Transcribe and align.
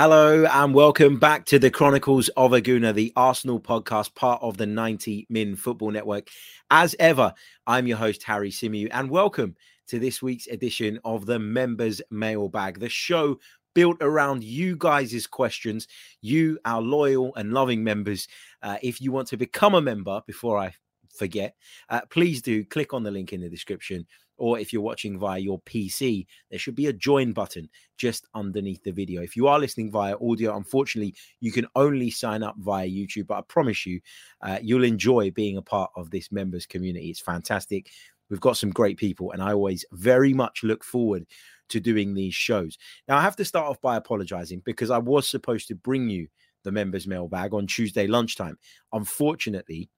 Hello 0.00 0.44
and 0.44 0.74
welcome 0.74 1.18
back 1.18 1.44
to 1.46 1.58
the 1.58 1.72
Chronicles 1.72 2.28
of 2.36 2.52
a 2.52 2.62
Gooner, 2.62 2.94
the 2.94 3.12
Arsenal 3.16 3.58
podcast, 3.58 4.14
part 4.14 4.40
of 4.40 4.56
the 4.56 4.64
90 4.64 5.26
Min 5.28 5.56
Football 5.56 5.90
Network. 5.90 6.28
As 6.70 6.94
ever, 7.00 7.34
I'm 7.66 7.88
your 7.88 7.96
host, 7.96 8.22
Harry 8.22 8.52
Symeou, 8.52 8.90
and 8.92 9.10
welcome 9.10 9.56
to 9.88 9.98
this 9.98 10.22
week's 10.22 10.46
edition 10.46 11.00
of 11.04 11.26
the 11.26 11.40
Members 11.40 12.00
Mailbag, 12.12 12.78
the 12.78 12.88
show 12.88 13.40
built 13.74 13.96
around 14.00 14.44
you 14.44 14.76
guys' 14.76 15.26
questions, 15.26 15.88
you, 16.20 16.60
our 16.64 16.80
loyal 16.80 17.34
and 17.34 17.52
loving 17.52 17.82
members. 17.82 18.28
Uh, 18.62 18.76
if 18.80 19.00
you 19.00 19.10
want 19.10 19.26
to 19.26 19.36
become 19.36 19.74
a 19.74 19.82
member, 19.82 20.22
before 20.28 20.58
I 20.58 20.74
forget, 21.12 21.56
uh, 21.88 22.02
please 22.08 22.40
do 22.40 22.64
click 22.64 22.94
on 22.94 23.02
the 23.02 23.10
link 23.10 23.32
in 23.32 23.40
the 23.40 23.50
description 23.50 24.06
or 24.38 24.58
if 24.58 24.72
you're 24.72 24.82
watching 24.82 25.18
via 25.18 25.38
your 25.38 25.60
PC, 25.60 26.26
there 26.50 26.58
should 26.58 26.74
be 26.74 26.86
a 26.86 26.92
join 26.92 27.32
button 27.32 27.68
just 27.96 28.26
underneath 28.34 28.82
the 28.84 28.92
video. 28.92 29.22
If 29.22 29.36
you 29.36 29.48
are 29.48 29.58
listening 29.58 29.90
via 29.90 30.16
audio, 30.20 30.56
unfortunately, 30.56 31.14
you 31.40 31.52
can 31.52 31.66
only 31.76 32.10
sign 32.10 32.42
up 32.42 32.54
via 32.58 32.88
YouTube, 32.88 33.26
but 33.26 33.38
I 33.38 33.42
promise 33.42 33.84
you, 33.84 34.00
uh, 34.42 34.58
you'll 34.62 34.84
enjoy 34.84 35.30
being 35.30 35.56
a 35.56 35.62
part 35.62 35.90
of 35.96 36.10
this 36.10 36.32
members 36.32 36.66
community. 36.66 37.10
It's 37.10 37.20
fantastic. 37.20 37.90
We've 38.30 38.40
got 38.40 38.56
some 38.56 38.70
great 38.70 38.96
people, 38.96 39.32
and 39.32 39.42
I 39.42 39.52
always 39.52 39.84
very 39.92 40.32
much 40.32 40.62
look 40.62 40.84
forward 40.84 41.26
to 41.70 41.80
doing 41.80 42.14
these 42.14 42.34
shows. 42.34 42.78
Now, 43.08 43.18
I 43.18 43.22
have 43.22 43.36
to 43.36 43.44
start 43.44 43.66
off 43.66 43.80
by 43.80 43.96
apologizing 43.96 44.62
because 44.64 44.90
I 44.90 44.98
was 44.98 45.28
supposed 45.28 45.68
to 45.68 45.74
bring 45.74 46.08
you 46.08 46.28
the 46.64 46.72
members 46.72 47.06
mailbag 47.06 47.54
on 47.54 47.66
Tuesday 47.66 48.06
lunchtime. 48.06 48.58
Unfortunately, 48.92 49.88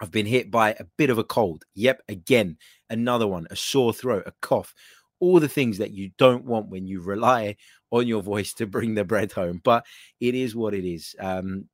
I've 0.00 0.10
been 0.10 0.26
hit 0.26 0.50
by 0.50 0.70
a 0.70 0.84
bit 0.96 1.10
of 1.10 1.18
a 1.18 1.24
cold. 1.24 1.64
Yep, 1.74 2.02
again, 2.08 2.56
another 2.90 3.26
one, 3.26 3.46
a 3.50 3.56
sore 3.56 3.92
throat, 3.92 4.24
a 4.26 4.32
cough, 4.40 4.74
all 5.20 5.40
the 5.40 5.48
things 5.48 5.78
that 5.78 5.90
you 5.90 6.10
don't 6.18 6.44
want 6.44 6.68
when 6.68 6.86
you 6.86 7.00
rely 7.00 7.56
on 7.90 8.06
your 8.06 8.22
voice 8.22 8.54
to 8.54 8.66
bring 8.66 8.94
the 8.94 9.04
bread 9.04 9.32
home. 9.32 9.60
But 9.64 9.84
it 10.20 10.34
is 10.34 10.54
what 10.54 10.74
it 10.74 10.84
is. 10.84 11.16
Um, 11.18 11.68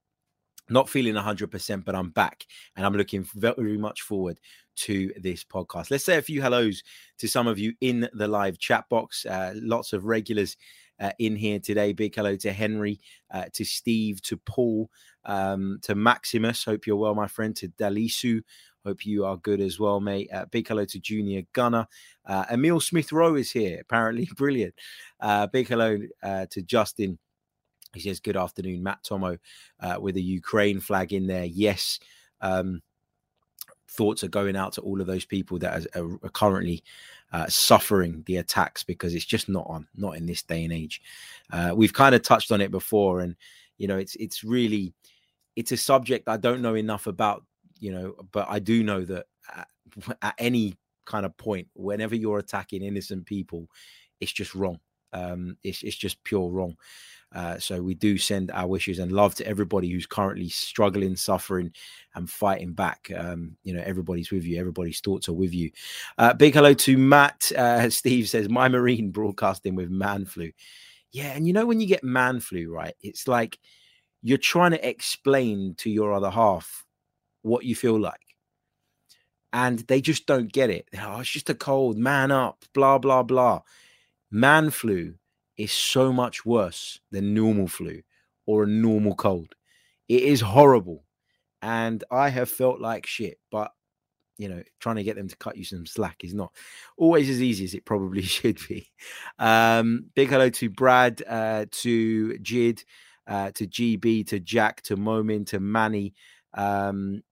not 0.71 0.89
feeling 0.89 1.15
100%, 1.15 1.85
but 1.85 1.95
I'm 1.95 2.11
back 2.11 2.47
and 2.77 2.87
I'm 2.87 2.95
looking 2.95 3.27
very 3.35 3.77
much 3.77 4.03
forward 4.03 4.41
to 4.77 5.13
this 5.21 5.45
podcast. 5.45 5.91
Let's 5.91 6.05
say 6.05 6.17
a 6.17 6.23
few 6.23 6.41
hellos 6.41 6.83
to 7.19 7.29
some 7.29 7.47
of 7.47 7.59
you 7.59 7.75
in 7.81 8.09
the 8.15 8.29
live 8.29 8.59
chat 8.59 8.89
box. 8.89 9.27
Uh, 9.27 9.53
lots 9.57 9.93
of 9.93 10.07
regulars 10.07 10.57
uh, 11.01 11.13
in 11.19 11.37
here 11.37 11.59
today. 11.59 11.93
Big 11.93 12.15
hello 12.15 12.37
to 12.37 12.53
Henry, 12.53 13.01
uh, 13.33 13.45
to 13.53 13.65
Steve, 13.65 14.23
to 14.23 14.37
Paul, 14.39 14.89
um, 15.27 15.79
to 15.83 15.95
Maximus. 15.95 16.65
Hope 16.65 16.87
you're 16.87 16.97
well, 16.97 17.15
my 17.15 17.27
friend. 17.27 17.55
To 17.57 17.69
Dalisu. 17.69 18.43
Hope 18.85 19.07
you 19.07 19.25
are 19.25 19.37
good 19.39 19.61
as 19.61 19.81
well, 19.81 20.01
mate. 20.01 20.29
Uh, 20.33 20.45
big 20.47 20.69
hello 20.69 20.85
to 20.85 20.99
Junior 20.99 21.43
Gunner. 21.53 21.87
Uh, 22.27 22.45
Emile 22.51 22.81
Smith 22.81 23.13
Rowe 23.13 23.35
is 23.35 23.51
here. 23.51 23.79
Apparently, 23.81 24.29
brilliant. 24.37 24.75
Uh, 25.21 25.47
big 25.47 25.69
hello 25.69 25.99
uh, 26.23 26.47
to 26.51 26.63
Justin. 26.63 27.19
He 27.95 28.01
says, 28.01 28.21
Good 28.21 28.37
afternoon, 28.37 28.83
Matt 28.83 29.05
Tomo, 29.05 29.39
with 30.01 30.17
a 30.17 30.21
Ukraine 30.21 30.81
flag 30.81 31.13
in 31.13 31.27
there. 31.27 31.45
Yes. 31.45 32.01
Um, 32.41 32.83
thoughts 33.95 34.25
are 34.25 34.29
going 34.29 34.57
out 34.57 34.73
to 34.73 34.81
all 34.81 35.01
of 35.01 35.07
those 35.07 35.25
people 35.25 35.59
that 35.61 35.87
are, 35.95 36.19
are 36.23 36.31
currently 36.31 36.83
uh, 37.33 37.47
suffering 37.49 38.23
the 38.27 38.37
attacks 38.37 38.85
because 38.85 39.15
it's 39.15 39.25
just 39.25 39.49
not 39.49 39.67
on, 39.69 39.87
not 39.97 40.17
in 40.17 40.27
this 40.27 40.43
day 40.43 40.65
and 40.65 40.73
age. 40.73 41.01
Uh, 41.53 41.73
we've 41.75 41.93
kind 41.93 42.15
of 42.15 42.23
touched 42.23 42.53
on 42.53 42.61
it 42.61 42.71
before, 42.71 43.21
and 43.21 43.37
you 43.79 43.89
know, 43.89 43.97
it's 43.97 44.15
it's 44.17 44.45
really 44.45 44.93
it's 45.57 45.73
a 45.73 45.77
subject 45.77 46.29
I 46.29 46.37
don't 46.37 46.63
know 46.63 46.75
enough 46.75 47.07
about, 47.07 47.45
you 47.79 47.93
know, 47.93 48.15
but 48.33 48.47
I 48.49 48.59
do 48.59 48.83
know 48.83 49.05
that 49.05 49.27
at, 49.55 49.69
at 50.23 50.35
any 50.39 50.77
kind 51.05 51.27
of 51.27 51.37
point, 51.37 51.69
whenever 51.75 52.15
you're 52.15 52.39
attacking 52.39 52.83
innocent 52.83 53.27
people, 53.27 53.69
it's 54.21 54.33
just 54.33 54.55
wrong. 54.55 54.79
Um, 55.13 55.57
it's 55.63 55.83
it's 55.83 55.97
just 55.97 56.23
pure 56.25 56.51
wrong. 56.51 56.77
Uh, 57.35 57.59
so 57.59 57.83
we 57.83 57.95
do 57.95 58.17
send 58.17 58.51
our 58.53 58.67
wishes 58.67 59.01
and 59.01 59.11
love 59.11 59.35
to 59.35 59.47
everybody 59.47 59.91
who's 59.91 60.07
currently 60.07 60.49
struggling, 60.49 61.17
suffering, 61.17 61.73
and 62.15 62.31
fighting 62.31 62.73
back. 62.73 63.11
Um, 63.17 63.57
you 63.65 63.75
know, 63.75 63.83
everybody's 63.85 64.31
with 64.31 64.45
you. 64.45 64.59
Everybody's 64.61 65.01
thoughts 65.01 65.29
are 65.29 65.33
with 65.33 65.53
you. 65.53 65.71
Uh, 66.17 66.33
big 66.33 66.55
hello 66.55 66.75
to 66.75 66.99
Matt. 66.99 67.51
Uh, 67.65 67.89
Steve 67.89 68.29
says, 68.29 68.49
"My 68.49 68.69
Marine 68.69 69.11
broadcasting 69.13 69.75
with 69.75 69.89
man 69.91 70.25
flu." 70.27 70.51
Yeah, 71.13 71.33
and 71.35 71.47
you 71.47 71.53
know 71.53 71.67
when 71.67 71.81
you 71.81 71.87
get 71.87 72.05
man 72.05 72.41
flu, 72.41 72.71
right? 72.71 72.95
It's 73.01 73.27
like 73.27 73.59
you're 74.25 74.39
trying 74.39 74.71
to 74.71 74.89
explain 74.89 75.75
to 75.77 75.91
your 75.91 76.13
other 76.13 76.31
half 76.31 76.85
what 77.43 77.65
you 77.65 77.77
feel 77.77 78.01
like, 78.01 78.37
and 79.53 79.81
they 79.81 80.01
just 80.01 80.27
don't 80.27 80.51
get 80.51 80.71
it. 80.71 80.89
Oh, 80.99 81.21
it's 81.21 81.31
just 81.31 81.51
a 81.51 81.55
cold. 81.55 81.99
Man 81.99 82.33
up. 82.33 82.65
Blah 82.73 82.99
blah 82.99 83.23
blah. 83.23 83.61
Man 84.31 84.71
flu 84.71 85.15
is 85.57 85.71
so 85.73 86.13
much 86.13 86.45
worse 86.45 86.99
than 87.13 87.35
normal 87.35 87.69
flu 87.69 88.01
or 88.47 88.65
a 88.65 88.67
normal 88.67 89.15
cold. 89.15 89.55
It 90.09 90.23
is 90.23 90.41
horrible. 90.41 91.05
And 91.63 92.03
I 92.11 92.31
have 92.31 92.51
felt 92.51 92.81
like 92.81 93.07
shit, 93.07 93.39
but 93.51 93.73
you 94.37 94.49
know, 94.49 94.63
trying 94.81 94.97
to 94.97 95.05
get 95.05 95.17
them 95.17 95.29
to 95.29 95.37
cut 95.37 95.57
you 95.57 95.65
some 95.65 95.87
slack 95.87 96.25
is 96.25 96.35
not 96.35 96.53
always 96.97 97.31
as 97.31 97.41
easy 97.41 97.65
as 97.65 97.75
it 97.75 97.85
probably 97.85 98.23
should 98.37 98.59
be. 98.69 98.91
Um, 99.39 100.07
big 100.15 100.31
hello 100.31 100.51
to 100.51 100.71
Brad, 100.71 101.23
uh, 101.27 101.67
to 101.71 102.39
Jid, 102.43 102.85
uh, 103.27 103.51
to 103.53 103.67
GB, 103.67 104.27
to 104.29 104.41
Jack, 104.41 104.83
to 104.83 104.97
Momin, 104.97 105.45
to 105.47 105.61
Manny, 105.61 106.15
um, 106.55 107.23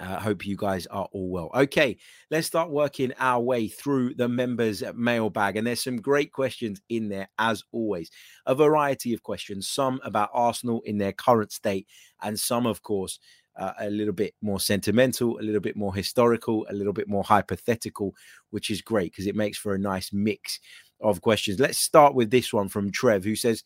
uh, 0.00 0.18
hope 0.18 0.44
you 0.44 0.56
guys 0.56 0.86
are 0.88 1.08
all 1.12 1.28
well. 1.28 1.50
Okay, 1.54 1.96
let's 2.30 2.46
start 2.46 2.70
working 2.70 3.12
our 3.20 3.40
way 3.40 3.68
through 3.68 4.14
the 4.14 4.28
members' 4.28 4.82
mailbag. 4.96 5.56
And 5.56 5.66
there's 5.66 5.84
some 5.84 5.98
great 5.98 6.32
questions 6.32 6.80
in 6.88 7.08
there, 7.08 7.28
as 7.38 7.62
always. 7.70 8.10
A 8.46 8.54
variety 8.54 9.14
of 9.14 9.22
questions, 9.22 9.68
some 9.68 10.00
about 10.02 10.30
Arsenal 10.32 10.82
in 10.84 10.98
their 10.98 11.12
current 11.12 11.52
state, 11.52 11.86
and 12.20 12.38
some, 12.38 12.66
of 12.66 12.82
course, 12.82 13.20
uh, 13.56 13.74
a 13.78 13.90
little 13.90 14.14
bit 14.14 14.34
more 14.40 14.58
sentimental, 14.58 15.38
a 15.38 15.42
little 15.42 15.60
bit 15.60 15.76
more 15.76 15.94
historical, 15.94 16.66
a 16.68 16.72
little 16.72 16.92
bit 16.92 17.06
more 17.08 17.22
hypothetical, 17.22 18.14
which 18.50 18.70
is 18.70 18.80
great 18.80 19.12
because 19.12 19.26
it 19.26 19.36
makes 19.36 19.58
for 19.58 19.74
a 19.74 19.78
nice 19.78 20.12
mix 20.12 20.58
of 21.00 21.20
questions. 21.20 21.60
Let's 21.60 21.78
start 21.78 22.14
with 22.14 22.30
this 22.30 22.52
one 22.52 22.68
from 22.68 22.90
Trev, 22.90 23.24
who 23.24 23.36
says, 23.36 23.62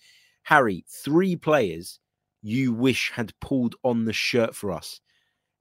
Harry, 0.47 0.85
three 0.89 1.35
players 1.35 1.99
you 2.41 2.73
wish 2.73 3.11
had 3.11 3.33
pulled 3.41 3.75
on 3.83 4.05
the 4.05 4.13
shirt 4.13 4.55
for 4.55 4.71
us 4.71 5.01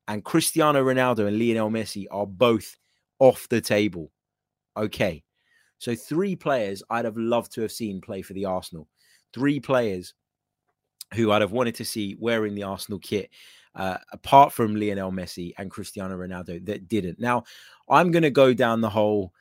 and 0.07 0.23
Cristiano 0.23 0.83
Ronaldo 0.83 1.27
and 1.27 1.39
Lionel 1.39 1.71
Messi 1.71 2.05
are 2.11 2.27
both 2.27 2.77
off 3.17 3.49
the 3.49 3.61
table. 3.61 4.11
Okay. 4.77 5.23
So 5.79 5.95
three 5.95 6.35
players 6.35 6.83
I'd 6.91 7.05
have 7.05 7.17
loved 7.17 7.51
to 7.53 7.61
have 7.61 7.71
seen 7.71 7.99
play 7.99 8.21
for 8.21 8.33
the 8.33 8.45
Arsenal. 8.45 8.87
Three 9.33 9.59
players 9.59 10.13
who 11.15 11.31
I'd 11.31 11.41
have 11.41 11.51
wanted 11.51 11.73
to 11.75 11.85
see 11.85 12.15
wearing 12.19 12.53
the 12.53 12.63
Arsenal 12.63 12.99
kit, 12.99 13.31
uh, 13.73 13.97
apart 14.11 14.53
from 14.53 14.75
Lionel 14.75 15.11
Messi 15.11 15.53
and 15.57 15.71
Cristiano 15.71 16.15
Ronaldo, 16.15 16.63
that 16.67 16.87
didn't. 16.87 17.19
Now, 17.19 17.43
I'm 17.89 18.11
going 18.11 18.21
to 18.21 18.29
go 18.29 18.53
down 18.53 18.81
the 18.81 18.89
whole 18.91 19.33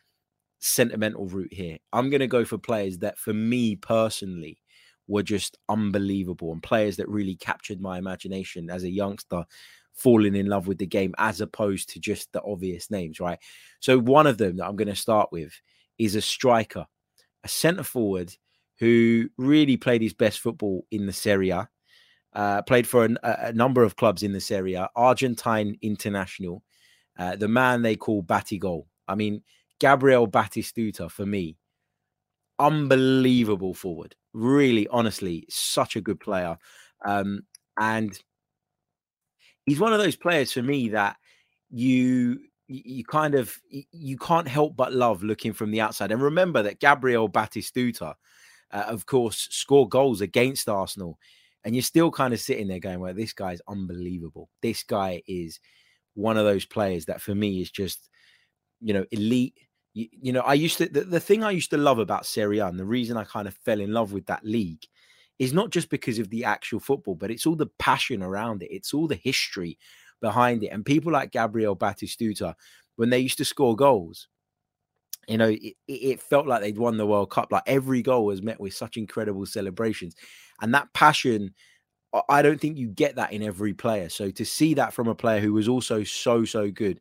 sentimental 0.61 1.27
route 1.27 1.53
here. 1.53 1.77
I'm 1.93 2.09
going 2.09 2.21
to 2.21 2.27
go 2.27 2.47
for 2.47 2.57
players 2.57 2.97
that, 2.99 3.19
for 3.19 3.35
me 3.35 3.77
personally, 3.77 4.59
were 5.07 5.23
just 5.23 5.59
unbelievable 5.69 6.53
and 6.53 6.63
players 6.63 6.97
that 6.97 7.09
really 7.09 7.37
captured 7.37 7.81
my 7.81 7.99
imagination 7.99 8.71
as 8.71 8.85
a 8.85 8.91
youngster 8.91 9.45
falling 9.95 10.35
in 10.35 10.47
love 10.47 10.67
with 10.67 10.79
the 10.79 10.87
game 10.87 11.15
as 11.19 11.41
opposed 11.41 11.89
to 11.91 12.01
just 12.01 12.33
the 12.33 12.43
obvious 12.43 12.91
names, 12.91 13.21
right? 13.21 13.39
So 13.81 13.99
one 13.99 14.27
of 14.27 14.39
them 14.39 14.57
that 14.57 14.67
I'm 14.67 14.77
going 14.77 14.89
to 14.89 14.97
start 14.97 15.31
with 15.31 15.53
is 15.99 16.15
a 16.15 16.21
striker, 16.21 16.87
a 17.45 17.49
centre 17.49 17.85
forward 17.85 18.35
who 18.79 19.29
really 19.39 19.77
played 19.77 20.03
his 20.03 20.15
best 20.15 20.41
football 20.41 20.85
in 20.91 21.07
the 21.07 21.13
Serie 21.13 21.51
A. 21.51 21.69
Uh, 22.33 22.63
played 22.63 22.85
for 22.85 23.05
an, 23.05 23.17
a, 23.23 23.53
number 23.53 23.85
of 23.85 23.95
clubs 23.95 24.25
in 24.25 24.33
the 24.33 24.41
Serie 24.41 24.75
A, 24.75 24.91
Argentine 24.97 25.79
international, 25.83 26.65
uh, 27.17 27.37
the 27.37 27.47
man 27.47 27.83
they 27.83 27.95
call 27.95 28.25
Batigol. 28.25 28.87
I 29.07 29.15
mean, 29.15 29.43
Gabriel 29.79 30.27
Batistuta 30.27 31.09
for 31.09 31.25
me, 31.25 31.57
unbelievable 32.59 33.75
forward. 33.75 34.17
Really, 34.33 34.89
honestly, 34.89 35.47
such 35.49 35.97
a 35.97 36.01
good 36.01 36.21
player. 36.21 36.57
Um, 37.05 37.43
and 37.79 38.19
he's 39.67 39.81
one 39.81 39.93
of 39.93 39.99
those 39.99 40.17
players 40.17 40.53
for 40.53 40.63
me 40.63 40.91
that 40.91 41.17
you 41.71 42.41
you 42.69 43.05
kind 43.05 43.35
of 43.35 43.59
you 43.71 44.17
can't 44.17 44.49
help 44.49 44.77
but 44.77 44.93
love 44.93 45.23
looking 45.23 45.53
from 45.53 45.71
the 45.71 45.81
outside. 45.81 46.13
And 46.13 46.23
remember 46.23 46.63
that 46.63 46.81
Gabriel 46.81 47.29
Batistuta, 47.29 48.15
uh, 48.73 48.85
of 48.89 49.07
course, 49.07 49.49
scored 49.51 49.91
goals 49.91 50.21
against 50.21 50.69
Arsenal 50.69 51.19
And 51.65 51.75
you're 51.75 51.83
still 51.83 52.11
kind 52.11 52.35
of 52.35 52.41
sitting 52.41 52.69
there 52.69 52.81
going, 52.81 53.01
well, 53.01 53.15
this 53.15 53.33
guy's 53.33 53.61
unbelievable. 53.69 54.51
This 54.63 54.83
guy 54.83 55.23
is 55.27 55.61
one 56.15 56.37
of 56.37 56.45
those 56.45 56.67
players 56.67 57.07
that 57.07 57.21
for 57.23 57.35
me 57.35 57.61
is 57.63 57.71
just, 57.71 58.09
you 58.81 58.95
know, 58.95 59.05
elite. 59.11 59.59
You, 59.95 60.09
you 60.11 60.33
know, 60.33 60.41
I 60.41 60.55
used 60.55 60.79
to, 60.79 60.89
the, 60.89 61.03
the 61.03 61.21
thing 61.21 61.43
I 61.43 61.51
used 61.51 61.71
to 61.71 61.77
love 61.77 61.99
about 61.99 62.27
Serie 62.27 62.59
A 62.59 62.67
and 62.67 62.79
the 62.79 62.85
reason 62.85 63.17
I 63.17 63.25
kind 63.25 63.49
of 63.49 63.55
fell 63.55 63.81
in 63.81 63.93
love 63.93 64.13
with 64.13 64.27
that 64.27 64.45
league 64.45 64.85
is 65.39 65.53
not 65.53 65.71
just 65.71 65.89
because 65.89 66.19
of 66.19 66.31
the 66.31 66.45
actual 66.45 66.81
football, 66.81 67.15
but 67.15 67.31
it's 67.31 67.47
all 67.47 67.57
the 67.57 67.71
passion 67.79 68.23
around 68.23 68.63
it. 68.63 68.71
It's 68.71 68.95
all 68.95 69.09
the 69.09 69.17
history 69.17 69.79
behind 70.21 70.63
it. 70.63 70.69
And 70.69 70.85
people 70.85 71.13
like 71.13 71.33
Gabriel 71.33 71.77
Batistuta, 71.77 72.55
when 72.97 73.11
they 73.11 73.19
used 73.19 73.39
to 73.39 73.45
score 73.45 73.75
goals, 73.75 74.29
you 75.27 75.39
know, 75.39 75.49
it, 75.49 75.75
it, 75.89 76.21
felt 76.21 76.47
like 76.47 76.61
they'd 76.61 76.79
won 76.79 76.97
the 76.97 77.07
World 77.07 77.31
Cup. 77.31 77.51
Like 77.51 77.63
every 77.67 78.03
goal 78.03 78.27
was 78.27 78.43
met 78.43 78.61
with 78.61 78.75
such 78.75 78.97
incredible 78.97 79.47
celebrations. 79.47 80.15
And 80.61 80.75
that 80.75 80.93
passion, 80.93 81.55
I 82.29 82.43
don't 82.43 82.61
think 82.61 82.77
you 82.77 82.89
get 82.89 83.17
that 83.17 83.33
in 83.33 83.43
every 83.43 83.75
player. 83.75 84.09
So 84.09 84.31
to 84.31 84.45
see 84.45 84.75
that 84.75 84.93
from 84.93 85.09
a 85.09 85.15
player 85.15 85.41
who 85.41 85.53
was 85.53 85.69
also 85.69 86.05
so, 86.05 86.45
so 86.45 86.71
good 86.71 87.01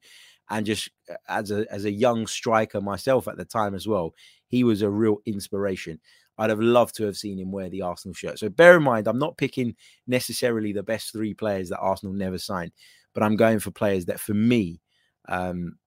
and 0.54 0.66
just 0.66 0.90
uh, 1.10 1.16
as 1.28 1.52
a 1.52 1.66
as 1.72 1.86
a 1.86 1.92
young 1.92 2.28
striker 2.28 2.82
myself 2.82 3.28
at 3.28 3.38
the 3.38 3.46
time 3.46 3.76
as 3.76 3.88
well, 3.88 4.14
he 4.48 4.64
was 4.64 4.82
a 4.82 4.90
real 4.90 5.18
inspiration. 5.26 6.00
I'd 6.38 6.50
have 6.50 6.60
loved 6.60 6.96
to 6.96 7.06
have 7.06 7.18
seen 7.18 7.38
him 7.38 7.52
wear 7.52 7.70
the 7.70 7.84
Arsenal 7.84 8.16
shirt. 8.16 8.40
So 8.40 8.50
bear 8.50 8.78
in 8.78 8.84
mind, 8.84 9.08
I'm 9.08 9.20
not 9.20 9.38
picking 9.38 9.76
necessarily 10.08 10.74
the 10.74 10.82
best 10.82 11.12
three 11.12 11.34
players 11.34 11.70
that 11.70 11.78
Arsenal 11.78 12.14
never 12.14 12.40
signed, 12.40 12.72
but 13.14 13.22
I'm 13.22 13.36
going 13.36 13.60
for 13.60 13.70
players 13.70 14.06
that 14.06 14.20
for 14.20 14.34
me 14.34 14.82
um, 15.30 15.78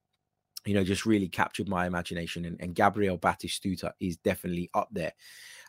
you 0.65 0.75
know, 0.75 0.85
just 0.85 1.07
really 1.07 1.29
captured 1.29 1.69
my 1.69 1.87
imagination. 1.87 2.45
And, 2.45 2.61
and 2.61 2.75
Gabriel 2.75 3.19
Batistuta 3.19 3.93
is 4.01 4.17
definitely 4.17 4.69
up 4.75 4.89
there. 4.91 5.13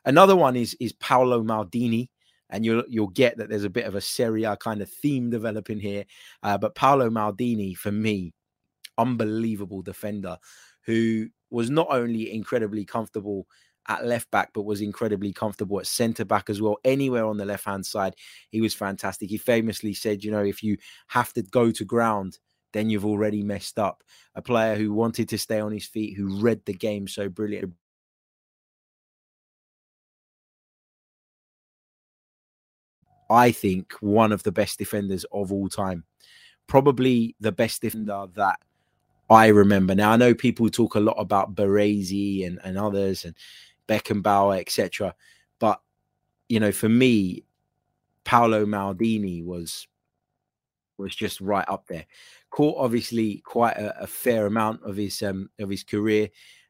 Another 0.06 0.36
one 0.36 0.56
is 0.56 0.76
is 0.80 0.94
Paolo 0.94 1.44
Maldini. 1.44 2.10
And 2.50 2.66
you'll 2.66 2.84
you'll 2.88 3.08
get 3.08 3.38
that 3.38 3.50
there's 3.50 3.66
a 3.66 3.70
bit 3.70 3.86
of 3.86 3.96
a 3.96 4.02
Serie 4.02 4.46
A 4.46 4.56
kind 4.56 4.82
of 4.82 4.90
theme 4.90 5.30
developing 5.30 5.82
here. 5.82 6.06
Uh, 6.44 6.58
but 6.58 6.76
Paolo 6.76 7.10
Maldini, 7.10 7.76
for 7.76 7.92
me, 7.92 8.34
unbelievable 8.98 9.82
defender 9.82 10.38
who 10.86 11.28
was 11.50 11.70
not 11.70 11.88
only 11.90 12.34
incredibly 12.34 12.86
comfortable 12.86 13.48
at 13.90 14.06
left 14.06 14.30
back, 14.32 14.52
but 14.54 14.64
was 14.64 14.82
incredibly 14.82 15.32
comfortable 15.32 15.80
at 15.80 15.88
centre 15.88 16.26
back 16.26 16.50
as 16.50 16.62
well. 16.62 16.78
Anywhere 16.84 17.26
on 17.26 17.38
the 17.38 17.46
left 17.46 17.66
hand 17.66 17.86
side, 17.86 18.16
he 18.50 18.60
was 18.60 18.74
fantastic. 18.74 19.30
He 19.30 19.38
famously 19.38 19.94
said, 19.94 20.24
you 20.24 20.32
know, 20.32 20.44
if 20.44 20.62
you 20.62 20.78
have 21.08 21.32
to 21.34 21.42
go 21.42 21.72
to 21.72 21.86
ground 21.86 22.40
then 22.74 22.90
you've 22.90 23.06
already 23.06 23.44
messed 23.44 23.80
up. 23.80 24.04
A 24.36 24.42
player 24.42 24.76
who 24.76 24.94
wanted 24.94 25.30
to 25.30 25.38
stay 25.38 25.60
on 25.60 25.72
his 25.72 25.86
feet, 25.86 26.16
who 26.16 26.40
read 26.40 26.62
the 26.66 26.74
game 26.74 27.08
so 27.08 27.30
brilliant. 27.30 27.74
I 33.30 33.52
think 33.52 33.94
one 34.00 34.32
of 34.32 34.44
the 34.44 34.52
best 34.52 34.78
defenders 34.80 35.26
of 35.32 35.52
all 35.52 35.68
time. 35.70 36.06
Probably 36.68 37.36
the 37.40 37.52
best 37.52 37.82
defender 37.82 38.26
that 38.36 38.60
I 39.30 39.48
remember. 39.48 39.94
Now, 39.94 40.12
I 40.12 40.18
know 40.18 40.34
people 40.34 40.70
talk 40.70 40.96
a 40.96 41.00
lot 41.00 41.16
about 41.18 41.56
Baresi 41.56 42.46
and, 42.46 42.60
and 42.64 42.78
others 42.78 43.26
and 43.26 43.36
Beckenbauer, 43.88 44.60
etc. 44.60 45.14
But, 45.60 45.82
you 46.50 46.60
know, 46.60 46.72
for 46.72 46.90
me, 46.90 47.44
Paolo 48.24 48.66
Maldini 48.66 49.44
was 49.44 49.88
was 50.98 51.16
just 51.16 51.40
right 51.42 51.66
up 51.68 51.86
there. 51.88 52.06
Caught 52.50 52.78
obviously 52.78 53.42
quite 53.46 53.78
a, 53.78 54.02
a 54.02 54.08
fair 54.08 54.48
amount 54.48 54.82
of 54.84 54.96
his 54.98 55.22
um, 55.22 55.50
of 55.60 55.70
his 55.70 55.84
career, 55.84 56.30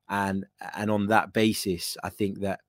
and 0.09 0.45
and 0.75 0.91
on 0.91 1.07
that 1.07 1.33
basis, 1.33 1.97
I 2.03 2.09
think 2.09 2.41
that 2.41 2.59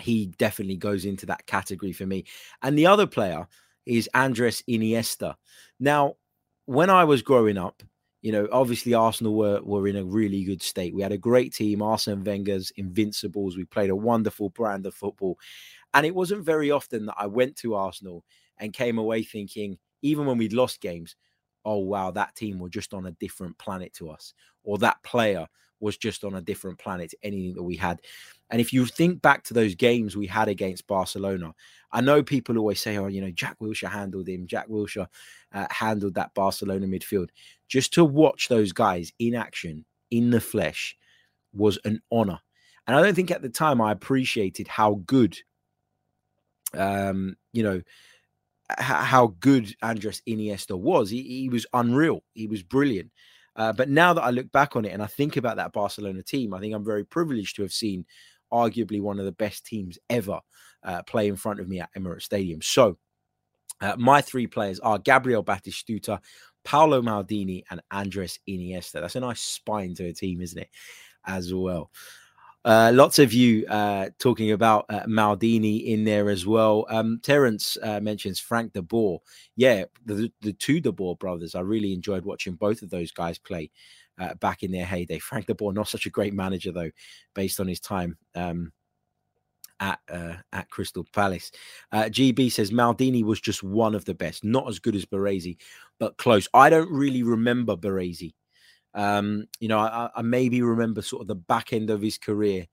he 0.00 0.26
definitely 0.38 0.76
goes 0.76 1.04
into 1.04 1.26
that 1.26 1.46
category 1.46 1.92
for 1.92 2.06
me. 2.06 2.24
And 2.62 2.78
the 2.78 2.86
other 2.86 3.06
player 3.06 3.48
is 3.86 4.08
Andres 4.14 4.62
Iniesta. 4.68 5.34
Now, 5.80 6.16
when 6.66 6.90
I 6.90 7.04
was 7.04 7.22
growing 7.22 7.58
up, 7.58 7.82
you 8.28 8.32
know, 8.32 8.46
obviously 8.52 8.92
Arsenal 8.92 9.34
were 9.34 9.62
were 9.62 9.88
in 9.88 9.96
a 9.96 10.04
really 10.04 10.44
good 10.44 10.60
state. 10.60 10.94
We 10.94 11.00
had 11.00 11.12
a 11.12 11.16
great 11.16 11.54
team, 11.54 11.80
Arsene 11.80 12.22
Wenger's 12.22 12.70
Invincibles. 12.76 13.56
We 13.56 13.64
played 13.64 13.88
a 13.88 13.96
wonderful 13.96 14.50
brand 14.50 14.84
of 14.84 14.92
football, 14.92 15.38
and 15.94 16.04
it 16.04 16.14
wasn't 16.14 16.44
very 16.44 16.70
often 16.70 17.06
that 17.06 17.14
I 17.16 17.26
went 17.26 17.56
to 17.56 17.74
Arsenal 17.74 18.26
and 18.58 18.74
came 18.74 18.98
away 18.98 19.22
thinking, 19.22 19.78
even 20.02 20.26
when 20.26 20.36
we'd 20.36 20.52
lost 20.52 20.82
games, 20.82 21.16
oh 21.64 21.78
wow, 21.78 22.10
that 22.10 22.36
team 22.36 22.58
were 22.58 22.68
just 22.68 22.92
on 22.92 23.06
a 23.06 23.12
different 23.12 23.56
planet 23.56 23.94
to 23.94 24.10
us, 24.10 24.34
or 24.62 24.76
that 24.76 25.02
player 25.02 25.46
was 25.80 25.96
just 25.96 26.22
on 26.22 26.34
a 26.34 26.42
different 26.42 26.78
planet 26.78 27.08
to 27.08 27.16
anything 27.22 27.54
that 27.54 27.62
we 27.62 27.76
had. 27.76 27.98
And 28.50 28.60
if 28.60 28.72
you 28.72 28.86
think 28.86 29.20
back 29.20 29.44
to 29.44 29.54
those 29.54 29.74
games 29.74 30.16
we 30.16 30.26
had 30.26 30.48
against 30.48 30.86
Barcelona, 30.86 31.54
I 31.92 32.00
know 32.00 32.22
people 32.22 32.58
always 32.58 32.80
say, 32.80 32.96
oh, 32.96 33.06
you 33.06 33.20
know, 33.20 33.30
Jack 33.30 33.58
Wilshere 33.60 33.90
handled 33.90 34.28
him, 34.28 34.46
Jack 34.46 34.68
Wilshere 34.68 35.06
uh, 35.52 35.66
handled 35.70 36.14
that 36.14 36.34
Barcelona 36.34 36.86
midfield. 36.86 37.28
Just 37.68 37.92
to 37.94 38.04
watch 38.04 38.48
those 38.48 38.72
guys 38.72 39.12
in 39.18 39.34
action, 39.34 39.84
in 40.10 40.30
the 40.30 40.40
flesh, 40.40 40.96
was 41.52 41.78
an 41.84 42.00
honor. 42.10 42.40
And 42.86 42.96
I 42.96 43.02
don't 43.02 43.14
think 43.14 43.30
at 43.30 43.42
the 43.42 43.50
time 43.50 43.80
I 43.80 43.92
appreciated 43.92 44.66
how 44.66 45.02
good, 45.06 45.36
um, 46.74 47.36
you 47.52 47.62
know, 47.62 47.82
how 48.70 49.34
good 49.40 49.74
Andres 49.82 50.22
Iniesta 50.26 50.78
was. 50.78 51.10
He, 51.10 51.22
he 51.22 51.48
was 51.48 51.66
unreal. 51.72 52.22
He 52.34 52.46
was 52.46 52.62
brilliant. 52.62 53.10
Uh, 53.56 53.72
but 53.72 53.88
now 53.88 54.12
that 54.12 54.22
I 54.22 54.30
look 54.30 54.50
back 54.52 54.76
on 54.76 54.84
it 54.84 54.92
and 54.92 55.02
I 55.02 55.06
think 55.06 55.36
about 55.36 55.56
that 55.56 55.72
Barcelona 55.72 56.22
team, 56.22 56.54
I 56.54 56.60
think 56.60 56.74
I'm 56.74 56.84
very 56.84 57.04
privileged 57.04 57.56
to 57.56 57.62
have 57.62 57.72
seen 57.72 58.04
arguably 58.52 59.00
one 59.00 59.18
of 59.18 59.24
the 59.24 59.32
best 59.32 59.66
teams 59.66 59.98
ever 60.08 60.40
uh, 60.82 61.02
play 61.02 61.28
in 61.28 61.36
front 61.36 61.60
of 61.60 61.68
me 61.68 61.80
at 61.80 61.92
Emirates 61.94 62.22
Stadium. 62.22 62.62
So 62.62 62.98
uh, 63.80 63.96
my 63.96 64.20
three 64.20 64.46
players 64.46 64.80
are 64.80 64.98
Gabriel 64.98 65.44
Batistuta, 65.44 66.20
Paolo 66.64 67.02
Maldini, 67.02 67.62
and 67.70 67.80
Andres 67.90 68.38
Iniesta. 68.48 69.00
That's 69.00 69.16
a 69.16 69.20
nice 69.20 69.40
spine 69.40 69.94
to 69.94 70.06
a 70.06 70.12
team, 70.12 70.40
isn't 70.40 70.58
it? 70.58 70.70
As 71.26 71.52
well. 71.52 71.90
Uh, 72.64 72.90
lots 72.92 73.18
of 73.18 73.32
you 73.32 73.64
uh, 73.66 74.10
talking 74.18 74.50
about 74.50 74.84
uh, 74.88 75.04
Maldini 75.06 75.86
in 75.86 76.04
there 76.04 76.28
as 76.28 76.46
well. 76.46 76.86
Um, 76.90 77.20
Terence 77.22 77.78
uh, 77.82 78.00
mentions 78.00 78.40
Frank 78.40 78.72
de 78.72 78.82
Boer. 78.82 79.20
Yeah, 79.56 79.84
the, 80.04 80.30
the 80.40 80.52
two 80.52 80.80
de 80.80 80.92
Boer 80.92 81.16
brothers. 81.16 81.54
I 81.54 81.60
really 81.60 81.92
enjoyed 81.92 82.24
watching 82.24 82.54
both 82.54 82.82
of 82.82 82.90
those 82.90 83.12
guys 83.12 83.38
play 83.38 83.70
uh, 84.18 84.34
back 84.34 84.62
in 84.62 84.70
their 84.70 84.86
heyday. 84.86 85.18
Frank 85.18 85.46
de 85.46 85.54
Boer, 85.54 85.72
not 85.72 85.88
such 85.88 86.06
a 86.06 86.10
great 86.10 86.34
manager 86.34 86.72
though, 86.72 86.90
based 87.34 87.60
on 87.60 87.68
his 87.68 87.80
time 87.80 88.16
um, 88.34 88.72
at 89.80 89.98
uh, 90.10 90.34
at 90.52 90.70
Crystal 90.70 91.06
Palace. 91.12 91.50
GB 91.92 92.50
says 92.50 92.70
Maldini 92.70 93.24
was 93.24 93.40
just 93.40 93.62
one 93.62 93.94
of 93.94 94.04
the 94.04 94.14
best, 94.14 94.44
not 94.44 94.68
as 94.68 94.78
good 94.78 94.96
as 94.96 95.06
Baresi, 95.06 95.56
but 95.98 96.16
close. 96.16 96.48
I 96.54 96.70
don't 96.70 96.90
really 96.90 97.22
remember 97.22 97.76
Baresi. 97.76 98.34
Um, 98.94 99.46
you 99.60 99.68
know, 99.68 99.78
I, 99.78 100.10
I, 100.16 100.22
maybe 100.22 100.62
remember 100.62 101.02
sort 101.02 101.22
of 101.22 101.28
the 101.28 101.34
back 101.34 101.72
end 101.72 101.90
of 101.90 102.00
his 102.00 102.18
career, 102.18 102.66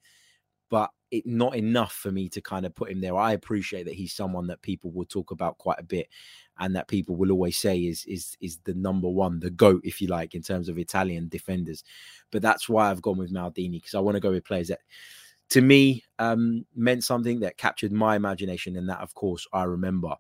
but 0.75 0.91
it 1.09 1.25
not 1.25 1.55
enough 1.55 1.93
for 1.93 2.11
me 2.11 2.27
to 2.27 2.41
kind 2.41 2.65
of 2.65 2.75
put 2.75 2.91
him 2.91 2.99
there. 2.99 3.15
I 3.15 3.31
appreciate 3.31 3.85
that 3.85 3.93
he's 3.93 4.11
someone 4.11 4.47
that 4.47 4.61
people 4.61 4.91
will 4.91 5.05
talk 5.05 5.31
about 5.31 5.57
quite 5.57 5.79
a 5.79 5.83
bit, 5.83 6.09
and 6.59 6.75
that 6.75 6.89
people 6.89 7.15
will 7.15 7.31
always 7.31 7.55
say 7.55 7.79
is 7.79 8.03
is 8.03 8.35
is 8.41 8.57
the 8.65 8.73
number 8.73 9.07
one, 9.07 9.39
the 9.39 9.51
goat, 9.51 9.79
if 9.85 10.01
you 10.01 10.09
like, 10.09 10.35
in 10.35 10.41
terms 10.41 10.67
of 10.67 10.77
Italian 10.77 11.29
defenders. 11.29 11.85
But 12.29 12.41
that's 12.41 12.67
why 12.67 12.91
I've 12.91 13.01
gone 13.01 13.17
with 13.17 13.31
Maldini 13.33 13.71
because 13.71 13.95
I 13.95 14.01
want 14.01 14.15
to 14.15 14.19
go 14.19 14.31
with 14.31 14.43
players 14.43 14.67
that 14.67 14.81
to 15.51 15.61
me 15.61 16.03
um, 16.19 16.65
meant 16.75 17.05
something 17.05 17.39
that 17.39 17.55
captured 17.55 17.93
my 17.93 18.17
imagination, 18.17 18.75
and 18.75 18.89
that, 18.89 18.99
of 18.99 19.13
course, 19.13 19.47
I 19.53 19.63
remember. 19.63 20.13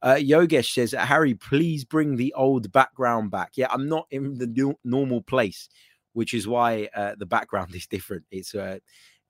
Uh, 0.00 0.14
Yogesh 0.14 0.72
says, 0.72 0.92
Harry, 0.92 1.34
please 1.34 1.84
bring 1.84 2.16
the 2.16 2.32
old 2.32 2.72
background 2.72 3.30
back. 3.30 3.52
Yeah, 3.56 3.66
I'm 3.70 3.90
not 3.90 4.06
in 4.10 4.38
the 4.38 4.74
normal 4.84 5.20
place, 5.20 5.68
which 6.14 6.32
is 6.32 6.48
why 6.48 6.88
uh, 6.94 7.16
the 7.18 7.26
background 7.26 7.74
is 7.74 7.86
different. 7.86 8.24
It's 8.30 8.54
uh, 8.54 8.78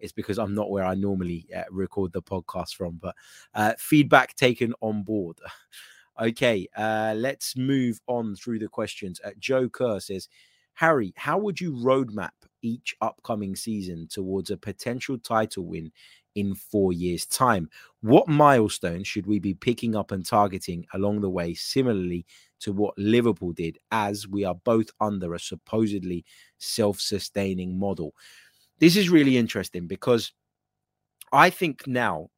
it's 0.00 0.12
because 0.12 0.38
I'm 0.38 0.54
not 0.54 0.70
where 0.70 0.84
I 0.84 0.94
normally 0.94 1.46
uh, 1.54 1.64
record 1.70 2.12
the 2.12 2.22
podcast 2.22 2.74
from, 2.74 2.98
but 3.00 3.14
uh, 3.54 3.74
feedback 3.78 4.34
taken 4.34 4.74
on 4.80 5.02
board. 5.02 5.38
okay, 6.20 6.66
uh, 6.76 7.14
let's 7.16 7.56
move 7.56 8.00
on 8.06 8.36
through 8.36 8.58
the 8.58 8.68
questions. 8.68 9.20
Uh, 9.24 9.30
Joe 9.38 9.68
Kerr 9.68 10.00
says, 10.00 10.28
Harry, 10.74 11.12
how 11.16 11.38
would 11.38 11.60
you 11.60 11.72
roadmap 11.72 12.30
each 12.62 12.94
upcoming 13.00 13.56
season 13.56 14.06
towards 14.08 14.50
a 14.50 14.56
potential 14.56 15.18
title 15.18 15.66
win 15.66 15.90
in 16.36 16.54
four 16.54 16.92
years' 16.92 17.26
time? 17.26 17.68
What 18.00 18.28
milestones 18.28 19.08
should 19.08 19.26
we 19.26 19.40
be 19.40 19.54
picking 19.54 19.96
up 19.96 20.12
and 20.12 20.24
targeting 20.24 20.86
along 20.94 21.20
the 21.20 21.30
way, 21.30 21.54
similarly 21.54 22.26
to 22.60 22.72
what 22.72 22.96
Liverpool 22.96 23.52
did, 23.52 23.78
as 23.90 24.28
we 24.28 24.44
are 24.44 24.54
both 24.54 24.90
under 25.00 25.34
a 25.34 25.40
supposedly 25.40 26.24
self 26.58 27.00
sustaining 27.00 27.76
model? 27.76 28.14
This 28.80 28.96
is 28.96 29.10
really 29.10 29.36
interesting 29.36 29.86
because 29.86 30.32
I 31.32 31.50
think 31.50 31.86
now 31.86 32.30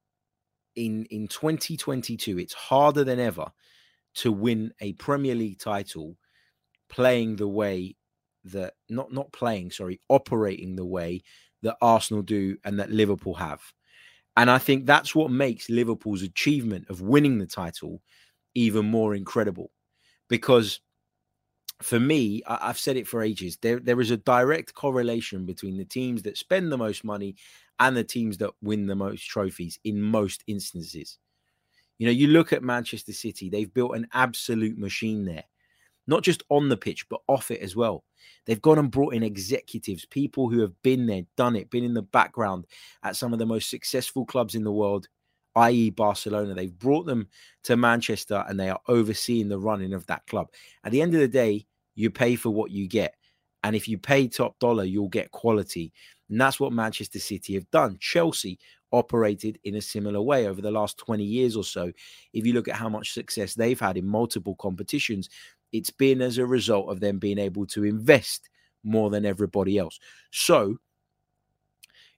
in, 0.75 1.04
in 1.06 1.28
2022, 1.28 2.38
it's 2.38 2.54
harder 2.54 3.04
than 3.04 3.20
ever 3.20 3.47
to 4.16 4.32
win 4.32 4.73
a 4.80 4.94
Premier 4.94 5.35
League 5.35 5.59
title 5.59 6.16
playing 6.88 7.37
the 7.37 7.49
way 7.49 7.97
that 8.44 8.75
not 8.88 9.12
not 9.12 9.30
playing, 9.32 9.70
sorry, 9.70 10.00
operating 10.09 10.75
the 10.76 10.85
way 10.85 11.23
that 11.62 11.76
Arsenal 11.82 12.23
do 12.23 12.56
and 12.64 12.80
that 12.80 12.90
Liverpool 12.90 13.35
have. 13.35 13.61
And 14.37 14.50
I 14.50 14.59
think 14.59 14.87
that's 14.87 15.14
what 15.14 15.30
makes 15.30 15.68
Liverpool's 15.68 16.23
achievement 16.23 16.87
of 16.88 17.02
winning 17.02 17.38
the 17.38 17.47
title 17.47 18.00
even 18.54 18.87
more 18.87 19.14
incredible. 19.14 19.70
Because 20.28 20.80
for 21.83 21.99
me, 21.99 22.43
I, 22.47 22.67
have 22.69 22.79
said 22.79 22.97
it 22.97 23.09
for 23.09 23.23
ages, 23.23 23.57
there, 23.63 23.81
there 23.81 24.01
is 24.01 24.11
a 24.11 24.17
direct 24.19 24.75
correlation 24.75 25.47
between 25.47 25.79
the 25.79 25.85
teams 25.85 26.23
that 26.23 26.37
spend 26.37 26.71
the 26.71 26.79
most 26.79 27.05
money 27.05 27.37
and 27.79 27.97
the 27.97 28.05
teams 28.05 28.37
that 28.39 28.51
win 28.63 28.87
the 28.87 28.95
most 28.95 29.27
trophies 29.27 29.79
in 29.85 30.01
most 30.01 30.45
instances. 30.47 31.19
You 31.99 32.07
know, 32.07 32.13
you 32.13 32.29
look 32.29 32.53
at 32.53 32.63
Manchester 32.63 33.13
City, 33.13 33.49
they've 33.49 33.73
built 33.73 33.97
an 33.97 34.07
absolute 34.13 34.79
machine 34.79 35.25
there, 35.25 35.45
not 36.07 36.23
just 36.23 36.43
on 36.51 36.69
the 36.69 36.77
pitch, 36.77 37.09
but 37.09 37.21
off 37.29 37.51
it 37.51 37.61
as 37.61 37.75
well. 37.77 38.05
They've 38.47 38.61
gone 38.61 38.79
and 38.79 38.91
brought 38.91 39.15
in 39.15 39.23
executives, 39.23 40.05
people 40.05 40.51
who 40.51 40.61
have 40.61 40.81
been 40.83 41.07
there, 41.07 41.23
done 41.37 41.57
it, 41.57 41.71
been 41.71 41.85
in 41.85 41.95
the 41.95 42.03
background 42.03 42.67
at 43.03 43.17
some 43.17 43.33
of 43.33 43.39
the 43.39 43.47
most 43.47 43.71
successful 43.71 44.27
clubs 44.27 44.55
in 44.55 44.65
the 44.65 44.73
world, 44.73 45.09
i.e., 45.57 45.91
Barcelona. 45.91 46.55
They've 46.55 46.79
brought 46.79 47.07
them 47.07 47.29
to 47.65 47.77
Manchester 47.77 48.45
and 48.49 48.59
they 48.59 48.69
are 48.69 48.81
overseeing 48.89 49.49
the 49.49 49.59
running 49.59 49.95
of 49.95 50.07
that 50.07 50.27
club. 50.27 50.49
At 50.85 50.93
the 50.93 51.03
end 51.03 51.15
of 51.15 51.21
the 51.21 51.29
day, 51.29 51.67
you 52.00 52.11
pay 52.11 52.35
for 52.35 52.50
what 52.50 52.71
you 52.71 52.88
get. 52.88 53.14
And 53.62 53.76
if 53.76 53.87
you 53.87 53.99
pay 53.99 54.26
top 54.26 54.59
dollar, 54.59 54.85
you'll 54.85 55.09
get 55.09 55.30
quality. 55.30 55.92
And 56.30 56.40
that's 56.40 56.59
what 56.59 56.73
Manchester 56.73 57.19
City 57.19 57.54
have 57.54 57.71
done. 57.71 57.99
Chelsea 58.00 58.59
operated 58.92 59.59
in 59.64 59.76
a 59.76 59.80
similar 59.80 60.21
way 60.21 60.47
over 60.47 60.61
the 60.61 60.71
last 60.71 60.99
20 60.99 61.23
years 61.25 61.57
or 61.57 61.64
so. 61.64 61.92
If 62.33 62.47
you 62.47 62.52
look 62.52 62.69
at 62.69 62.76
how 62.76 62.88
much 62.88 63.12
success 63.12 63.54
they've 63.54 63.78
had 63.78 63.97
in 63.97 64.07
multiple 64.07 64.57
competitions, 64.57 65.28
it's 65.73 65.90
been 65.90 66.21
as 66.23 66.38
a 66.38 66.47
result 66.47 66.88
of 66.88 67.00
them 67.00 67.19
being 67.19 67.38
able 67.38 67.66
to 67.66 67.85
invest 67.85 68.49
more 68.83 69.11
than 69.11 69.26
everybody 69.26 69.78
else. 69.78 70.00
So, 70.30 70.78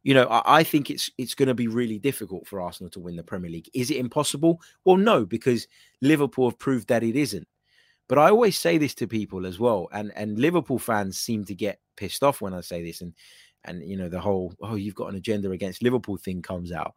you 0.02 0.14
know, 0.14 0.26
I, 0.26 0.60
I 0.60 0.62
think 0.64 0.90
it's 0.90 1.10
it's 1.18 1.34
going 1.34 1.48
to 1.48 1.54
be 1.54 1.68
really 1.68 1.98
difficult 1.98 2.46
for 2.46 2.60
Arsenal 2.60 2.90
to 2.90 3.00
win 3.00 3.16
the 3.16 3.22
Premier 3.22 3.50
League. 3.50 3.70
Is 3.74 3.90
it 3.90 3.98
impossible? 3.98 4.60
Well, 4.84 4.96
no, 4.96 5.24
because 5.26 5.66
Liverpool 6.00 6.48
have 6.48 6.58
proved 6.58 6.88
that 6.88 7.02
it 7.02 7.16
isn't. 7.16 7.46
But 8.09 8.18
I 8.18 8.30
always 8.30 8.59
say 8.59 8.78
this 8.78 8.94
to 8.97 9.06
people 9.06 9.47
as 9.47 9.59
well, 9.59 9.88
and 9.92 10.12
and 10.16 10.38
Liverpool 10.38 10.78
fans 10.78 11.18
seem 11.18 11.44
to 11.47 11.54
get 11.54 11.80
pissed 11.97 12.23
off 12.23 12.40
when 12.40 12.54
I 12.54 12.61
say 12.61 12.82
this, 12.82 13.00
and 13.00 13.14
and 13.64 13.82
you 13.88 13.97
know 13.97 14.09
the 14.09 14.21
whole 14.21 14.54
oh 14.61 14.75
you've 14.75 14.94
got 14.94 15.09
an 15.09 15.16
agenda 15.16 15.50
against 15.50 15.82
Liverpool 15.82 16.16
thing 16.16 16.42
comes 16.42 16.73
out. 16.73 16.94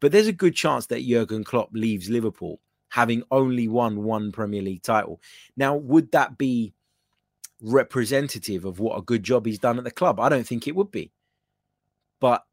But 0.00 0.12
there's 0.12 0.26
a 0.26 0.32
good 0.32 0.54
chance 0.54 0.86
that 0.86 1.04
Jurgen 1.04 1.44
Klopp 1.44 1.70
leaves 1.72 2.08
Liverpool 2.08 2.60
having 2.90 3.22
only 3.30 3.68
won 3.68 4.02
one 4.04 4.32
Premier 4.32 4.62
League 4.62 4.82
title. 4.82 5.20
Now, 5.56 5.76
would 5.76 6.10
that 6.12 6.38
be 6.38 6.72
representative 7.60 8.64
of 8.64 8.80
what 8.80 8.96
a 8.96 9.02
good 9.02 9.22
job 9.22 9.44
he's 9.44 9.58
done 9.58 9.78
at 9.78 9.84
the 9.84 9.90
club? 9.90 10.20
I 10.20 10.28
don't 10.28 10.46
think 10.46 10.66
it 10.66 10.76
would 10.76 10.90
be. 10.90 11.12
But, 12.20 12.44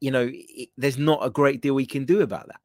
you 0.00 0.10
know, 0.10 0.30
it, 0.30 0.68
there's 0.76 0.98
not 0.98 1.24
a 1.24 1.30
great 1.30 1.60
deal 1.60 1.74
we 1.74 1.86
can 1.86 2.04
do 2.04 2.20
about 2.20 2.46
that 2.48 2.60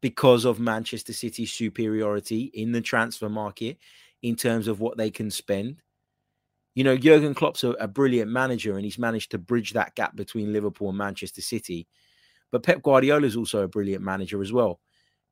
because 0.00 0.44
of 0.44 0.60
Manchester 0.60 1.12
City's 1.12 1.52
superiority 1.52 2.50
in 2.54 2.72
the 2.72 2.80
transfer 2.80 3.28
market 3.28 3.78
in 4.22 4.36
terms 4.36 4.68
of 4.68 4.80
what 4.80 4.96
they 4.96 5.10
can 5.10 5.30
spend. 5.30 5.82
You 6.74 6.84
know, 6.84 6.96
Jurgen 6.96 7.34
Klopp's 7.34 7.64
a, 7.64 7.70
a 7.70 7.88
brilliant 7.88 8.30
manager 8.30 8.76
and 8.76 8.84
he's 8.84 8.98
managed 8.98 9.30
to 9.32 9.38
bridge 9.38 9.72
that 9.72 9.94
gap 9.94 10.14
between 10.16 10.52
Liverpool 10.52 10.88
and 10.88 10.98
Manchester 10.98 11.42
City. 11.42 11.86
But 12.50 12.62
Pep 12.62 12.82
Guardiola 12.82 13.26
is 13.26 13.36
also 13.36 13.62
a 13.62 13.68
brilliant 13.68 14.02
manager 14.02 14.40
as 14.42 14.52
well. 14.52 14.80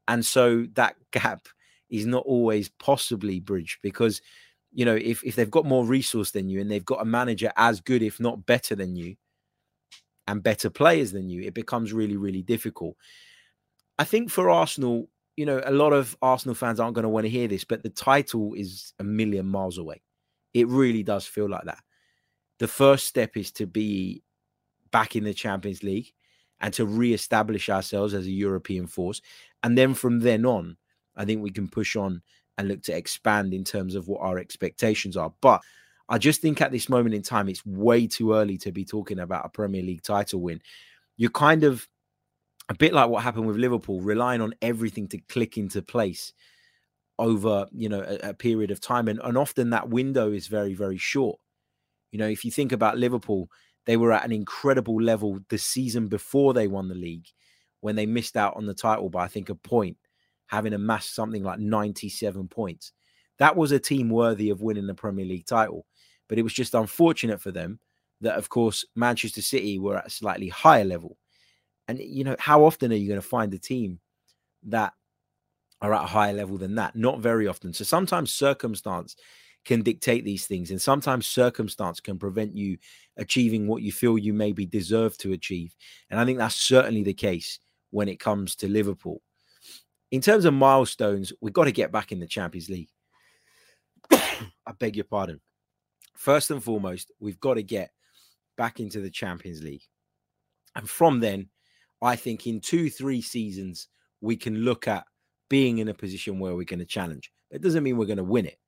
And 0.08 0.24
so 0.24 0.66
that 0.74 0.96
gap 1.12 1.46
is 1.88 2.06
not 2.06 2.24
always 2.26 2.68
possibly 2.68 3.38
bridged 3.40 3.78
because, 3.82 4.20
you 4.72 4.84
know, 4.84 4.96
if, 4.96 5.22
if 5.24 5.36
they've 5.36 5.50
got 5.50 5.64
more 5.64 5.84
resource 5.84 6.32
than 6.32 6.48
you 6.48 6.60
and 6.60 6.70
they've 6.70 6.84
got 6.84 7.02
a 7.02 7.04
manager 7.04 7.52
as 7.56 7.80
good, 7.80 8.02
if 8.02 8.18
not 8.18 8.44
better 8.46 8.74
than 8.74 8.96
you, 8.96 9.16
and 10.26 10.42
better 10.42 10.70
players 10.70 11.12
than 11.12 11.28
you, 11.28 11.42
it 11.42 11.54
becomes 11.54 11.92
really, 11.92 12.16
really 12.16 12.42
difficult. 12.42 12.96
I 13.98 14.04
think 14.04 14.30
for 14.30 14.50
Arsenal, 14.50 15.08
you 15.36 15.46
know, 15.46 15.60
a 15.64 15.72
lot 15.72 15.92
of 15.92 16.16
Arsenal 16.22 16.54
fans 16.54 16.80
aren't 16.80 16.94
going 16.94 17.04
to 17.04 17.08
want 17.08 17.24
to 17.24 17.30
hear 17.30 17.48
this, 17.48 17.64
but 17.64 17.82
the 17.82 17.90
title 17.90 18.54
is 18.54 18.92
a 18.98 19.04
million 19.04 19.46
miles 19.46 19.78
away. 19.78 20.02
It 20.54 20.68
really 20.68 21.02
does 21.02 21.26
feel 21.26 21.48
like 21.48 21.64
that. 21.64 21.82
The 22.58 22.68
first 22.68 23.06
step 23.06 23.36
is 23.36 23.52
to 23.52 23.66
be 23.66 24.22
back 24.90 25.16
in 25.16 25.24
the 25.24 25.34
Champions 25.34 25.82
League 25.82 26.12
and 26.60 26.72
to 26.74 26.86
re-establish 26.86 27.68
ourselves 27.68 28.14
as 28.14 28.26
a 28.26 28.30
European 28.30 28.86
force. 28.86 29.20
And 29.62 29.76
then 29.76 29.92
from 29.92 30.20
then 30.20 30.46
on, 30.46 30.76
I 31.16 31.24
think 31.24 31.42
we 31.42 31.50
can 31.50 31.68
push 31.68 31.96
on 31.96 32.22
and 32.56 32.68
look 32.68 32.82
to 32.84 32.96
expand 32.96 33.52
in 33.52 33.64
terms 33.64 33.94
of 33.94 34.08
what 34.08 34.22
our 34.22 34.38
expectations 34.38 35.16
are. 35.16 35.32
But 35.42 35.60
I 36.08 36.18
just 36.18 36.40
think 36.40 36.60
at 36.60 36.72
this 36.72 36.88
moment 36.88 37.14
in 37.14 37.22
time, 37.22 37.48
it's 37.48 37.66
way 37.66 38.06
too 38.06 38.32
early 38.32 38.56
to 38.58 38.72
be 38.72 38.84
talking 38.84 39.18
about 39.18 39.44
a 39.44 39.50
Premier 39.50 39.82
League 39.82 40.02
title 40.02 40.40
win. 40.40 40.62
You're 41.18 41.30
kind 41.30 41.64
of 41.64 41.86
a 42.68 42.74
bit 42.74 42.92
like 42.92 43.08
what 43.08 43.22
happened 43.22 43.46
with 43.46 43.56
Liverpool, 43.56 44.00
relying 44.00 44.40
on 44.40 44.54
everything 44.60 45.08
to 45.08 45.18
click 45.18 45.56
into 45.56 45.82
place 45.82 46.32
over, 47.18 47.66
you 47.72 47.88
know, 47.88 48.02
a, 48.02 48.30
a 48.30 48.34
period 48.34 48.70
of 48.70 48.80
time. 48.80 49.08
And, 49.08 49.20
and 49.22 49.38
often 49.38 49.70
that 49.70 49.88
window 49.88 50.32
is 50.32 50.48
very, 50.48 50.74
very 50.74 50.98
short. 50.98 51.38
You 52.10 52.18
know, 52.18 52.28
if 52.28 52.44
you 52.44 52.50
think 52.50 52.72
about 52.72 52.98
Liverpool, 52.98 53.48
they 53.86 53.96
were 53.96 54.12
at 54.12 54.24
an 54.24 54.32
incredible 54.32 55.00
level 55.00 55.38
the 55.48 55.58
season 55.58 56.08
before 56.08 56.54
they 56.54 56.66
won 56.66 56.88
the 56.88 56.94
league 56.94 57.26
when 57.80 57.94
they 57.94 58.06
missed 58.06 58.36
out 58.36 58.56
on 58.56 58.66
the 58.66 58.74
title 58.74 59.08
by, 59.08 59.24
I 59.24 59.28
think, 59.28 59.48
a 59.48 59.54
point, 59.54 59.96
having 60.48 60.72
amassed 60.72 61.14
something 61.14 61.44
like 61.44 61.60
97 61.60 62.48
points. 62.48 62.92
That 63.38 63.56
was 63.56 63.70
a 63.70 63.78
team 63.78 64.08
worthy 64.10 64.50
of 64.50 64.62
winning 64.62 64.86
the 64.86 64.94
Premier 64.94 65.24
League 65.24 65.46
title. 65.46 65.86
But 66.28 66.38
it 66.38 66.42
was 66.42 66.52
just 66.52 66.74
unfortunate 66.74 67.40
for 67.40 67.52
them 67.52 67.78
that, 68.20 68.36
of 68.36 68.48
course, 68.48 68.84
Manchester 68.96 69.42
City 69.42 69.78
were 69.78 69.98
at 69.98 70.06
a 70.06 70.10
slightly 70.10 70.48
higher 70.48 70.84
level. 70.84 71.16
And, 71.88 71.98
you 71.98 72.24
know, 72.24 72.36
how 72.38 72.64
often 72.64 72.92
are 72.92 72.96
you 72.96 73.08
going 73.08 73.20
to 73.20 73.26
find 73.26 73.52
a 73.54 73.58
team 73.58 74.00
that 74.64 74.92
are 75.80 75.94
at 75.94 76.04
a 76.04 76.06
higher 76.06 76.32
level 76.32 76.58
than 76.58 76.74
that? 76.76 76.96
Not 76.96 77.20
very 77.20 77.46
often. 77.46 77.72
So 77.72 77.84
sometimes 77.84 78.32
circumstance 78.32 79.16
can 79.64 79.82
dictate 79.82 80.24
these 80.24 80.46
things. 80.46 80.70
And 80.70 80.80
sometimes 80.80 81.26
circumstance 81.26 82.00
can 82.00 82.18
prevent 82.18 82.56
you 82.56 82.78
achieving 83.16 83.66
what 83.66 83.82
you 83.82 83.92
feel 83.92 84.16
you 84.16 84.32
maybe 84.32 84.64
deserve 84.64 85.18
to 85.18 85.32
achieve. 85.32 85.74
And 86.08 86.18
I 86.18 86.24
think 86.24 86.38
that's 86.38 86.54
certainly 86.54 87.02
the 87.02 87.14
case 87.14 87.58
when 87.90 88.08
it 88.08 88.20
comes 88.20 88.56
to 88.56 88.68
Liverpool. 88.68 89.20
In 90.12 90.20
terms 90.20 90.44
of 90.44 90.54
milestones, 90.54 91.32
we've 91.40 91.52
got 91.52 91.64
to 91.64 91.72
get 91.72 91.90
back 91.90 92.12
in 92.12 92.20
the 92.20 92.26
Champions 92.26 92.70
League. 92.70 92.90
I 94.12 94.72
beg 94.78 94.96
your 94.96 95.04
pardon. 95.04 95.40
First 96.14 96.50
and 96.50 96.62
foremost, 96.62 97.12
we've 97.20 97.40
got 97.40 97.54
to 97.54 97.62
get 97.62 97.90
back 98.56 98.78
into 98.78 99.00
the 99.00 99.10
Champions 99.10 99.62
League. 99.62 99.82
And 100.76 100.88
from 100.88 101.20
then, 101.20 101.48
I 102.02 102.16
think 102.16 102.46
in 102.46 102.60
two, 102.60 102.90
three 102.90 103.22
seasons, 103.22 103.88
we 104.20 104.36
can 104.36 104.56
look 104.58 104.86
at 104.88 105.04
being 105.48 105.78
in 105.78 105.88
a 105.88 105.94
position 105.94 106.38
where 106.38 106.54
we're 106.54 106.64
going 106.64 106.80
to 106.80 106.84
challenge. 106.84 107.30
It 107.50 107.62
doesn't 107.62 107.82
mean 107.82 107.96
we're 107.96 108.06
going 108.06 108.16
to 108.18 108.24
win 108.24 108.46
it 108.46 108.58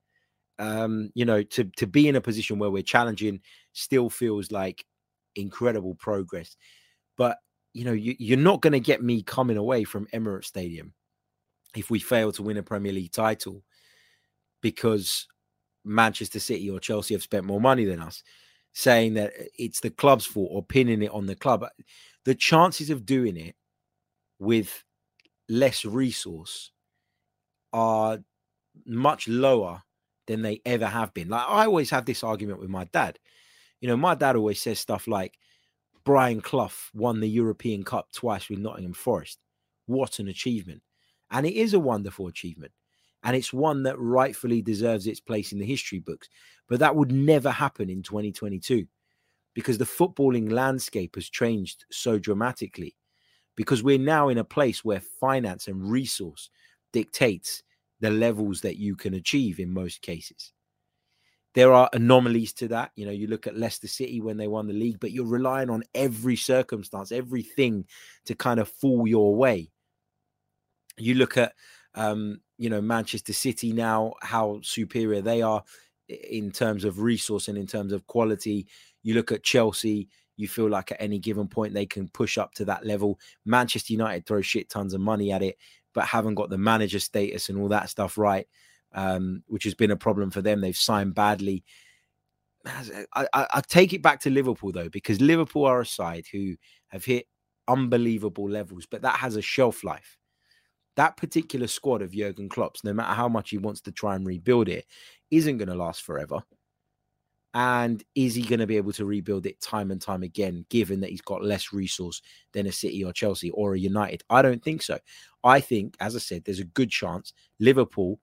um, 0.58 1.10
you 1.14 1.24
know, 1.24 1.42
to 1.42 1.64
to 1.76 1.86
be 1.86 2.08
in 2.08 2.16
a 2.16 2.20
position 2.20 2.58
where 2.58 2.70
we're 2.70 2.82
challenging 2.82 3.40
still 3.72 4.10
feels 4.10 4.50
like 4.50 4.84
incredible 5.36 5.94
progress. 5.94 6.56
But 7.16 7.38
you 7.74 7.84
know, 7.84 7.92
you, 7.92 8.16
you're 8.18 8.38
not 8.38 8.60
going 8.60 8.72
to 8.72 8.80
get 8.80 9.02
me 9.02 9.22
coming 9.22 9.56
away 9.56 9.84
from 9.84 10.08
Emirates 10.12 10.46
Stadium 10.46 10.94
if 11.76 11.90
we 11.90 12.00
fail 12.00 12.32
to 12.32 12.42
win 12.42 12.56
a 12.56 12.62
Premier 12.62 12.92
League 12.92 13.12
title 13.12 13.62
because 14.62 15.28
Manchester 15.84 16.40
City 16.40 16.68
or 16.70 16.80
Chelsea 16.80 17.14
have 17.14 17.22
spent 17.22 17.44
more 17.44 17.60
money 17.60 17.84
than 17.84 18.00
us, 18.00 18.22
saying 18.72 19.14
that 19.14 19.32
it's 19.56 19.80
the 19.80 19.90
club's 19.90 20.26
fault 20.26 20.48
or 20.50 20.64
pinning 20.64 21.02
it 21.02 21.12
on 21.12 21.26
the 21.26 21.36
club. 21.36 21.64
The 22.28 22.34
chances 22.34 22.90
of 22.90 23.06
doing 23.06 23.38
it 23.38 23.56
with 24.38 24.84
less 25.48 25.86
resource 25.86 26.72
are 27.72 28.18
much 28.84 29.28
lower 29.28 29.82
than 30.26 30.42
they 30.42 30.60
ever 30.66 30.84
have 30.84 31.14
been. 31.14 31.30
Like 31.30 31.48
I 31.48 31.64
always 31.64 31.88
have 31.88 32.04
this 32.04 32.22
argument 32.22 32.60
with 32.60 32.68
my 32.68 32.84
dad. 32.92 33.18
You 33.80 33.88
know, 33.88 33.96
my 33.96 34.14
dad 34.14 34.36
always 34.36 34.60
says 34.60 34.78
stuff 34.78 35.08
like 35.08 35.38
Brian 36.04 36.42
Clough 36.42 36.90
won 36.92 37.20
the 37.20 37.30
European 37.30 37.82
Cup 37.82 38.12
twice 38.12 38.50
with 38.50 38.58
Nottingham 38.58 38.92
Forest. 38.92 39.38
What 39.86 40.18
an 40.18 40.28
achievement. 40.28 40.82
And 41.30 41.46
it 41.46 41.54
is 41.54 41.72
a 41.72 41.80
wonderful 41.80 42.26
achievement. 42.26 42.72
And 43.22 43.36
it's 43.36 43.54
one 43.54 43.84
that 43.84 43.98
rightfully 43.98 44.60
deserves 44.60 45.06
its 45.06 45.18
place 45.18 45.52
in 45.52 45.58
the 45.58 45.64
history 45.64 46.00
books. 46.00 46.28
But 46.68 46.80
that 46.80 46.94
would 46.94 47.10
never 47.10 47.50
happen 47.50 47.88
in 47.88 48.02
2022 48.02 48.86
because 49.58 49.76
the 49.76 49.84
footballing 49.84 50.52
landscape 50.52 51.16
has 51.16 51.28
changed 51.28 51.84
so 51.90 52.16
dramatically. 52.16 52.94
Because 53.56 53.82
we're 53.82 53.98
now 53.98 54.28
in 54.28 54.38
a 54.38 54.44
place 54.44 54.84
where 54.84 55.00
finance 55.00 55.66
and 55.66 55.90
resource 55.90 56.48
dictates 56.92 57.64
the 57.98 58.08
levels 58.08 58.60
that 58.60 58.76
you 58.76 58.94
can 58.94 59.14
achieve 59.14 59.58
in 59.58 59.74
most 59.74 60.00
cases. 60.00 60.52
There 61.56 61.72
are 61.72 61.90
anomalies 61.92 62.52
to 62.52 62.68
that. 62.68 62.92
You 62.94 63.06
know, 63.06 63.10
you 63.10 63.26
look 63.26 63.48
at 63.48 63.56
Leicester 63.56 63.88
City 63.88 64.20
when 64.20 64.36
they 64.36 64.46
won 64.46 64.68
the 64.68 64.74
league, 64.74 65.00
but 65.00 65.10
you're 65.10 65.26
relying 65.26 65.70
on 65.70 65.82
every 65.92 66.36
circumstance, 66.36 67.10
everything 67.10 67.84
to 68.26 68.36
kind 68.36 68.60
of 68.60 68.68
fall 68.68 69.08
your 69.08 69.34
way. 69.34 69.72
You 70.98 71.14
look 71.14 71.36
at, 71.36 71.52
um, 71.96 72.42
you 72.58 72.70
know, 72.70 72.80
Manchester 72.80 73.32
City 73.32 73.72
now, 73.72 74.12
how 74.22 74.60
superior 74.62 75.20
they 75.20 75.42
are 75.42 75.64
in 76.08 76.50
terms 76.50 76.84
of 76.84 77.00
resource 77.00 77.48
and 77.48 77.58
in 77.58 77.66
terms 77.66 77.92
of 77.92 78.06
quality. 78.06 78.66
You 79.02 79.14
look 79.14 79.32
at 79.32 79.42
Chelsea, 79.42 80.08
you 80.36 80.48
feel 80.48 80.68
like 80.68 80.92
at 80.92 81.00
any 81.00 81.18
given 81.18 81.48
point 81.48 81.74
they 81.74 81.86
can 81.86 82.08
push 82.08 82.38
up 82.38 82.54
to 82.54 82.64
that 82.66 82.86
level. 82.86 83.18
Manchester 83.44 83.92
United 83.92 84.26
throw 84.26 84.40
shit 84.40 84.68
tons 84.68 84.94
of 84.94 85.00
money 85.00 85.32
at 85.32 85.42
it, 85.42 85.56
but 85.94 86.04
haven't 86.04 86.36
got 86.36 86.50
the 86.50 86.58
manager 86.58 87.00
status 87.00 87.48
and 87.48 87.58
all 87.58 87.68
that 87.68 87.90
stuff 87.90 88.16
right, 88.16 88.46
um, 88.92 89.42
which 89.46 89.64
has 89.64 89.74
been 89.74 89.90
a 89.90 89.96
problem 89.96 90.30
for 90.30 90.42
them. 90.42 90.60
They've 90.60 90.76
signed 90.76 91.14
badly. 91.14 91.64
I, 92.66 93.26
I, 93.32 93.46
I 93.54 93.62
take 93.66 93.92
it 93.92 94.02
back 94.02 94.20
to 94.20 94.30
Liverpool 94.30 94.72
though, 94.72 94.88
because 94.90 95.20
Liverpool 95.20 95.64
are 95.64 95.80
a 95.80 95.86
side 95.86 96.26
who 96.30 96.56
have 96.88 97.04
hit 97.04 97.26
unbelievable 97.66 98.48
levels, 98.48 98.86
but 98.86 99.02
that 99.02 99.16
has 99.16 99.36
a 99.36 99.42
shelf 99.42 99.84
life. 99.84 100.16
That 100.96 101.16
particular 101.16 101.66
squad 101.68 102.02
of 102.02 102.12
Jurgen 102.12 102.48
Klopp's, 102.48 102.82
no 102.82 102.92
matter 102.92 103.14
how 103.14 103.28
much 103.28 103.50
he 103.50 103.58
wants 103.58 103.80
to 103.82 103.92
try 103.92 104.16
and 104.16 104.26
rebuild 104.26 104.68
it, 104.68 104.84
isn't 105.30 105.58
going 105.58 105.68
to 105.68 105.74
last 105.74 106.02
forever. 106.02 106.42
And 107.54 108.04
is 108.14 108.34
he 108.34 108.42
going 108.42 108.60
to 108.60 108.66
be 108.66 108.76
able 108.76 108.92
to 108.92 109.04
rebuild 109.04 109.46
it 109.46 109.60
time 109.60 109.90
and 109.90 110.00
time 110.00 110.22
again, 110.22 110.66
given 110.68 111.00
that 111.00 111.10
he's 111.10 111.22
got 111.22 111.42
less 111.42 111.72
resource 111.72 112.20
than 112.52 112.66
a 112.66 112.72
City 112.72 113.02
or 113.02 113.12
Chelsea 113.12 113.50
or 113.50 113.74
a 113.74 113.78
United? 113.78 114.22
I 114.28 114.42
don't 114.42 114.62
think 114.62 114.82
so. 114.82 114.98
I 115.42 115.60
think, 115.60 115.96
as 116.00 116.14
I 116.14 116.18
said, 116.18 116.44
there's 116.44 116.60
a 116.60 116.64
good 116.64 116.90
chance 116.90 117.32
Liverpool 117.58 118.20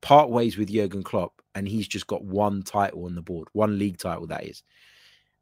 part 0.00 0.30
ways 0.30 0.56
with 0.56 0.72
Jurgen 0.72 1.02
Klopp 1.02 1.42
and 1.54 1.66
he's 1.66 1.88
just 1.88 2.06
got 2.06 2.24
one 2.24 2.62
title 2.62 3.04
on 3.04 3.14
the 3.14 3.22
board, 3.22 3.48
one 3.52 3.78
league 3.78 3.98
title, 3.98 4.26
that 4.28 4.44
is. 4.44 4.62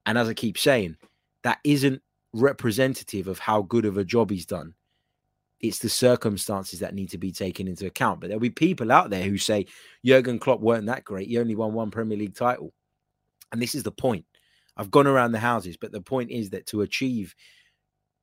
And 0.07 0.16
as 0.16 0.28
I 0.28 0.35
keep 0.35 0.59
saying, 0.59 0.97
that 1.42 1.59
isn't 1.64 2.02
representative 2.33 3.28
of 3.28 3.38
how 3.38 3.62
good 3.62 3.85
of 3.85 3.99
a 3.99 4.04
job 4.04 4.30
he's 4.30 4.47
done. 4.47 4.75
It's 5.61 5.78
the 5.80 5.88
circumstances 5.88 6.80
that 6.80 6.95
need 6.95 7.11
to 7.11 7.18
be 7.18 7.33
taken 7.33 7.66
into 7.66 7.87
account. 7.87 8.21
But 8.21 8.28
there'll 8.28 8.40
be 8.40 8.50
people 8.50 8.92
out 8.92 9.11
there 9.11 9.25
who 9.25 9.38
say 9.38 9.66
Jurgen 10.04 10.38
Klopp 10.38 10.61
weren't 10.61 10.87
that 10.87 11.04
great. 11.04 11.28
He 11.28 11.38
only 11.38 11.57
won 11.57 11.75
one 11.75 11.90
Premier 11.90 12.16
League 12.16 12.35
title. 12.35 12.73
And 13.52 13.61
this 13.62 13.75
is 13.75 13.83
the 13.83 13.93
point. 13.93 14.25
I've 14.76 14.90
gone 14.90 15.07
around 15.07 15.33
the 15.33 15.38
houses, 15.38 15.76
but 15.76 15.93
the 15.93 16.00
point 16.00 16.31
is 16.31 16.50
that 16.50 16.67
to 16.67 16.83
achieve 16.83 17.35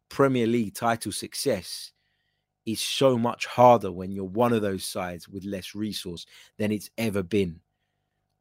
Premier 0.09 0.47
League 0.47 0.75
title 0.75 1.11
success 1.11 1.91
is 2.65 2.79
so 2.79 3.17
much 3.17 3.45
harder 3.45 3.91
when 3.91 4.11
you're 4.11 4.25
one 4.25 4.53
of 4.53 4.61
those 4.61 4.85
sides 4.85 5.27
with 5.27 5.43
less 5.45 5.75
resource 5.75 6.25
than 6.57 6.71
it's 6.71 6.89
ever 6.97 7.21
been. 7.21 7.59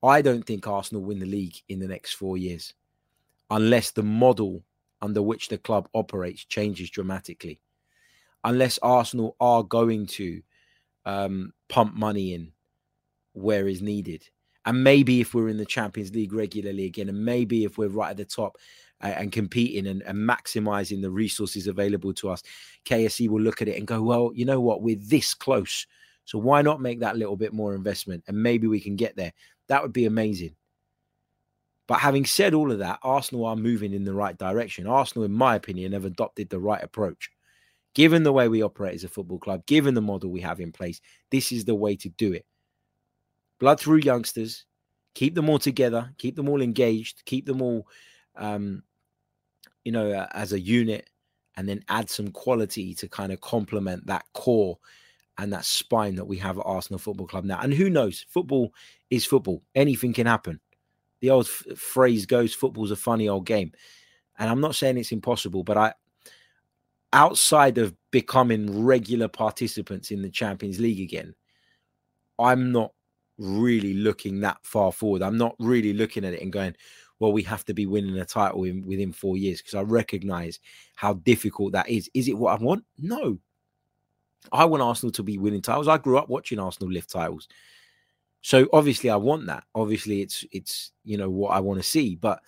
I 0.02 0.22
don't 0.22 0.44
think 0.44 0.66
Arsenal 0.66 1.02
win 1.02 1.18
the 1.18 1.26
league 1.26 1.56
in 1.68 1.80
the 1.80 1.88
next 1.88 2.14
four 2.14 2.36
years 2.36 2.74
unless 3.50 3.90
the 3.90 4.02
model 4.02 4.62
under 5.02 5.22
which 5.22 5.48
the 5.48 5.58
club 5.58 5.88
operates 5.94 6.44
changes 6.44 6.90
dramatically. 6.90 7.60
Unless 8.42 8.78
Arsenal 8.82 9.36
are 9.40 9.62
going 9.62 10.06
to 10.06 10.42
um, 11.04 11.52
pump 11.68 11.94
money 11.94 12.34
in 12.34 12.52
where 13.32 13.68
is 13.68 13.82
needed. 13.82 14.28
And 14.66 14.82
maybe 14.82 15.20
if 15.20 15.34
we're 15.34 15.48
in 15.48 15.58
the 15.58 15.66
Champions 15.66 16.14
League 16.14 16.32
regularly 16.32 16.86
again, 16.86 17.08
and 17.08 17.24
maybe 17.24 17.64
if 17.64 17.76
we're 17.76 17.88
right 17.88 18.10
at 18.10 18.16
the 18.16 18.24
top 18.24 18.56
uh, 19.02 19.08
and 19.08 19.30
competing 19.30 19.86
and, 19.86 20.02
and, 20.02 20.18
maximizing 20.18 21.02
the 21.02 21.10
resources 21.10 21.66
available 21.66 22.14
to 22.14 22.30
us, 22.30 22.42
KSE 22.86 23.28
will 23.28 23.42
look 23.42 23.60
at 23.60 23.68
it 23.68 23.76
and 23.76 23.86
go, 23.86 24.00
well, 24.02 24.30
you 24.34 24.44
know 24.44 24.60
what, 24.60 24.82
we're 24.82 24.96
this 24.98 25.34
close. 25.34 25.86
So 26.24 26.38
why 26.38 26.62
not 26.62 26.80
make 26.80 27.00
that 27.00 27.16
little 27.16 27.36
bit 27.36 27.52
more 27.52 27.74
investment? 27.74 28.24
And 28.26 28.42
maybe 28.42 28.66
we 28.66 28.80
can 28.80 28.96
get 28.96 29.16
there. 29.16 29.32
That 29.68 29.82
would 29.82 29.92
be 29.92 30.06
amazing. 30.06 30.54
But 31.86 31.98
having 31.98 32.24
said 32.24 32.54
all 32.54 32.72
of 32.72 32.78
that, 32.78 33.00
Arsenal 33.02 33.44
are 33.44 33.56
moving 33.56 33.92
in 33.92 34.04
the 34.04 34.14
right 34.14 34.38
direction. 34.38 34.86
Arsenal, 34.86 35.26
in 35.26 35.32
my 35.32 35.54
opinion, 35.54 35.92
have 35.92 36.06
adopted 36.06 36.48
the 36.48 36.60
right 36.60 36.82
approach. 36.82 37.30
Given 37.94 38.22
the 38.22 38.32
way 38.32 38.48
we 38.48 38.62
operate 38.62 38.94
as 38.94 39.04
a 39.04 39.08
football 39.08 39.38
club, 39.38 39.66
given 39.66 39.92
the 39.92 40.00
model 40.00 40.30
we 40.30 40.40
have 40.40 40.60
in 40.60 40.72
place, 40.72 41.00
this 41.30 41.52
is 41.52 41.66
the 41.66 41.74
way 41.74 41.94
to 41.96 42.08
do 42.08 42.32
it 42.32 42.46
blood 43.58 43.80
through 43.80 43.98
youngsters, 43.98 44.64
keep 45.14 45.34
them 45.34 45.48
all 45.48 45.58
together, 45.58 46.10
keep 46.18 46.36
them 46.36 46.48
all 46.48 46.60
engaged, 46.60 47.24
keep 47.24 47.46
them 47.46 47.62
all, 47.62 47.86
um, 48.36 48.82
you 49.84 49.92
know, 49.92 50.10
uh, 50.10 50.26
as 50.32 50.52
a 50.52 50.60
unit, 50.60 51.08
and 51.56 51.68
then 51.68 51.84
add 51.88 52.10
some 52.10 52.28
quality 52.28 52.94
to 52.94 53.08
kind 53.08 53.32
of 53.32 53.40
complement 53.40 54.06
that 54.06 54.24
core 54.32 54.78
and 55.38 55.52
that 55.52 55.64
spine 55.64 56.14
that 56.16 56.24
we 56.24 56.36
have 56.38 56.58
at 56.58 56.66
Arsenal 56.66 56.98
Football 56.98 57.26
Club 57.26 57.44
now. 57.44 57.60
And 57.60 57.72
who 57.72 57.90
knows? 57.90 58.24
Football 58.28 58.72
is 59.10 59.24
football. 59.24 59.62
Anything 59.74 60.12
can 60.12 60.26
happen. 60.26 60.60
The 61.20 61.30
old 61.30 61.46
f- 61.46 61.78
phrase 61.78 62.26
goes, 62.26 62.54
"Football's 62.54 62.90
a 62.90 62.96
funny 62.96 63.28
old 63.28 63.46
game," 63.46 63.72
and 64.38 64.50
I'm 64.50 64.60
not 64.60 64.74
saying 64.74 64.98
it's 64.98 65.12
impossible, 65.12 65.64
but 65.64 65.76
I, 65.76 65.94
outside 67.12 67.78
of 67.78 67.94
becoming 68.10 68.84
regular 68.84 69.28
participants 69.28 70.10
in 70.10 70.22
the 70.22 70.30
Champions 70.30 70.80
League 70.80 71.00
again, 71.00 71.34
I'm 72.38 72.72
not 72.72 72.92
really 73.38 73.94
looking 73.94 74.40
that 74.40 74.58
far 74.62 74.92
forward. 74.92 75.22
I'm 75.22 75.38
not 75.38 75.56
really 75.58 75.92
looking 75.92 76.24
at 76.24 76.34
it 76.34 76.42
and 76.42 76.52
going, 76.52 76.74
well, 77.18 77.32
we 77.32 77.42
have 77.42 77.64
to 77.66 77.74
be 77.74 77.86
winning 77.86 78.18
a 78.18 78.24
title 78.24 78.64
in, 78.64 78.84
within 78.86 79.12
four 79.12 79.36
years 79.36 79.60
because 79.60 79.74
I 79.74 79.82
recognize 79.82 80.60
how 80.94 81.14
difficult 81.14 81.72
that 81.72 81.88
is. 81.88 82.10
Is 82.14 82.28
it 82.28 82.36
what 82.36 82.58
I 82.58 82.62
want? 82.62 82.84
No. 82.98 83.38
I 84.52 84.64
want 84.66 84.82
Arsenal 84.82 85.12
to 85.12 85.22
be 85.22 85.38
winning 85.38 85.62
titles. 85.62 85.88
I 85.88 85.98
grew 85.98 86.18
up 86.18 86.28
watching 86.28 86.58
Arsenal 86.58 86.92
lift 86.92 87.10
titles. 87.10 87.48
So 88.42 88.68
obviously 88.72 89.08
I 89.08 89.16
want 89.16 89.46
that. 89.46 89.64
Obviously 89.74 90.20
it's 90.20 90.44
it's 90.52 90.92
you 91.02 91.16
know 91.16 91.30
what 91.30 91.52
I 91.52 91.60
want 91.60 91.80
to 91.80 91.88
see, 91.88 92.14
but 92.14 92.40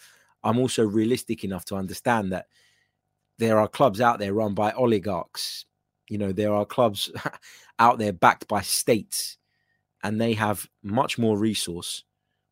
I'm 0.44 0.58
also 0.58 0.84
realistic 0.84 1.42
enough 1.42 1.64
to 1.66 1.76
understand 1.76 2.32
that 2.32 2.46
there 3.38 3.58
are 3.58 3.68
clubs 3.68 4.00
out 4.00 4.18
there 4.18 4.34
run 4.34 4.54
by 4.54 4.72
oligarchs. 4.72 5.64
You 6.08 6.18
know, 6.18 6.32
there 6.32 6.52
are 6.52 6.66
clubs 6.66 7.10
out 7.78 7.98
there 7.98 8.12
backed 8.12 8.46
by 8.46 8.60
states 8.60 9.38
and 10.06 10.20
they 10.20 10.34
have 10.34 10.68
much 10.84 11.18
more 11.18 11.36
resource 11.36 12.04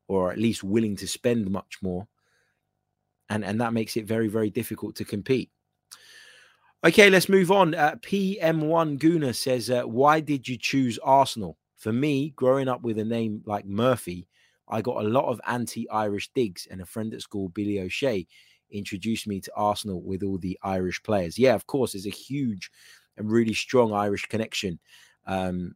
or 0.09 0.33
at 0.33 0.39
least 0.39 0.65
willing 0.65 0.97
to 0.97 1.07
spend 1.07 1.49
much 1.49 1.79
more 1.81 2.09
and 3.31 3.45
and 3.45 3.61
that 3.61 3.73
makes 3.73 3.97
it 3.97 4.07
very 4.07 4.27
very 4.27 4.51
difficult 4.51 4.97
to 4.97 5.05
compete. 5.05 5.51
Okay 6.85 7.09
let's 7.11 7.29
move 7.29 7.53
on. 7.53 7.75
Uh, 7.75 7.95
pm1 8.03 8.99
guna 8.99 9.33
says 9.33 9.71
uh, 9.71 9.83
why 9.83 10.19
did 10.19 10.49
you 10.49 10.59
choose 10.59 10.99
arsenal? 10.99 11.57
For 11.77 11.93
me 11.93 12.31
growing 12.31 12.67
up 12.67 12.83
with 12.83 12.99
a 12.99 13.05
name 13.05 13.43
like 13.47 13.67
murphy 13.67 14.27
i 14.69 14.81
got 14.81 15.05
a 15.05 15.09
lot 15.09 15.27
of 15.27 15.41
anti-irish 15.47 16.31
digs 16.35 16.67
and 16.71 16.81
a 16.81 16.87
friend 16.87 17.13
at 17.13 17.21
school 17.21 17.51
billy 17.51 17.79
o'shea 17.79 18.27
introduced 18.71 19.27
me 19.29 19.39
to 19.41 19.53
arsenal 19.55 20.03
with 20.03 20.23
all 20.23 20.39
the 20.39 20.59
irish 20.63 21.01
players. 21.03 21.39
Yeah 21.39 21.55
of 21.55 21.67
course 21.67 21.93
there's 21.93 22.07
a 22.07 22.21
huge 22.29 22.71
and 23.17 23.31
really 23.31 23.55
strong 23.55 23.93
irish 23.93 24.25
connection 24.27 24.81
um, 25.27 25.75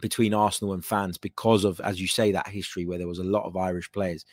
between 0.00 0.34
Arsenal 0.34 0.74
and 0.74 0.84
fans 0.84 1.18
because 1.18 1.64
of, 1.64 1.80
as 1.80 2.00
you 2.00 2.06
say, 2.06 2.32
that 2.32 2.48
history 2.48 2.86
where 2.86 2.98
there 2.98 3.08
was 3.08 3.18
a 3.18 3.24
lot 3.24 3.44
of 3.44 3.56
Irish 3.56 3.90
players 3.92 4.24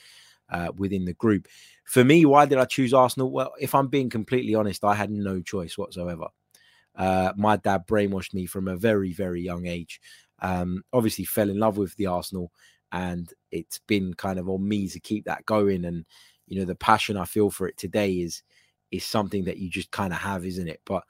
uh, 0.50 0.72
within 0.76 1.06
the 1.06 1.14
group. 1.14 1.48
For 1.86 2.04
me, 2.04 2.26
why 2.26 2.46
did 2.46 2.58
I 2.58 2.66
choose 2.66 2.94
Arsenal? 2.94 3.32
Well, 3.32 3.54
if 3.60 3.76
I'm 3.76 3.88
being 3.88 4.10
completely 4.10 4.56
honest, 4.56 4.84
I 4.84 4.96
had 4.96 5.12
no 5.12 5.42
choice 5.42 5.78
whatsoever. 5.78 6.28
Uh, 6.96 7.34
my 7.38 7.58
dad 7.58 7.88
brainwashed 7.88 8.34
me 8.34 8.46
from 8.46 8.68
a 8.68 8.76
very, 8.76 9.14
very 9.14 9.42
young 9.42 9.66
age. 9.66 10.02
Um, 10.40 10.84
obviously, 10.92 11.26
fell 11.26 11.50
in 11.50 11.60
love 11.60 11.78
with 11.78 11.96
the 11.96 12.08
Arsenal, 12.08 12.52
and 12.92 13.32
it's 13.52 13.80
been 13.88 14.14
kind 14.14 14.40
of 14.40 14.50
on 14.50 14.68
me 14.68 14.88
to 14.90 15.00
keep 15.00 15.26
that 15.26 15.46
going. 15.46 15.86
And 15.86 16.06
you 16.48 16.60
know, 16.60 16.66
the 16.66 16.76
passion 16.76 17.18
I 17.18 17.26
feel 17.26 17.50
for 17.50 17.68
it 17.68 17.78
today 17.78 18.14
is 18.16 18.44
is 18.92 19.06
something 19.06 19.46
that 19.46 19.58
you 19.58 19.70
just 19.70 19.92
kind 19.92 20.12
of 20.12 20.20
have, 20.20 20.46
isn't 20.46 20.68
it? 20.68 20.82
But 20.86 21.04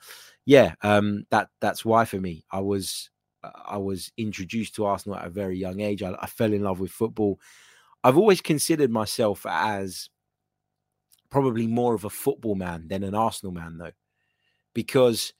yeah, 0.45 0.75
um, 0.81 1.25
that 1.31 1.49
that's 1.59 1.83
why 1.83 2.05
for 2.05 2.19
me, 2.19 2.45
I 2.51 2.59
was 2.59 3.09
Uh, 3.43 3.51
I 3.65 3.77
was 3.77 4.11
introduced 4.17 4.75
to 4.75 4.85
Arsenal 4.85 5.17
at 5.17 5.27
a 5.27 5.29
very 5.29 5.57
young 5.57 5.79
age. 5.79 6.03
I, 6.03 6.15
I, 6.19 6.27
fell 6.27 6.53
in 6.53 6.63
love 6.63 6.79
with 6.79 6.91
football. 6.91 7.39
I've 8.03 8.17
always 8.17 8.41
considered 8.41 8.91
myself 8.91 9.45
as 9.47 10.09
probably 11.29 11.67
more 11.67 11.93
of 11.93 12.05
a 12.05 12.09
football 12.09 12.55
man 12.55 12.87
than 12.87 13.03
an 13.03 13.15
Arsenal 13.15 13.53
man, 13.53 13.77
though, 13.77 13.91
because 14.73 15.33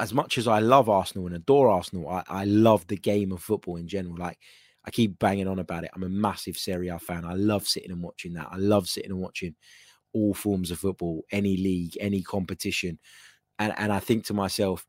as 0.00 0.12
much 0.12 0.38
as 0.38 0.48
I 0.48 0.58
love 0.58 0.88
Arsenal 0.88 1.26
and 1.26 1.36
adore 1.36 1.68
Arsenal, 1.68 2.08
I, 2.08 2.24
I 2.28 2.44
love 2.44 2.86
the 2.86 2.96
game 2.96 3.30
of 3.32 3.42
football 3.42 3.76
in 3.76 3.86
general. 3.86 4.16
Like 4.16 4.38
I 4.84 4.90
keep 4.90 5.18
banging 5.18 5.46
on 5.46 5.58
about 5.58 5.84
it. 5.84 5.90
I'm 5.94 6.02
a 6.02 6.08
massive 6.08 6.56
Serie 6.56 6.88
A 6.88 6.98
fan. 6.98 7.24
I 7.24 7.34
love 7.34 7.68
sitting 7.68 7.92
and 7.92 8.02
watching 8.02 8.32
that. 8.34 8.48
I 8.50 8.56
love 8.56 8.88
sitting 8.88 9.12
and 9.12 9.20
watching 9.20 9.54
all 10.12 10.34
forms 10.34 10.70
of 10.70 10.80
football, 10.80 11.22
any 11.30 11.56
league, 11.56 11.96
any 12.00 12.22
competition. 12.22 12.98
And 13.58 13.72
and 13.76 13.92
I 13.92 14.00
think 14.00 14.24
to 14.26 14.34
myself, 14.34 14.86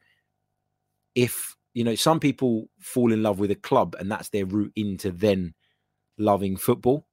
if 1.15 1.56
you 1.74 1.84
know, 1.84 1.96
some 1.96 2.20
people 2.20 2.70
fall 2.80 3.12
in 3.12 3.24
love 3.24 3.40
with 3.40 3.52
a 3.52 3.56
club 3.56 3.96
and 4.00 4.12
that's 4.12 4.30
their 4.30 4.46
route 4.46 4.74
into 4.76 5.12
then 5.12 5.54
loving 6.18 6.56
football. 6.58 7.08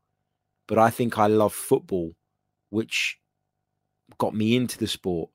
But 0.68 0.79
I 0.79 0.90
think 0.90 1.18
I 1.18 1.27
love 1.27 1.53
football, 1.53 2.14
which 2.68 3.18
got 4.18 4.35
me 4.35 4.57
into 4.57 4.79
the 4.79 4.87
sport. 4.87 5.31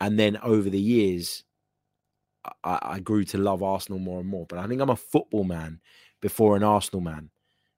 And 0.00 0.18
then 0.18 0.36
over 0.38 0.68
the 0.68 0.80
years, 0.80 1.44
I, 2.64 2.78
I 2.82 3.00
grew 3.00 3.24
to 3.26 3.38
love 3.38 3.62
Arsenal 3.62 3.98
more 3.98 4.20
and 4.20 4.28
more. 4.28 4.46
But 4.46 4.58
I 4.58 4.66
think 4.66 4.80
I'm 4.80 4.90
a 4.90 4.96
football 4.96 5.44
man 5.44 5.80
before 6.20 6.56
an 6.56 6.62
Arsenal 6.62 7.00
man. 7.00 7.30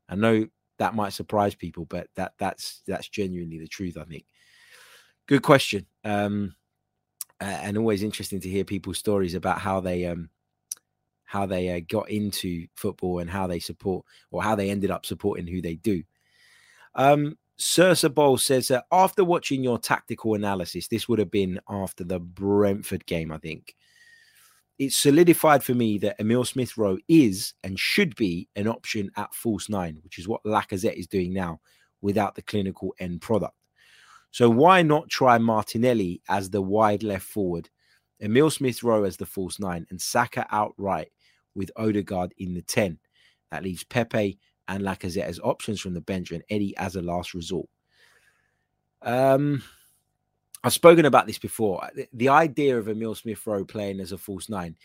I 0.09 0.15
know 0.15 0.47
that 0.79 0.95
might 0.95 1.13
surprise 1.13 1.55
people, 1.55 1.85
but 1.85 2.09
that 2.17 2.33
that's 2.39 2.83
that's 2.87 3.09
genuinely 3.09 3.59
the 3.59 3.69
truth. 3.69 3.97
I 3.99 4.05
think. 4.05 4.25
Good 5.27 5.43
question, 5.43 5.87
um, 6.05 6.55
and 7.41 7.77
always 7.77 8.03
interesting 8.03 8.41
to 8.41 8.49
hear 8.49 8.65
people's 8.65 8.99
stories 8.99 9.35
about 9.35 9.59
how 9.61 9.81
they 9.81 10.07
um, 10.07 10.31
how 11.29 11.45
they 11.45 11.69
uh, 11.69 11.81
got 11.87 12.09
into 12.09 12.67
football 12.75 13.19
and 13.19 13.29
how 13.29 13.47
they 13.47 13.59
support 13.59 14.03
or 14.31 14.43
how 14.43 14.55
they 14.55 14.71
ended 14.71 14.91
up 14.91 15.05
supporting 15.05 15.47
who 15.47 15.61
they 15.61 15.75
do. 15.75 16.03
Um, 16.95 17.37
Sursa 17.59 18.13
Bowl 18.13 18.39
says 18.39 18.69
that 18.69 18.87
after 18.91 19.23
watching 19.27 19.63
your 19.63 19.79
tactical 19.79 20.33
analysis, 20.33 20.89
this 20.89 21.07
would 21.07 21.19
have 21.19 21.31
been 21.31 21.61
after 21.69 22.03
the 22.03 22.19
Brentford 22.19 23.05
game, 23.05 23.31
I 23.31 23.37
think. 23.37 23.77
It's 24.79 24.97
solidified 24.97 25.63
for 25.63 25.75
me 25.75 25.99
that 25.99 26.19
Emile 26.19 26.47
Smith 26.47 26.79
Rowe 26.79 26.97
is 27.09 27.53
and 27.63 27.79
should 27.79 28.17
be 28.17 28.49
an 28.57 28.67
option 28.67 29.11
at 29.19 29.35
false 29.35 29.69
nine, 29.69 29.99
which 30.03 30.19
is 30.19 30.27
what 30.27 30.43
Lacazette 30.45 30.99
is 30.99 31.07
doing 31.07 31.35
now 31.35 31.61
without 32.01 32.37
the 32.37 32.43
clinical 32.43 32.95
end 32.99 33.21
product. 33.21 33.55
So 34.31 34.49
why 34.49 34.81
not 34.81 35.11
try 35.11 35.37
Martinelli 35.37 36.23
as 36.27 36.49
the 36.49 36.63
wide 36.63 37.03
left 37.03 37.27
forward, 37.27 37.69
Emile 38.23 38.51
Smith 38.51 38.83
Rowe 38.83 39.05
as 39.05 39.19
the 39.19 39.27
false 39.27 39.59
nine, 39.59 39.87
and 39.91 40.01
Saka 40.01 40.47
outright 40.51 41.09
with 41.59 41.71
Odegaard 41.77 42.33
in 42.39 42.55
the 42.55 42.63
10? 42.63 42.99
That 43.51 43.63
leaves 43.63 43.85
Pepe 43.85 44.39
and 44.69 44.83
Lacazette 44.83 45.25
as 45.25 45.41
options 45.41 45.81
from 45.81 45.95
the 45.95 46.01
bench 46.01 46.31
and 46.31 46.43
Eddie 46.49 46.77
as 46.77 46.97
a 46.97 47.03
last 47.03 47.35
resort. 47.35 47.69
Um, 49.03 49.63
I've 50.63 50.73
spoken 50.73 51.05
about 51.05 51.27
this 51.27 51.39
before. 51.39 51.89
The, 51.95 52.09
the 52.13 52.29
idea 52.29 52.79
of 52.79 52.89
Emile 52.89 53.15
Smith 53.15 53.47
Rowe 53.47 53.65
playing 53.65 54.01
as 54.01 54.13
a 54.13 54.19
false 54.19 54.49
nine, 54.49 54.77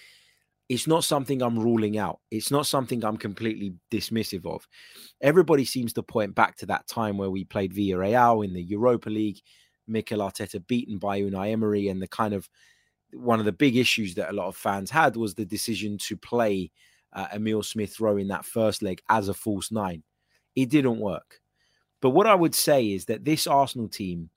it's 0.70 0.88
not 0.88 1.04
something 1.04 1.42
I'm 1.42 1.60
ruling 1.60 1.98
out. 1.98 2.20
It's 2.32 2.52
not 2.52 2.66
something 2.66 3.04
I'm 3.04 3.18
completely 3.18 3.76
dismissive 3.92 4.46
of. 4.46 4.68
Everybody 5.22 5.66
seems 5.66 5.94
to 5.94 6.04
point 6.04 6.36
back 6.36 6.56
to 6.58 6.66
that 6.68 6.88
time 6.88 7.18
where 7.18 7.30
we 7.30 7.44
played 7.44 7.74
Villarreal 7.74 8.46
in 8.46 8.54
the 8.54 8.64
Europa 8.64 9.10
League, 9.10 9.40
Mikel 9.88 10.20
Arteta 10.20 10.66
beaten 10.66 10.98
by 10.98 11.22
Unai 11.22 11.52
Emery, 11.52 11.90
and 11.90 12.02
the 12.02 12.08
kind 12.08 12.34
of 12.34 12.48
one 13.16 13.40
of 13.40 13.46
the 13.46 13.52
big 13.52 13.78
issues 13.78 14.16
that 14.16 14.30
a 14.30 14.34
lot 14.34 14.48
of 14.48 14.56
fans 14.56 14.90
had 14.90 15.16
was 15.16 15.36
the 15.36 15.46
decision 15.46 15.98
to 16.00 16.18
play 16.18 16.72
uh, 17.14 17.28
Emile 17.34 17.64
Smith 17.64 18.00
Rowe 18.00 18.18
in 18.18 18.28
that 18.30 18.46
first 18.46 18.82
leg 18.82 19.02
as 19.10 19.30
a 19.30 19.34
false 19.34 19.72
nine. 19.72 20.04
It 20.56 20.70
didn't 20.70 21.00
work. 21.00 21.42
But 22.02 22.12
what 22.12 22.28
I 22.28 22.36
would 22.36 22.56
say 22.56 22.92
is 22.92 23.06
that 23.06 23.24
this 23.24 23.48
Arsenal 23.48 23.88
team 23.88 24.30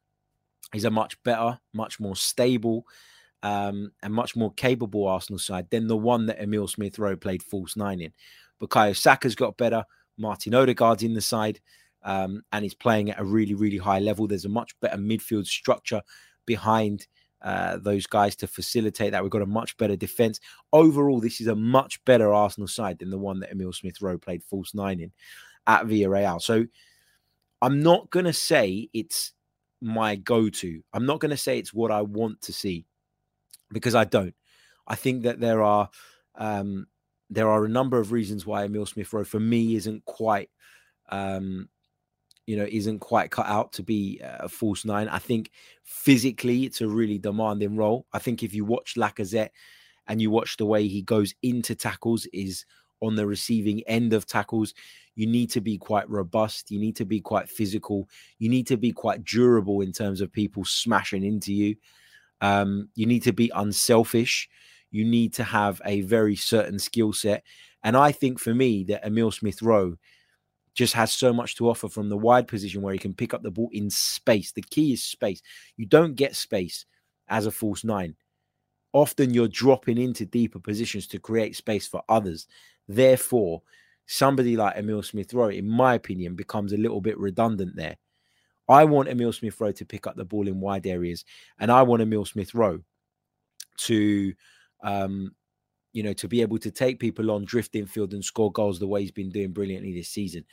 is 0.75 0.85
a 0.85 0.91
much 0.91 1.21
better, 1.25 1.59
much 1.73 1.99
more 1.99 2.17
stable, 2.17 2.87
um, 3.43 3.93
and 4.03 4.13
much 4.13 4.37
more 4.37 4.53
capable 4.55 5.07
Arsenal 5.07 5.39
side 5.39 5.69
than 5.71 5.87
the 5.87 5.97
one 5.97 6.27
that 6.27 6.41
Emile 6.41 6.69
Smith 6.69 6.99
Rowe 6.99 7.17
played 7.17 7.43
false 7.43 7.77
nine 7.77 8.01
in. 8.01 8.13
Bukayo 8.61 8.97
Saka's 8.97 9.35
got 9.35 9.57
better. 9.57 9.85
Martin 10.19 10.55
Odegaard's 10.55 11.03
in 11.03 11.15
the 11.15 11.21
side, 11.21 11.61
um, 12.03 12.43
and 12.53 12.63
he's 12.63 12.75
playing 12.75 13.11
at 13.11 13.21
a 13.21 13.25
really, 13.25 13.55
really 13.55 13.77
high 13.77 13.99
level. 13.99 14.27
There's 14.27 14.47
a 14.47 14.51
much 14.51 14.79
better 14.81 14.97
midfield 14.97 15.47
structure 15.47 16.03
behind 16.47 17.07
uh, 17.43 17.77
those 17.79 18.07
guys 18.07 18.35
to 18.37 18.47
facilitate 18.47 19.13
that. 19.13 19.23
We've 19.23 19.31
got 19.31 19.43
a 19.43 19.47
much 19.47 19.77
better 19.77 19.97
defense. 19.97 20.41
Overall, 20.73 21.21
this 21.21 21.41
is 21.41 21.47
a 21.47 21.55
much 21.55 22.05
better 22.05 22.33
Arsenal 22.33 22.69
side 22.69 22.99
than 22.99 23.11
the 23.11 23.19
one 23.19 23.41
that 23.41 23.51
Emile 23.51 23.73
Smith 23.73 24.01
Rowe 24.01 24.19
played 24.19 24.43
false 24.43 24.75
nine 24.75 25.01
in 25.01 25.13
at 25.67 25.87
Villarreal. 25.87 26.41
So 26.41 26.67
I'm 27.63 27.83
not 27.83 28.11
going 28.11 28.27
to 28.27 28.33
say 28.33 28.89
it's 28.93 29.33
my 29.81 30.17
go 30.17 30.49
to. 30.49 30.83
I'm 30.93 31.07
not 31.07 31.21
going 31.21 31.31
to 31.31 31.37
say 31.37 31.59
it's 31.59 31.75
what 31.75 31.91
I 31.91 32.03
want 32.03 32.43
to 32.43 32.53
see 32.53 32.87
because 33.73 33.95
I 33.95 34.05
don't. 34.05 34.35
I 34.87 34.95
think 34.95 35.25
that 35.25 35.41
there 35.41 35.63
are 35.63 35.91
um, 36.37 36.87
there 37.31 37.49
are 37.49 37.65
a 37.65 37.69
number 37.69 37.99
of 37.99 38.13
reasons 38.13 38.47
why 38.47 38.65
Emile 38.65 38.87
Smith 38.87 39.13
Rowe 39.13 39.25
for 39.25 39.41
me 39.41 39.75
isn't 39.75 40.05
quite 40.05 40.51
um, 41.09 41.69
you 42.47 42.57
know, 42.57 42.67
isn't 42.71 43.01
quite 43.01 43.31
cut 43.31 43.47
out 43.47 43.73
to 43.73 43.83
be 43.83 44.21
a 44.23 44.49
false 44.49 44.85
nine. 44.85 45.09
I 45.09 45.19
think 45.19 45.51
physically 45.85 46.65
it's 46.65 46.81
a 46.81 46.89
really 46.89 47.19
demanding 47.19 47.77
role. 47.77 48.07
I 48.13 48.19
think 48.21 48.43
if 48.43 48.55
you 48.55 48.65
watch 48.65 48.95
Lacazette 48.97 49.51
and 50.07 50.23
you 50.23 50.31
watch 50.31 50.57
the 50.57 50.67
way 50.67 50.87
he 50.87 51.03
goes 51.03 51.35
into 51.43 51.75
tackles, 51.75 52.27
is 52.33 52.65
on 53.03 53.17
the 53.17 53.27
receiving 53.27 53.83
end 53.87 54.13
of 54.13 54.27
tackles, 54.27 54.75
you 55.17 55.27
need 55.27 55.51
to 55.51 55.61
be 55.61 55.77
quite 55.77 56.09
robust. 56.09 56.71
You 56.71 56.79
need 56.79 56.97
to 56.97 57.05
be 57.05 57.21
quite 57.21 57.49
physical. 57.49 58.09
You 58.39 58.49
need 58.49 58.67
to 58.69 58.77
be 58.77 58.93
quite 58.93 59.25
durable 59.25 59.81
in 59.81 59.93
terms 59.93 60.21
of 60.21 60.33
people 60.33 60.65
smashing 60.65 61.25
into 61.25 61.53
you. 61.53 61.77
Um, 62.41 62.91
you 62.95 63.07
need 63.07 63.23
to 63.25 63.33
be 63.33 63.51
unselfish. 63.55 64.49
You 64.91 65.05
need 65.05 65.35
to 65.35 65.45
have 65.45 65.83
a 65.85 66.03
very 66.03 66.37
certain 66.37 66.79
skill 66.79 67.13
set. 67.13 67.43
And 67.83 67.97
I 67.97 68.13
think 68.13 68.39
for 68.39 68.55
me 68.55 68.85
that 68.85 69.05
Emile 69.05 69.31
Smith 69.31 69.63
Rowe 69.63 69.97
just 70.77 70.93
has 70.93 71.13
so 71.13 71.33
much 71.33 71.57
to 71.57 71.69
offer 71.69 71.89
from 71.89 72.09
the 72.09 72.17
wide 72.17 72.47
position 72.47 72.83
where 72.83 72.93
he 72.93 72.99
can 72.99 73.15
pick 73.15 73.33
up 73.33 73.43
the 73.43 73.51
ball 73.51 73.71
in 73.73 73.89
space. 73.89 74.53
The 74.53 74.63
key 74.63 74.93
is 74.93 75.03
space. 75.03 75.43
You 75.77 75.87
don't 75.87 76.15
get 76.15 76.37
space 76.37 76.85
as 77.29 77.47
a 77.47 77.51
false 77.51 77.83
nine. 77.83 78.15
Often 78.93 79.33
you're 79.33 79.49
dropping 79.49 79.99
into 79.99 80.27
deeper 80.27 80.61
positions 80.61 81.07
to 81.09 81.19
create 81.19 81.57
space 81.57 81.89
for 81.89 82.03
others. 82.09 82.47
Therefore, 82.87 83.63
somebody 84.07 84.57
like 84.57 84.77
Emile 84.77 85.03
Smith 85.03 85.33
Rowe, 85.33 85.49
in 85.49 85.69
my 85.69 85.95
opinion, 85.95 86.35
becomes 86.35 86.73
a 86.73 86.79
little 86.79 87.01
bit 87.01 87.19
redundant 87.19 87.75
there. 87.75 87.97
I 88.69 88.85
want 88.85 89.09
Emile 89.09 89.33
Smith 89.33 89.59
Rowe 89.61 89.73
to 89.73 89.85
pick 89.85 90.07
up 90.07 90.17
the 90.17 90.25
ball 90.25 90.47
in 90.47 90.61
wide 90.61 90.87
areas, 90.87 91.25
and 91.59 91.73
I 91.73 91.83
want 91.83 92.03
Emile 92.03 92.27
Smith 92.27 92.55
Rowe 92.55 92.81
to 93.79 94.35
um, 94.83 95.35
you 95.97 96.03
know, 96.03 96.13
to 96.13 96.29
be 96.29 96.43
able 96.43 96.59
to 96.59 96.71
take 96.71 97.01
people 97.01 97.31
on, 97.31 97.47
drift 97.47 97.75
infield, 97.75 98.13
and 98.13 98.23
score 98.23 98.53
goals 98.53 98.79
the 98.79 98.87
way 98.87 99.01
he's 99.01 99.11
been 99.11 99.31
doing 99.31 99.51
brilliantly 99.51 99.95
this 99.95 100.11
season. 100.11 100.45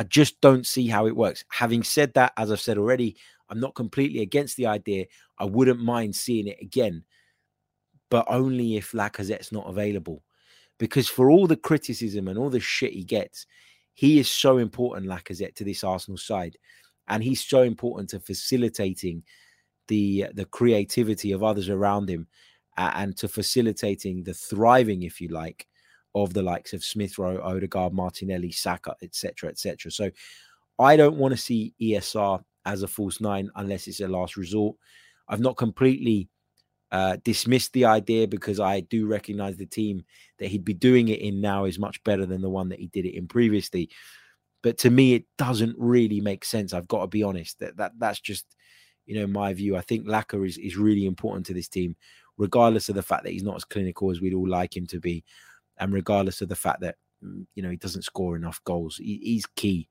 I 0.00 0.02
just 0.02 0.40
don't 0.40 0.66
see 0.66 0.88
how 0.88 1.06
it 1.06 1.14
works. 1.14 1.44
Having 1.48 1.84
said 1.84 2.12
that, 2.14 2.32
as 2.36 2.50
I've 2.50 2.60
said 2.60 2.76
already, 2.76 3.16
I'm 3.48 3.60
not 3.60 3.76
completely 3.76 4.20
against 4.20 4.56
the 4.56 4.66
idea. 4.66 5.04
I 5.38 5.44
wouldn't 5.44 5.78
mind 5.78 6.16
seeing 6.16 6.48
it 6.48 6.58
again, 6.60 7.04
but 8.10 8.26
only 8.28 8.76
if 8.76 8.90
Lacazette's 8.90 9.52
not 9.52 9.68
available. 9.68 10.24
Because 10.80 11.08
for 11.08 11.30
all 11.30 11.46
the 11.46 11.56
criticism 11.56 12.26
and 12.26 12.36
all 12.36 12.50
the 12.50 12.58
shit 12.58 12.94
he 12.94 13.04
gets, 13.04 13.46
he 13.92 14.18
is 14.18 14.28
so 14.28 14.58
important, 14.58 15.06
Lacazette, 15.06 15.54
to 15.54 15.64
this 15.64 15.84
Arsenal 15.84 16.18
side. 16.18 16.56
And 17.06 17.22
he's 17.22 17.44
so 17.44 17.62
important 17.62 18.10
to 18.10 18.18
facilitating 18.18 19.22
the 19.86 20.26
the 20.34 20.46
creativity 20.46 21.30
of 21.30 21.44
others 21.44 21.68
around 21.68 22.08
him 22.08 22.26
and 22.76 23.16
to 23.18 23.28
facilitating 23.28 24.22
the 24.22 24.34
thriving, 24.34 25.02
if 25.02 25.20
you 25.20 25.28
like, 25.28 25.66
of 26.14 26.32
the 26.32 26.42
likes 26.42 26.72
of 26.72 26.84
Smith 26.84 27.18
Rowe, 27.18 27.40
Odegaard, 27.42 27.92
Martinelli, 27.92 28.52
Saka, 28.52 28.94
etc., 29.02 29.50
etc. 29.50 29.90
So 29.90 30.10
I 30.78 30.96
don't 30.96 31.16
want 31.16 31.32
to 31.32 31.38
see 31.38 31.74
ESR 31.80 32.42
as 32.64 32.82
a 32.82 32.88
false 32.88 33.20
nine 33.20 33.50
unless 33.56 33.86
it's 33.86 34.00
a 34.00 34.08
last 34.08 34.36
resort. 34.36 34.76
I've 35.28 35.40
not 35.40 35.56
completely 35.56 36.28
uh, 36.92 37.16
dismissed 37.24 37.72
the 37.72 37.84
idea 37.84 38.28
because 38.28 38.60
I 38.60 38.80
do 38.80 39.06
recognize 39.06 39.56
the 39.56 39.66
team 39.66 40.04
that 40.38 40.48
he'd 40.48 40.64
be 40.64 40.74
doing 40.74 41.08
it 41.08 41.20
in 41.20 41.40
now 41.40 41.64
is 41.64 41.78
much 41.78 42.02
better 42.04 42.26
than 42.26 42.40
the 42.40 42.50
one 42.50 42.68
that 42.68 42.78
he 42.78 42.86
did 42.86 43.04
it 43.04 43.16
in 43.16 43.26
previously. 43.26 43.90
But 44.62 44.78
to 44.78 44.90
me, 44.90 45.14
it 45.14 45.24
doesn't 45.36 45.76
really 45.78 46.20
make 46.20 46.44
sense. 46.44 46.72
I've 46.72 46.88
got 46.88 47.00
to 47.00 47.06
be 47.06 47.22
honest. 47.22 47.58
That 47.58 47.76
that 47.78 47.92
that's 47.98 48.20
just 48.20 48.46
you 49.06 49.16
know 49.16 49.26
my 49.26 49.52
view. 49.52 49.76
I 49.76 49.80
think 49.80 50.06
Laka 50.06 50.46
is 50.46 50.56
is 50.56 50.76
really 50.76 51.04
important 51.04 51.46
to 51.46 51.54
this 51.54 51.68
team 51.68 51.96
regardless 52.36 52.88
of 52.88 52.94
the 52.94 53.02
fact 53.02 53.24
that 53.24 53.32
he's 53.32 53.42
not 53.42 53.56
as 53.56 53.64
clinical 53.64 54.10
as 54.10 54.20
we'd 54.20 54.34
all 54.34 54.48
like 54.48 54.76
him 54.76 54.86
to 54.86 55.00
be, 55.00 55.24
and 55.78 55.92
regardless 55.92 56.40
of 56.40 56.48
the 56.48 56.56
fact 56.56 56.80
that 56.80 56.96
mm, 57.22 57.46
you 57.54 57.62
know 57.62 57.70
he 57.70 57.76
doesn't 57.76 58.02
score 58.02 58.36
enough 58.36 58.62
goals. 58.64 58.96
He, 58.96 59.20
he's 59.22 59.46
key, 59.56 59.88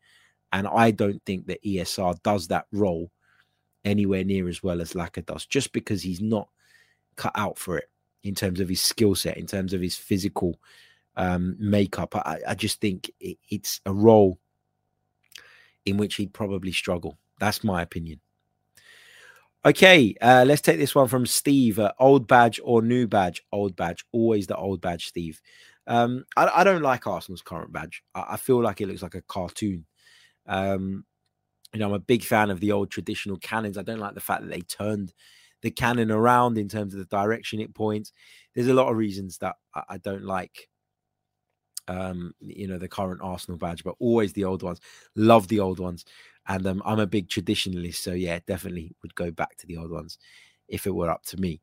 and 0.51 0.67
I 0.67 0.91
don't 0.91 1.21
think 1.25 1.47
that 1.47 1.63
ESR 1.63 2.21
does 2.23 2.47
that 2.47 2.65
role 2.71 3.11
anywhere 3.85 4.23
near 4.23 4.47
as 4.47 4.63
well 4.63 4.81
as 4.81 4.93
Laka 4.93 5.25
does, 5.25 5.45
just 5.45 5.73
because 5.73 6.01
he's 6.01 6.21
not 6.21 6.47
cut 7.15 7.33
out 7.35 7.57
for 7.57 7.77
it 7.77 7.89
in 8.23 8.35
terms 8.35 8.59
of 8.59 8.69
his 8.69 8.81
skill 8.81 9.15
set, 9.15 9.37
in 9.37 9.45
terms 9.45 9.73
of 9.73 9.81
his 9.81 9.95
physical 9.95 10.59
um, 11.15 11.55
makeup. 11.59 12.15
I, 12.15 12.39
I 12.47 12.55
just 12.55 12.79
think 12.79 13.11
it, 13.19 13.37
it's 13.49 13.81
a 13.85 13.93
role 13.93 14.39
in 15.85 15.97
which 15.97 16.15
he'd 16.15 16.33
probably 16.33 16.71
struggle. 16.71 17.17
That's 17.39 17.63
my 17.63 17.81
opinion. 17.81 18.19
Okay, 19.65 20.13
uh, 20.21 20.43
let's 20.45 20.61
take 20.61 20.77
this 20.77 20.93
one 20.93 21.07
from 21.07 21.25
Steve. 21.25 21.79
Uh, 21.79 21.93
old 21.97 22.27
badge 22.27 22.59
or 22.63 22.81
new 22.81 23.07
badge? 23.07 23.41
Old 23.51 23.77
badge. 23.77 24.03
Always 24.11 24.45
the 24.45 24.57
old 24.57 24.81
badge, 24.81 25.07
Steve. 25.07 25.41
Um, 25.87 26.25
I, 26.35 26.51
I, 26.53 26.63
don't 26.65 26.81
like 26.81 27.07
Arsenal's 27.07 27.41
current 27.41 27.71
badge. 27.71 28.03
I, 28.13 28.25
I, 28.31 28.37
feel 28.37 28.61
like 28.61 28.81
it 28.81 28.87
looks 28.87 29.01
like 29.01 29.15
a 29.15 29.21
cartoon. 29.21 29.85
Um, 30.47 31.05
you 31.73 31.79
know, 31.79 31.87
I'm 31.87 31.93
a 31.93 31.99
big 31.99 32.23
fan 32.23 32.49
of 32.51 32.59
the 32.59 32.73
old 32.73 32.91
traditional 32.91 33.37
cannons. 33.37 33.77
I 33.77 33.83
don't 33.83 33.99
like 33.99 34.15
the 34.15 34.21
fact 34.21 34.41
that 34.41 34.49
they 34.49 34.61
turned 34.61 35.13
the 35.61 35.71
cannon 35.71 36.11
around 36.11 36.57
in 36.57 36.67
terms 36.67 36.93
of 36.93 36.99
the 36.99 37.05
direction 37.05 37.61
it 37.61 37.73
points. 37.73 38.11
There's 38.53 38.67
a 38.67 38.73
lot 38.73 38.89
of 38.89 38.97
reasons 38.97 39.37
that 39.39 39.55
I, 39.73 39.83
I 39.89 39.97
don't 39.97 40.23
like 40.23 40.69
um, 41.87 42.33
you 42.39 42.67
know, 42.67 42.77
the 42.77 42.87
current 42.87 43.21
Arsenal 43.23 43.57
badge, 43.57 43.83
but 43.83 43.95
always 43.99 44.33
the 44.33 44.45
old 44.45 44.63
ones. 44.63 44.79
Love 45.15 45.47
the 45.47 45.59
old 45.59 45.79
ones. 45.79 46.05
And 46.47 46.67
um, 46.67 46.81
I'm 46.85 46.99
a 46.99 47.07
big 47.07 47.29
traditionalist, 47.29 47.95
so 47.95 48.11
yeah, 48.11 48.39
definitely 48.45 48.95
would 49.01 49.15
go 49.15 49.31
back 49.31 49.55
to 49.57 49.67
the 49.67 49.77
old 49.77 49.91
ones 49.91 50.17
if 50.67 50.85
it 50.85 50.93
were 50.95 51.09
up 51.09 51.23
to 51.27 51.37
me. 51.37 51.61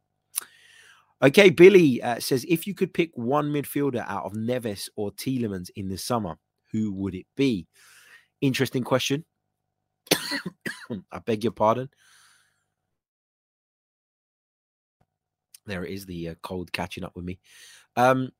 Okay, 1.22 1.50
Billy 1.50 2.02
uh, 2.02 2.18
says 2.18 2.46
if 2.48 2.66
you 2.66 2.74
could 2.74 2.94
pick 2.94 3.10
one 3.14 3.52
midfielder 3.52 4.04
out 4.08 4.24
of 4.24 4.32
Neves 4.32 4.88
or 4.96 5.10
Tielemans 5.12 5.68
in 5.76 5.88
the 5.88 5.98
summer, 5.98 6.36
who 6.72 6.92
would 6.94 7.14
it 7.14 7.26
be? 7.36 7.66
Interesting 8.40 8.84
question. 8.84 9.26
I 11.12 11.18
beg 11.26 11.44
your 11.44 11.52
pardon. 11.52 11.90
There 15.66 15.84
it 15.84 15.92
is, 15.92 16.06
the 16.06 16.30
uh, 16.30 16.34
cold 16.42 16.72
catching 16.72 17.04
up 17.04 17.14
with 17.14 17.26
me. 17.26 17.38
Um, 17.96 18.30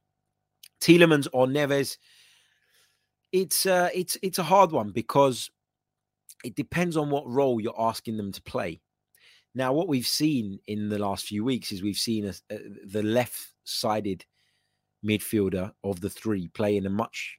Tielemans 0.81 1.29
or 1.33 1.46
Neves. 1.46 1.98
It's 3.31 3.66
uh, 3.66 3.90
it's 3.94 4.16
it's 4.22 4.38
a 4.38 4.42
hard 4.42 4.72
one 4.72 4.90
because 4.90 5.50
it 6.44 6.55
depends 6.55 6.96
on 6.96 7.11
what 7.11 7.29
role 7.29 7.61
you're 7.61 7.81
asking 7.81 8.16
them 8.16 8.33
to 8.33 8.42
play. 8.42 8.81
Now, 9.55 9.72
what 9.72 9.88
we've 9.88 10.07
seen 10.07 10.61
in 10.66 10.88
the 10.88 10.98
last 10.98 11.26
few 11.26 11.44
weeks 11.44 11.72
is 11.72 11.83
we've 11.83 11.96
seen 11.96 12.26
a, 12.26 12.35
a, 12.55 12.59
the 12.87 13.03
left-sided 13.03 14.24
midfielder 15.05 15.72
of 15.83 16.00
the 16.00 16.11
three 16.11 16.48
play 16.48 16.76
in 16.76 16.87
a 16.87 16.90
much 16.90 17.38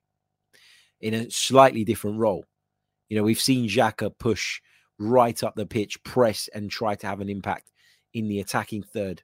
in 1.00 1.14
a 1.14 1.30
slightly 1.30 1.84
different 1.84 2.20
role. 2.20 2.46
You 3.10 3.18
know, 3.18 3.24
we've 3.24 3.40
seen 3.40 3.68
Xhaka 3.68 4.12
push 4.18 4.62
right 5.00 5.42
up 5.44 5.56
the 5.56 5.66
pitch, 5.66 6.02
press, 6.04 6.50
and 6.54 6.70
try 6.70 6.96
to 6.96 7.08
have 7.08 7.22
an 7.22 7.30
impact 7.30 7.72
in 8.14 8.28
the 8.28 8.40
attacking 8.40 8.84
third. 8.84 9.24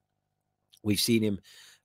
We've 0.84 1.00
seen 1.00 1.24
him 1.24 1.40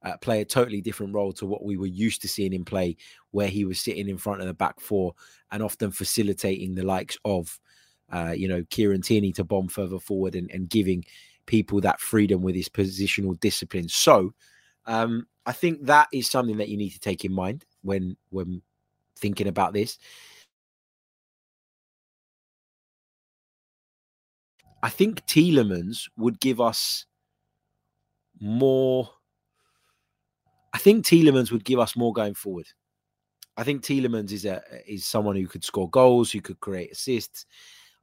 uh, 0.04 0.16
play 0.18 0.40
a 0.40 0.44
totally 0.44 0.80
different 0.80 1.14
role 1.14 1.32
to 1.34 1.46
what 1.46 1.64
we 1.64 1.76
were 1.76 1.86
used 1.86 2.22
to 2.22 2.28
seeing 2.28 2.52
him 2.52 2.64
play, 2.64 2.96
where 3.30 3.48
he 3.48 3.64
was 3.64 3.80
sitting 3.80 4.08
in 4.08 4.18
front 4.18 4.40
of 4.40 4.46
the 4.46 4.54
back 4.54 4.80
four 4.80 5.14
and 5.50 5.62
often 5.62 5.90
facilitating 5.90 6.74
the 6.74 6.84
likes 6.84 7.18
of, 7.24 7.58
uh, 8.12 8.34
you 8.36 8.46
know, 8.46 8.64
Kieran 8.70 9.02
Tierney 9.02 9.32
to 9.32 9.44
bomb 9.44 9.68
further 9.68 9.98
forward 9.98 10.34
and, 10.34 10.50
and 10.50 10.68
giving 10.68 11.04
people 11.46 11.80
that 11.80 12.00
freedom 12.00 12.42
with 12.42 12.54
his 12.54 12.68
positional 12.68 13.38
discipline. 13.40 13.88
So, 13.88 14.34
um, 14.86 15.26
I 15.46 15.52
think 15.52 15.86
that 15.86 16.08
is 16.12 16.30
something 16.30 16.58
that 16.58 16.68
you 16.68 16.76
need 16.76 16.90
to 16.90 17.00
take 17.00 17.24
in 17.24 17.32
mind 17.32 17.64
when 17.82 18.16
when 18.30 18.62
thinking 19.16 19.48
about 19.48 19.72
this. 19.72 19.98
I 24.82 24.88
think 24.88 25.24
Tielemans 25.26 26.08
would 26.16 26.40
give 26.40 26.60
us 26.60 27.06
more. 28.40 29.08
I 30.72 30.78
think 30.78 31.04
Tielemans 31.04 31.52
would 31.52 31.64
give 31.64 31.78
us 31.78 31.96
more 31.96 32.12
going 32.12 32.34
forward. 32.34 32.66
I 33.56 33.64
think 33.64 33.82
Tielemans 33.82 34.32
is 34.32 34.44
a 34.44 34.62
is 34.86 35.04
someone 35.04 35.36
who 35.36 35.46
could 35.46 35.64
score 35.64 35.88
goals, 35.90 36.32
who 36.32 36.40
could 36.40 36.58
create 36.60 36.92
assists. 36.92 37.46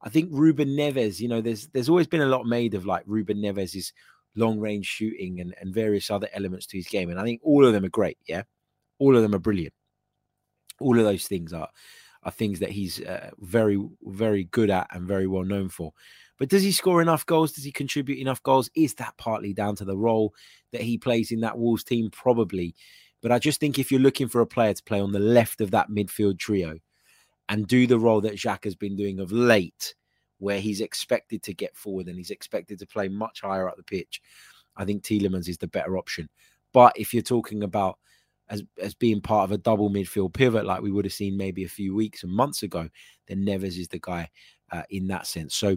I 0.02 0.08
think 0.08 0.30
Ruben 0.32 0.70
Neves, 0.70 1.20
you 1.20 1.28
know, 1.28 1.40
there's 1.40 1.68
there's 1.68 1.88
always 1.88 2.06
been 2.06 2.22
a 2.22 2.26
lot 2.26 2.46
made 2.46 2.74
of 2.74 2.86
like 2.86 3.02
Ruben 3.06 3.40
Neves's 3.40 3.92
long 4.36 4.58
range 4.58 4.86
shooting 4.86 5.40
and, 5.40 5.54
and 5.60 5.74
various 5.74 6.10
other 6.10 6.28
elements 6.32 6.66
to 6.66 6.76
his 6.76 6.86
game. 6.86 7.10
And 7.10 7.18
I 7.18 7.24
think 7.24 7.40
all 7.42 7.66
of 7.66 7.72
them 7.72 7.84
are 7.84 7.90
great. 7.90 8.18
Yeah. 8.26 8.42
All 8.98 9.16
of 9.16 9.22
them 9.22 9.34
are 9.34 9.40
brilliant. 9.40 9.74
All 10.78 10.98
of 10.98 11.04
those 11.04 11.26
things 11.26 11.52
are 11.52 11.68
are 12.22 12.30
things 12.30 12.58
that 12.58 12.70
he's 12.70 13.00
uh, 13.00 13.30
very, 13.38 13.82
very 14.02 14.44
good 14.44 14.68
at 14.70 14.86
and 14.90 15.08
very 15.08 15.26
well 15.26 15.42
known 15.44 15.68
for. 15.68 15.92
But 16.38 16.48
does 16.48 16.62
he 16.62 16.72
score 16.72 17.02
enough 17.02 17.24
goals? 17.26 17.52
Does 17.52 17.64
he 17.64 17.72
contribute 17.72 18.18
enough 18.18 18.42
goals? 18.42 18.70
Is 18.74 18.94
that 18.94 19.16
partly 19.16 19.52
down 19.52 19.76
to 19.76 19.84
the 19.84 19.96
role 19.96 20.34
that 20.72 20.82
he 20.82 20.98
plays 20.98 21.32
in 21.32 21.40
that 21.40 21.58
Wolves 21.58 21.84
team? 21.84 22.10
Probably. 22.10 22.74
But 23.22 23.32
I 23.32 23.38
just 23.38 23.60
think 23.60 23.78
if 23.78 23.90
you're 23.90 24.00
looking 24.00 24.28
for 24.28 24.40
a 24.40 24.46
player 24.46 24.72
to 24.72 24.82
play 24.82 25.00
on 25.00 25.12
the 25.12 25.18
left 25.18 25.60
of 25.60 25.70
that 25.72 25.90
midfield 25.90 26.38
trio 26.38 26.78
and 27.50 27.66
do 27.66 27.86
the 27.86 27.98
role 27.98 28.20
that 28.22 28.34
Xhaka 28.34 28.64
has 28.64 28.76
been 28.76 28.96
doing 28.96 29.18
of 29.18 29.32
late, 29.32 29.94
where 30.38 30.60
he's 30.60 30.80
expected 30.80 31.42
to 31.42 31.52
get 31.52 31.76
forward 31.76 32.06
and 32.06 32.16
he's 32.16 32.30
expected 32.30 32.78
to 32.78 32.86
play 32.86 33.08
much 33.08 33.42
higher 33.42 33.68
up 33.68 33.76
the 33.76 33.82
pitch, 33.82 34.22
I 34.76 34.84
think 34.84 35.02
Tielemans 35.02 35.48
is 35.48 35.58
the 35.58 35.66
better 35.66 35.98
option. 35.98 36.28
But 36.72 36.92
if 36.96 37.12
you're 37.12 37.24
talking 37.24 37.64
about 37.64 37.98
as 38.48 38.62
as 38.80 38.94
being 38.94 39.20
part 39.20 39.44
of 39.44 39.52
a 39.52 39.58
double 39.58 39.90
midfield 39.90 40.32
pivot 40.32 40.64
like 40.64 40.80
we 40.80 40.92
would 40.92 41.04
have 41.04 41.12
seen 41.12 41.36
maybe 41.36 41.64
a 41.64 41.68
few 41.68 41.94
weeks 41.94 42.22
and 42.22 42.32
months 42.32 42.62
ago, 42.62 42.88
then 43.26 43.44
Neves 43.44 43.78
is 43.78 43.88
the 43.88 43.98
guy 44.00 44.28
uh, 44.70 44.84
in 44.88 45.08
that 45.08 45.26
sense. 45.26 45.54
So 45.54 45.76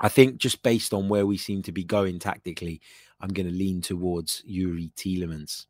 I 0.00 0.08
think 0.08 0.36
just 0.36 0.64
based 0.64 0.92
on 0.92 1.08
where 1.08 1.26
we 1.26 1.36
seem 1.36 1.62
to 1.62 1.72
be 1.72 1.84
going 1.84 2.18
tactically, 2.18 2.80
I'm 3.20 3.30
going 3.30 3.46
to 3.46 3.54
lean 3.54 3.80
towards 3.82 4.42
Youri 4.50 4.92
Tielemans. 4.94 5.66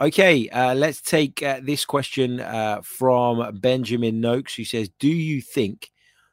Okay, 0.00 0.48
uh, 0.48 0.74
let's 0.74 1.02
take 1.02 1.42
uh, 1.42 1.60
this 1.62 1.84
question 1.84 2.40
uh, 2.40 2.80
from 2.82 3.58
Benjamin 3.58 4.18
Noakes, 4.18 4.54
who 4.54 4.64
says, 4.64 4.88
"Do 4.98 5.08
you 5.08 5.42
think 5.42 5.90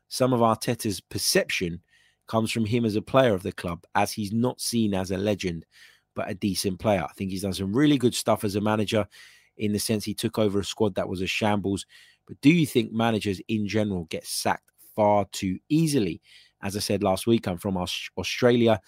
some 0.07 0.31
of 0.31 0.39
Arteta's 0.39 1.01
perception 1.01 1.81
comes 2.27 2.49
from 2.49 2.65
him 2.65 2.85
as 2.85 2.95
a 2.95 3.01
player 3.01 3.33
of 3.33 3.43
the 3.43 3.51
club, 3.51 3.83
as 3.93 4.13
he's 4.13 4.31
not 4.31 4.61
seen 4.61 4.93
as 4.93 5.11
a 5.11 5.17
legend?" 5.17 5.65
but 6.15 6.31
a 6.31 6.33
decent 6.33 6.79
player. 6.79 7.03
I 7.03 7.13
think 7.13 7.29
he's 7.29 7.43
done 7.43 7.53
some 7.53 7.75
really 7.75 7.97
good 7.97 8.15
stuff 8.15 8.43
as 8.43 8.55
a 8.55 8.61
manager 8.61 9.05
in 9.57 9.71
the 9.71 9.77
sense 9.79 10.03
he 10.03 10.15
took 10.15 10.39
over 10.39 10.59
a 10.59 10.65
squad 10.65 10.95
that 10.95 11.07
was 11.07 11.21
a 11.21 11.27
shambles. 11.27 11.85
But 12.25 12.41
do 12.41 12.49
you 12.49 12.65
think 12.65 12.91
managers 12.91 13.39
in 13.47 13.67
general 13.67 14.05
get 14.05 14.25
sacked 14.25 14.71
far 14.95 15.25
too 15.31 15.59
easily? 15.69 16.21
As 16.63 16.75
I 16.75 16.79
said 16.79 17.03
last 17.03 17.27
week, 17.27 17.47
I'm 17.47 17.59
from 17.59 17.77
Australia 17.77 18.81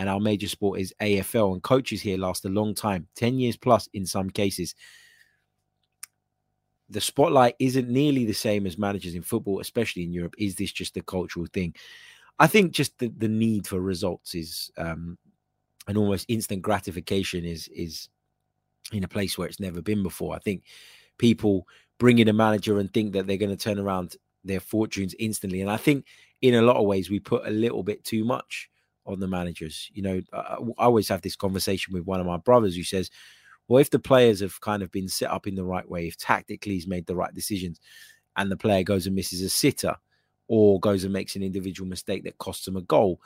and 0.00 0.08
our 0.08 0.18
major 0.18 0.48
sport 0.48 0.80
is 0.80 0.94
AFL, 1.02 1.52
and 1.52 1.62
coaches 1.62 2.00
here 2.00 2.16
last 2.16 2.46
a 2.46 2.48
long 2.48 2.74
time 2.74 3.06
10 3.16 3.38
years 3.38 3.58
plus 3.58 3.86
in 3.92 4.06
some 4.06 4.30
cases. 4.30 4.74
The 6.88 7.02
spotlight 7.02 7.54
isn't 7.58 7.86
nearly 7.86 8.24
the 8.24 8.32
same 8.32 8.66
as 8.66 8.78
managers 8.78 9.14
in 9.14 9.20
football, 9.20 9.60
especially 9.60 10.04
in 10.04 10.12
Europe. 10.14 10.34
Is 10.38 10.54
this 10.54 10.72
just 10.72 10.96
a 10.96 11.02
cultural 11.02 11.44
thing? 11.52 11.74
I 12.38 12.46
think 12.46 12.72
just 12.72 12.98
the, 12.98 13.12
the 13.18 13.28
need 13.28 13.66
for 13.66 13.78
results 13.78 14.34
is 14.34 14.72
um, 14.78 15.18
and 15.86 15.98
almost 15.98 16.24
instant 16.30 16.62
gratification 16.62 17.44
is 17.44 17.68
is 17.68 18.08
in 18.92 19.04
a 19.04 19.08
place 19.08 19.36
where 19.36 19.48
it's 19.48 19.60
never 19.60 19.82
been 19.82 20.02
before. 20.02 20.34
I 20.34 20.38
think 20.38 20.62
people 21.18 21.68
bring 21.98 22.20
in 22.20 22.28
a 22.28 22.32
manager 22.32 22.78
and 22.78 22.90
think 22.90 23.12
that 23.12 23.26
they're 23.26 23.36
going 23.36 23.54
to 23.54 23.64
turn 23.64 23.78
around 23.78 24.16
their 24.44 24.60
fortunes 24.60 25.14
instantly, 25.18 25.60
and 25.60 25.70
I 25.70 25.76
think 25.76 26.06
in 26.40 26.54
a 26.54 26.62
lot 26.62 26.76
of 26.76 26.86
ways 26.86 27.10
we 27.10 27.20
put 27.20 27.46
a 27.46 27.50
little 27.50 27.82
bit 27.82 28.02
too 28.02 28.24
much 28.24 28.70
on 29.06 29.20
the 29.20 29.28
managers. 29.28 29.90
You 29.92 30.02
know, 30.02 30.20
I, 30.32 30.58
I 30.78 30.84
always 30.86 31.08
have 31.08 31.22
this 31.22 31.36
conversation 31.36 31.94
with 31.94 32.04
one 32.04 32.20
of 32.20 32.26
my 32.26 32.38
brothers 32.38 32.76
who 32.76 32.84
says, 32.84 33.10
"Well, 33.68 33.80
if 33.80 33.90
the 33.90 33.98
players 33.98 34.40
have 34.40 34.60
kind 34.60 34.82
of 34.82 34.90
been 34.92 35.08
set 35.08 35.30
up 35.30 35.46
in 35.46 35.54
the 35.54 35.64
right 35.64 35.88
way, 35.88 36.06
if 36.06 36.16
tactically 36.16 36.74
he's 36.74 36.86
made 36.86 37.06
the 37.06 37.16
right 37.16 37.34
decisions, 37.34 37.80
and 38.36 38.50
the 38.50 38.56
player 38.56 38.82
goes 38.82 39.06
and 39.06 39.16
misses 39.16 39.42
a 39.42 39.50
sitter." 39.50 39.96
Or 40.52 40.80
goes 40.80 41.04
and 41.04 41.12
makes 41.12 41.36
an 41.36 41.44
individual 41.44 41.88
mistake 41.88 42.24
that 42.24 42.38
costs 42.38 42.64
them 42.64 42.76
a 42.76 42.80
goal 42.82 43.20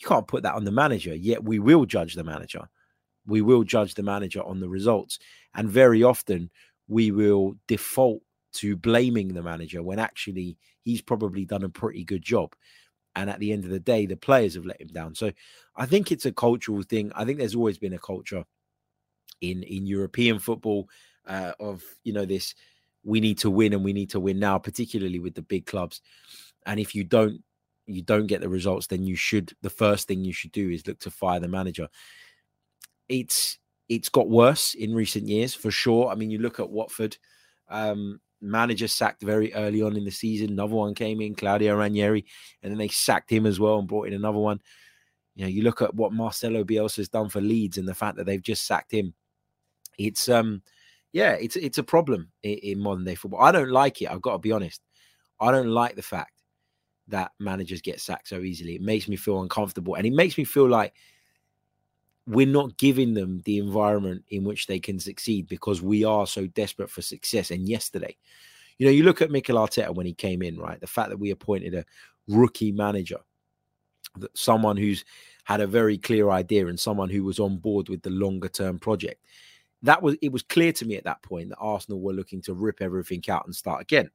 you 0.00 0.06
can't 0.06 0.26
put 0.26 0.42
that 0.44 0.54
on 0.54 0.64
the 0.64 0.72
manager. 0.72 1.14
Yet 1.14 1.44
we 1.44 1.58
will 1.58 1.84
judge 1.84 2.14
the 2.14 2.24
manager. 2.24 2.68
We 3.26 3.42
will 3.42 3.64
judge 3.64 3.94
the 3.94 4.02
manager 4.02 4.42
on 4.42 4.60
the 4.60 4.68
results. 4.68 5.18
And 5.54 5.68
very 5.68 6.02
often 6.02 6.50
we 6.86 7.10
will 7.10 7.56
default 7.66 8.22
to 8.54 8.76
blaming 8.76 9.34
the 9.34 9.42
manager 9.42 9.82
when 9.82 9.98
actually 9.98 10.56
he's 10.84 11.02
probably 11.02 11.44
done 11.44 11.64
a 11.64 11.68
pretty 11.68 12.04
good 12.04 12.22
job. 12.22 12.54
And 13.16 13.28
at 13.28 13.40
the 13.40 13.52
end 13.52 13.64
of 13.64 13.70
the 13.70 13.80
day, 13.80 14.06
the 14.06 14.16
players 14.16 14.54
have 14.54 14.66
let 14.66 14.80
him 14.80 14.88
down. 14.88 15.14
So 15.14 15.32
I 15.76 15.86
think 15.86 16.12
it's 16.12 16.26
a 16.26 16.32
cultural 16.32 16.82
thing. 16.82 17.10
I 17.14 17.24
think 17.24 17.38
there's 17.38 17.56
always 17.56 17.78
been 17.78 17.94
a 17.94 17.98
culture 17.98 18.44
in 19.40 19.62
in 19.62 19.86
European 19.86 20.38
football 20.38 20.88
uh, 21.26 21.52
of 21.60 21.82
you 22.04 22.12
know 22.12 22.24
this 22.24 22.54
we 23.04 23.20
need 23.20 23.38
to 23.38 23.50
win 23.50 23.72
and 23.72 23.84
we 23.84 23.92
need 23.92 24.10
to 24.10 24.20
win 24.20 24.38
now, 24.38 24.58
particularly 24.58 25.18
with 25.18 25.34
the 25.34 25.42
big 25.42 25.66
clubs. 25.66 26.00
And 26.66 26.78
if 26.78 26.94
you 26.94 27.04
don't 27.04 27.42
you 27.86 28.02
don't 28.02 28.26
get 28.26 28.42
the 28.42 28.48
results, 28.48 28.86
then 28.86 29.02
you 29.02 29.16
should 29.16 29.54
the 29.62 29.70
first 29.70 30.06
thing 30.06 30.24
you 30.24 30.32
should 30.32 30.52
do 30.52 30.70
is 30.70 30.86
look 30.86 30.98
to 31.00 31.10
fire 31.10 31.40
the 31.40 31.48
manager. 31.48 31.88
It's 33.08 33.58
it's 33.88 34.10
got 34.10 34.28
worse 34.28 34.74
in 34.74 34.94
recent 34.94 35.26
years 35.28 35.54
for 35.54 35.70
sure. 35.70 36.08
I 36.08 36.14
mean, 36.14 36.30
you 36.30 36.38
look 36.38 36.60
at 36.60 36.68
Watford, 36.68 37.16
um, 37.68 38.20
manager 38.40 38.88
sacked 38.88 39.22
very 39.22 39.52
early 39.54 39.82
on 39.82 39.96
in 39.96 40.04
the 40.04 40.10
season. 40.10 40.50
Another 40.50 40.74
one 40.74 40.94
came 40.94 41.20
in, 41.20 41.34
Claudio 41.34 41.76
Ranieri, 41.76 42.24
and 42.62 42.70
then 42.70 42.78
they 42.78 42.88
sacked 42.88 43.30
him 43.30 43.46
as 43.46 43.58
well 43.58 43.78
and 43.78 43.88
brought 43.88 44.08
in 44.08 44.14
another 44.14 44.38
one. 44.38 44.60
You 45.34 45.44
know, 45.44 45.48
you 45.48 45.62
look 45.62 45.82
at 45.82 45.94
what 45.94 46.12
Marcelo 46.12 46.64
Bielsa 46.64 46.96
has 46.96 47.08
done 47.08 47.28
for 47.28 47.40
Leeds 47.40 47.78
and 47.78 47.86
the 47.86 47.94
fact 47.94 48.16
that 48.16 48.26
they've 48.26 48.42
just 48.42 48.66
sacked 48.66 48.92
him. 48.92 49.14
It's 49.98 50.28
um, 50.28 50.62
yeah, 51.12 51.32
it's 51.32 51.56
it's 51.56 51.78
a 51.78 51.82
problem 51.82 52.30
in, 52.42 52.58
in 52.58 52.80
modern 52.80 53.04
day 53.04 53.14
football. 53.14 53.42
I 53.42 53.52
don't 53.52 53.70
like 53.70 54.02
it. 54.02 54.10
I've 54.10 54.22
got 54.22 54.32
to 54.32 54.38
be 54.38 54.52
honest. 54.52 54.82
I 55.40 55.50
don't 55.52 55.68
like 55.68 55.94
the 55.94 56.02
fact 56.02 56.32
that 57.08 57.32
managers 57.38 57.80
get 57.80 58.00
sacked 58.00 58.28
so 58.28 58.40
easily. 58.40 58.74
It 58.74 58.82
makes 58.82 59.08
me 59.08 59.16
feel 59.16 59.40
uncomfortable 59.40 59.94
and 59.94 60.06
it 60.06 60.12
makes 60.12 60.36
me 60.36 60.44
feel 60.44 60.68
like 60.68 60.92
we're 62.28 62.46
not 62.46 62.76
giving 62.76 63.14
them 63.14 63.40
the 63.44 63.58
environment 63.58 64.22
in 64.28 64.44
which 64.44 64.66
they 64.66 64.78
can 64.78 64.98
succeed 64.98 65.48
because 65.48 65.80
we 65.80 66.04
are 66.04 66.26
so 66.26 66.46
desperate 66.48 66.90
for 66.90 67.00
success. 67.00 67.50
And 67.50 67.68
yesterday, 67.68 68.16
you 68.78 68.86
know, 68.86 68.92
you 68.92 69.02
look 69.02 69.22
at 69.22 69.30
Mikel 69.30 69.56
Arteta 69.56 69.94
when 69.94 70.06
he 70.06 70.12
came 70.12 70.42
in, 70.42 70.58
right? 70.58 70.80
The 70.80 70.86
fact 70.86 71.08
that 71.08 71.18
we 71.18 71.30
appointed 71.30 71.74
a 71.74 71.84
rookie 72.28 72.72
manager, 72.72 73.18
that 74.18 74.36
someone 74.36 74.76
who's 74.76 75.04
had 75.44 75.60
a 75.60 75.66
very 75.66 75.96
clear 75.96 76.30
idea 76.30 76.66
and 76.66 76.78
someone 76.78 77.08
who 77.08 77.24
was 77.24 77.38
on 77.38 77.56
board 77.56 77.88
with 77.88 78.02
the 78.02 78.10
longer 78.10 78.48
term 78.48 78.78
project. 78.78 79.24
That 79.82 80.02
was 80.02 80.16
it 80.20 80.32
was 80.32 80.42
clear 80.42 80.72
to 80.72 80.84
me 80.84 80.96
at 80.96 81.04
that 81.04 81.22
point 81.22 81.48
that 81.48 81.58
Arsenal 81.58 82.00
were 82.00 82.12
looking 82.12 82.42
to 82.42 82.54
rip 82.54 82.82
everything 82.82 83.22
out 83.28 83.46
and 83.46 83.54
start 83.54 83.80
again 83.80 84.10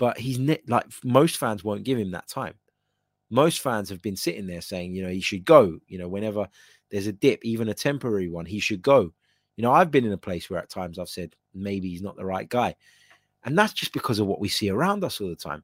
but 0.00 0.16
he's 0.16 0.38
like 0.66 0.86
most 1.04 1.36
fans 1.36 1.62
won't 1.62 1.84
give 1.84 1.98
him 1.98 2.10
that 2.12 2.26
time. 2.26 2.54
Most 3.30 3.60
fans 3.60 3.88
have 3.88 4.02
been 4.02 4.16
sitting 4.16 4.46
there 4.46 4.60
saying, 4.60 4.94
you 4.94 5.02
know, 5.02 5.08
he 5.08 5.20
should 5.20 5.44
go. 5.44 5.78
You 5.86 5.98
know, 5.98 6.08
whenever 6.08 6.48
there's 6.90 7.06
a 7.06 7.12
dip, 7.12 7.44
even 7.44 7.68
a 7.68 7.74
temporary 7.74 8.28
one, 8.28 8.46
he 8.46 8.58
should 8.58 8.82
go. 8.82 9.12
You 9.56 9.62
know, 9.62 9.72
I've 9.72 9.90
been 9.90 10.04
in 10.04 10.12
a 10.12 10.18
place 10.18 10.50
where 10.50 10.58
at 10.58 10.70
times 10.70 10.98
I've 10.98 11.08
said 11.08 11.34
maybe 11.54 11.88
he's 11.88 12.02
not 12.02 12.16
the 12.16 12.24
right 12.24 12.48
guy, 12.48 12.74
and 13.44 13.56
that's 13.56 13.72
just 13.72 13.92
because 13.92 14.18
of 14.18 14.26
what 14.26 14.40
we 14.40 14.48
see 14.48 14.70
around 14.70 15.04
us 15.04 15.20
all 15.20 15.28
the 15.28 15.36
time. 15.36 15.62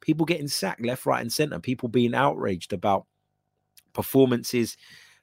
People 0.00 0.26
getting 0.26 0.48
sacked 0.48 0.84
left, 0.84 1.06
right, 1.06 1.20
and 1.20 1.32
center. 1.32 1.58
People 1.60 1.88
being 1.88 2.14
outraged 2.14 2.72
about 2.72 3.06
performances 3.92 4.76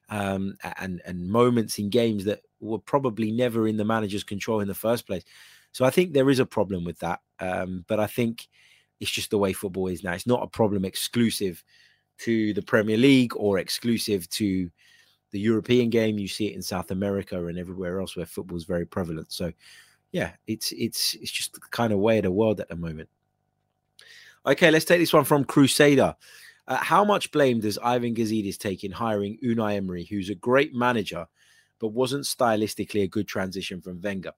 um, 0.10 0.56
and 0.80 1.02
and 1.06 1.30
moments 1.30 1.80
in 1.80 1.90
games 1.90 2.26
that 2.26 2.42
were 2.60 2.80
probably 2.80 3.32
never 3.32 3.68
in 3.68 3.78
the 3.78 3.86
manager's 3.86 4.24
control 4.24 4.60
in 4.60 4.68
the 4.68 4.74
first 4.74 5.08
place. 5.08 5.24
So 5.72 5.86
I 5.86 5.90
think 5.90 6.14
there 6.14 6.30
is 6.30 6.40
a 6.40 6.46
problem 6.46 6.84
with 6.84 7.00
that. 7.00 7.22
Um, 7.40 7.86
but 7.88 8.00
I 8.00 8.08
think 8.08 8.48
It's 9.02 9.12
just 9.12 9.32
the 9.32 9.38
way 9.38 9.52
football 9.52 9.88
is 9.88 10.04
now. 10.04 10.14
It's 10.14 10.28
not 10.28 10.44
a 10.44 10.48
problem 10.48 10.86
exclusive 10.86 11.62
to 12.20 12.54
the 12.54 12.62
Premier 12.62 12.98
League 12.98 13.36
or 13.36 13.58
exclusive 13.58 14.30
to 14.30 14.70
the 15.32 15.40
European 15.40 15.90
game. 15.90 16.18
You 16.18 16.28
see 16.28 16.48
it 16.48 16.56
in 16.56 16.62
South 16.62 16.92
America 16.92 17.48
and 17.48 17.58
everywhere 17.58 18.00
else 18.00 18.16
where 18.16 18.26
football 18.26 18.58
is 18.58 18.64
very 18.64 18.86
prevalent. 18.86 19.34
So, 19.34 19.52
yeah, 20.12 20.32
it's 20.48 20.72
it's 20.72 21.16
it's 21.16 21.32
just 21.32 21.54
the 21.54 21.62
kind 21.72 21.92
of 21.92 22.00
way 22.00 22.20
of 22.20 22.24
the 22.24 22.32
world 22.32 22.60
at 22.62 22.70
the 22.70 22.76
moment. 22.76 23.10
Okay, 24.46 24.72
let's 24.72 24.86
take 24.86 25.00
this 25.00 25.14
one 25.14 25.24
from 25.24 25.44
Crusader. 25.44 26.16
Uh, 26.68 26.78
how 26.78 27.04
much 27.04 27.32
blame 27.32 27.60
does 27.60 27.78
Ivan 27.80 28.16
Gazidis 28.16 28.58
take 28.58 28.84
in 28.84 28.92
hiring 28.92 29.38
Unai 29.44 29.76
Emery, 29.76 30.06
who's 30.06 30.30
a 30.30 30.36
great 30.36 30.74
manager, 30.74 31.28
but 31.80 31.90
wasn't 31.90 32.24
stylistically 32.24 33.04
a 33.04 33.08
good 33.08 33.28
transition 33.28 33.82
from 33.82 34.02
Wenger? 34.02 34.34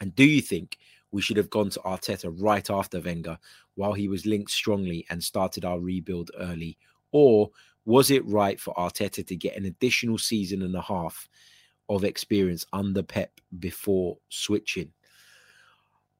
And 0.00 0.14
do 0.14 0.24
you 0.24 0.40
think 0.40 0.78
we 1.10 1.22
should 1.22 1.36
have 1.36 1.50
gone 1.50 1.70
to 1.70 1.80
Arteta 1.80 2.34
right 2.38 2.68
after 2.70 3.00
Wenger 3.00 3.38
while 3.74 3.92
he 3.92 4.08
was 4.08 4.26
linked 4.26 4.50
strongly 4.50 5.06
and 5.10 5.22
started 5.22 5.64
our 5.64 5.80
rebuild 5.80 6.30
early? 6.38 6.76
Or 7.12 7.50
was 7.84 8.10
it 8.10 8.26
right 8.26 8.60
for 8.60 8.74
Arteta 8.74 9.26
to 9.26 9.36
get 9.36 9.56
an 9.56 9.64
additional 9.64 10.18
season 10.18 10.62
and 10.62 10.74
a 10.74 10.82
half 10.82 11.28
of 11.88 12.04
experience 12.04 12.66
under 12.72 13.02
Pep 13.02 13.40
before 13.58 14.18
switching? 14.28 14.92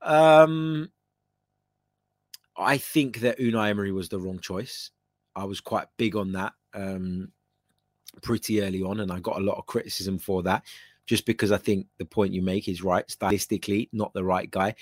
Um, 0.01 0.91
I 2.57 2.79
think 2.79 3.21
that 3.21 3.39
Unai 3.39 3.71
Emery 3.71 3.93
was 3.93 4.09
the 4.09 4.19
wrong 4.19 4.39
choice. 4.39 4.91
I 5.37 5.45
was 5.45 5.61
quite 5.61 5.87
big 5.99 6.17
on 6.17 6.33
that 6.33 6.55
um, 6.75 7.31
pretty 8.23 8.63
early 8.63 8.83
on, 8.83 9.01
and 9.01 9.13
I 9.13 9.21
got 9.21 9.37
a 9.37 9.45
lot 9.45 9.59
of 9.59 9.67
criticism 9.67 10.19
for 10.19 10.43
that 10.45 10.65
just 11.09 11.25
because 11.25 11.51
I 11.51 11.57
think 11.57 11.87
the 11.97 12.05
point 12.05 12.35
you 12.35 12.43
make 12.43 12.69
is 12.69 12.83
right. 12.83 13.07
Stylistically, 13.09 13.89
not 13.93 14.13
the 14.13 14.23
right 14.23 14.49
guy. 14.49 14.75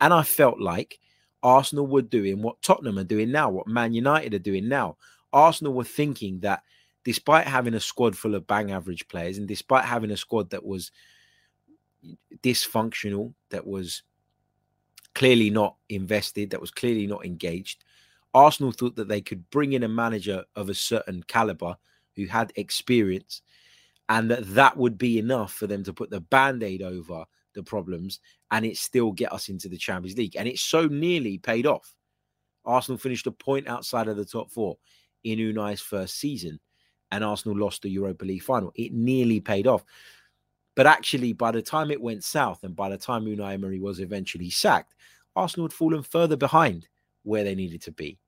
And 0.00 0.14
I 0.14 0.22
felt 0.22 0.58
like 0.58 0.98
Arsenal 1.42 1.86
were 1.86 2.02
doing 2.02 2.40
what 2.40 2.62
Tottenham 2.62 2.98
are 2.98 3.04
doing 3.04 3.30
now, 3.30 3.50
what 3.50 3.68
Man 3.68 3.92
United 3.92 4.32
are 4.32 4.38
doing 4.38 4.66
now. 4.66 4.96
Arsenal 5.32 5.74
were 5.74 5.84
thinking 5.84 6.40
that 6.40 6.62
despite 7.04 7.46
having 7.46 7.74
a 7.74 7.80
squad 7.80 8.16
full 8.16 8.34
of 8.34 8.46
bang 8.46 8.72
average 8.72 9.06
players 9.08 9.36
and 9.36 9.46
despite 9.46 9.84
having 9.84 10.10
a 10.10 10.16
squad 10.16 10.48
that 10.50 10.64
was 10.64 10.90
dysfunctional, 12.42 13.34
that 13.50 13.66
was 13.66 14.04
clearly 15.14 15.50
not 15.50 15.76
invested, 15.90 16.48
that 16.48 16.62
was 16.62 16.70
clearly 16.70 17.06
not 17.06 17.26
engaged, 17.26 17.84
Arsenal 18.32 18.72
thought 18.72 18.96
that 18.96 19.08
they 19.08 19.20
could 19.20 19.50
bring 19.50 19.74
in 19.74 19.82
a 19.82 19.88
manager 19.88 20.44
of 20.56 20.70
a 20.70 20.74
certain 20.74 21.22
caliber 21.24 21.76
who 22.16 22.24
had 22.24 22.54
experience 22.56 23.42
and 24.08 24.30
that 24.30 24.46
that 24.54 24.76
would 24.76 24.98
be 24.98 25.18
enough 25.18 25.52
for 25.52 25.66
them 25.66 25.82
to 25.84 25.92
put 25.92 26.10
the 26.10 26.20
band-aid 26.20 26.82
over 26.82 27.24
the 27.54 27.62
problems 27.62 28.20
and 28.50 28.64
it 28.64 28.76
still 28.76 29.12
get 29.12 29.32
us 29.32 29.48
into 29.48 29.68
the 29.68 29.76
Champions 29.76 30.18
League. 30.18 30.36
And 30.36 30.46
it 30.46 30.58
so 30.58 30.86
nearly 30.86 31.38
paid 31.38 31.66
off. 31.66 31.94
Arsenal 32.64 32.98
finished 32.98 33.26
a 33.26 33.32
point 33.32 33.68
outside 33.68 34.08
of 34.08 34.16
the 34.16 34.24
top 34.24 34.50
four 34.50 34.76
in 35.22 35.38
Unai's 35.38 35.80
first 35.80 36.16
season, 36.18 36.60
and 37.10 37.24
Arsenal 37.24 37.58
lost 37.58 37.82
the 37.82 37.90
Europa 37.90 38.24
League 38.24 38.42
final. 38.42 38.72
It 38.74 38.92
nearly 38.92 39.40
paid 39.40 39.66
off. 39.66 39.84
But 40.74 40.86
actually, 40.86 41.32
by 41.32 41.52
the 41.52 41.62
time 41.62 41.90
it 41.90 42.00
went 42.00 42.24
south 42.24 42.64
and 42.64 42.74
by 42.74 42.88
the 42.88 42.98
time 42.98 43.24
Unai 43.24 43.54
Emery 43.54 43.78
was 43.78 44.00
eventually 44.00 44.50
sacked, 44.50 44.94
Arsenal 45.36 45.66
had 45.66 45.72
fallen 45.72 46.02
further 46.02 46.36
behind 46.36 46.88
where 47.22 47.44
they 47.44 47.54
needed 47.54 47.80
to 47.82 47.92
be. 47.92 48.18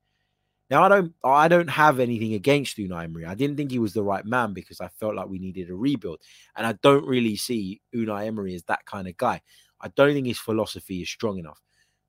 Now 0.69 0.83
I 0.83 0.89
don't 0.89 1.15
I 1.23 1.49
don't 1.49 1.69
have 1.69 2.01
anything 2.01 2.35
against 2.35 2.77
Unai 2.77 3.05
Emery. 3.05 3.25
I 3.25 3.35
didn't 3.35 3.57
think 3.57 3.71
he 3.71 3.79
was 3.79 3.93
the 3.93 4.03
right 4.03 4.25
man 4.25 4.53
because 4.53 4.81
I 4.81 4.89
felt 4.89 5.15
like 5.15 5.29
we 5.29 5.39
needed 5.39 5.71
a 5.71 5.75
rebuild. 5.75 6.19
And 6.57 6.67
I 6.67 6.73
don't 6.83 7.07
really 7.07 7.37
see 7.37 7.81
Unai 7.95 8.27
Emery 8.27 8.55
as 8.55 8.65
that 8.65 8.85
kind 8.85 9.07
of 9.07 9.17
guy. 9.17 9.41
I 9.81 9.89
don't 9.89 10.13
think 10.13 10.27
his 10.27 10.39
philosophy 10.39 11.03
is 11.03 11.09
strong 11.09 11.39
enough 11.39 11.61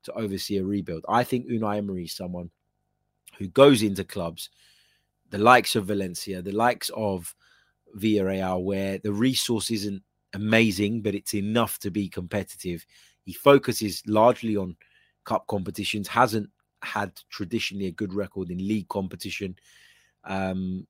to 0.04 0.12
oversee 0.14 0.56
a 0.56 0.64
rebuild. 0.64 1.04
I 1.08 1.22
think 1.24 1.46
Unai 1.46 1.78
Emery 1.78 2.04
is 2.04 2.14
someone 2.14 2.50
who 3.38 3.48
goes 3.48 3.82
into 3.82 4.04
clubs, 4.04 4.50
the 5.30 5.38
likes 5.38 5.76
of 5.76 5.86
Valencia, 5.86 6.42
the 6.42 6.52
likes 6.52 6.90
of 6.96 7.34
Villarreal, 7.96 8.62
where 8.64 8.98
the 8.98 9.12
resource 9.12 9.70
isn't 9.70 10.02
amazing, 10.34 11.02
but 11.02 11.14
it's 11.14 11.34
enough 11.34 11.78
to 11.80 11.90
be 11.90 12.08
competitive. 12.08 12.84
He 13.24 13.32
focuses 13.32 14.02
largely 14.06 14.56
on 14.56 14.76
cup 15.24 15.46
competitions, 15.46 16.08
hasn't 16.08 16.48
had 16.82 17.12
traditionally 17.30 17.86
a 17.86 17.92
good 17.92 18.14
record 18.14 18.50
in 18.50 18.58
league 18.58 18.88
competition. 18.88 19.56
Um, 20.24 20.86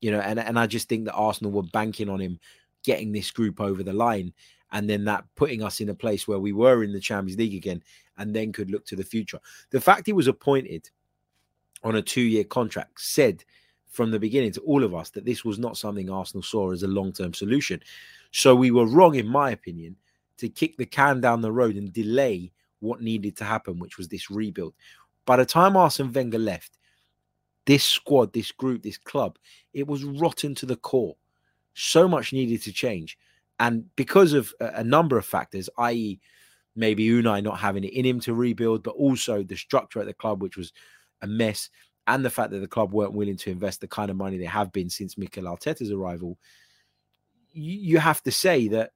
you 0.00 0.10
know, 0.10 0.20
and, 0.20 0.38
and 0.38 0.58
I 0.58 0.66
just 0.66 0.88
think 0.88 1.04
that 1.04 1.14
Arsenal 1.14 1.52
were 1.52 1.62
banking 1.62 2.08
on 2.08 2.20
him 2.20 2.38
getting 2.84 3.12
this 3.12 3.30
group 3.30 3.60
over 3.60 3.82
the 3.82 3.92
line 3.92 4.32
and 4.72 4.88
then 4.88 5.04
that 5.04 5.24
putting 5.36 5.62
us 5.62 5.80
in 5.80 5.90
a 5.90 5.94
place 5.94 6.26
where 6.26 6.40
we 6.40 6.52
were 6.52 6.82
in 6.82 6.92
the 6.92 7.00
Champions 7.00 7.38
League 7.38 7.54
again 7.54 7.82
and 8.18 8.34
then 8.34 8.52
could 8.52 8.70
look 8.70 8.84
to 8.86 8.96
the 8.96 9.04
future. 9.04 9.38
The 9.70 9.80
fact 9.80 10.06
he 10.06 10.12
was 10.12 10.26
appointed 10.26 10.90
on 11.84 11.96
a 11.96 12.02
two 12.02 12.22
year 12.22 12.44
contract 12.44 13.00
said 13.00 13.44
from 13.90 14.10
the 14.10 14.18
beginning 14.18 14.52
to 14.52 14.60
all 14.62 14.82
of 14.82 14.94
us 14.94 15.10
that 15.10 15.24
this 15.24 15.44
was 15.44 15.58
not 15.58 15.76
something 15.76 16.10
Arsenal 16.10 16.42
saw 16.42 16.72
as 16.72 16.82
a 16.82 16.88
long 16.88 17.12
term 17.12 17.34
solution. 17.34 17.80
So 18.30 18.56
we 18.56 18.70
were 18.70 18.86
wrong, 18.86 19.14
in 19.16 19.28
my 19.28 19.50
opinion, 19.50 19.96
to 20.38 20.48
kick 20.48 20.76
the 20.76 20.86
can 20.86 21.20
down 21.20 21.42
the 21.42 21.52
road 21.52 21.76
and 21.76 21.92
delay 21.92 22.50
what 22.80 23.02
needed 23.02 23.36
to 23.36 23.44
happen, 23.44 23.78
which 23.78 23.98
was 23.98 24.08
this 24.08 24.30
rebuild. 24.30 24.74
By 25.24 25.36
the 25.36 25.46
time 25.46 25.76
Arsene 25.76 26.12
Wenger 26.12 26.38
left, 26.38 26.78
this 27.66 27.84
squad, 27.84 28.32
this 28.32 28.50
group, 28.50 28.82
this 28.82 28.98
club, 28.98 29.38
it 29.72 29.86
was 29.86 30.04
rotten 30.04 30.54
to 30.56 30.66
the 30.66 30.76
core. 30.76 31.16
So 31.74 32.08
much 32.08 32.32
needed 32.32 32.62
to 32.62 32.72
change. 32.72 33.16
And 33.60 33.94
because 33.96 34.32
of 34.32 34.52
a, 34.60 34.82
number 34.82 35.16
of 35.16 35.24
factors, 35.24 35.70
i.e., 35.78 36.20
maybe 36.74 37.06
Unai 37.06 37.42
not 37.42 37.58
having 37.58 37.84
it 37.84 37.92
in 37.92 38.04
him 38.04 38.18
to 38.20 38.34
rebuild, 38.34 38.82
but 38.82 38.96
also 38.96 39.42
the 39.42 39.56
structure 39.56 40.00
at 40.00 40.06
the 40.06 40.14
club, 40.14 40.42
which 40.42 40.56
was 40.56 40.72
a 41.20 41.26
mess, 41.26 41.70
and 42.06 42.24
the 42.24 42.30
fact 42.30 42.50
that 42.50 42.58
the 42.58 42.66
club 42.66 42.92
weren't 42.92 43.12
willing 43.12 43.36
to 43.36 43.50
invest 43.50 43.80
the 43.80 43.86
kind 43.86 44.10
of 44.10 44.16
money 44.16 44.38
they 44.38 44.44
have 44.44 44.72
been 44.72 44.90
since 44.90 45.16
Mikel 45.16 45.44
Arteta's 45.44 45.92
arrival, 45.92 46.38
you, 47.52 47.98
have 47.98 48.22
to 48.22 48.32
say 48.32 48.68
that, 48.68 48.92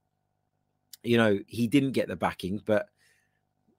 you 1.03 1.17
know, 1.17 1.39
he 1.47 1.69
didn't 1.69 1.93
get 1.93 2.09
the 2.09 2.17
backing, 2.17 2.61
but 2.65 2.89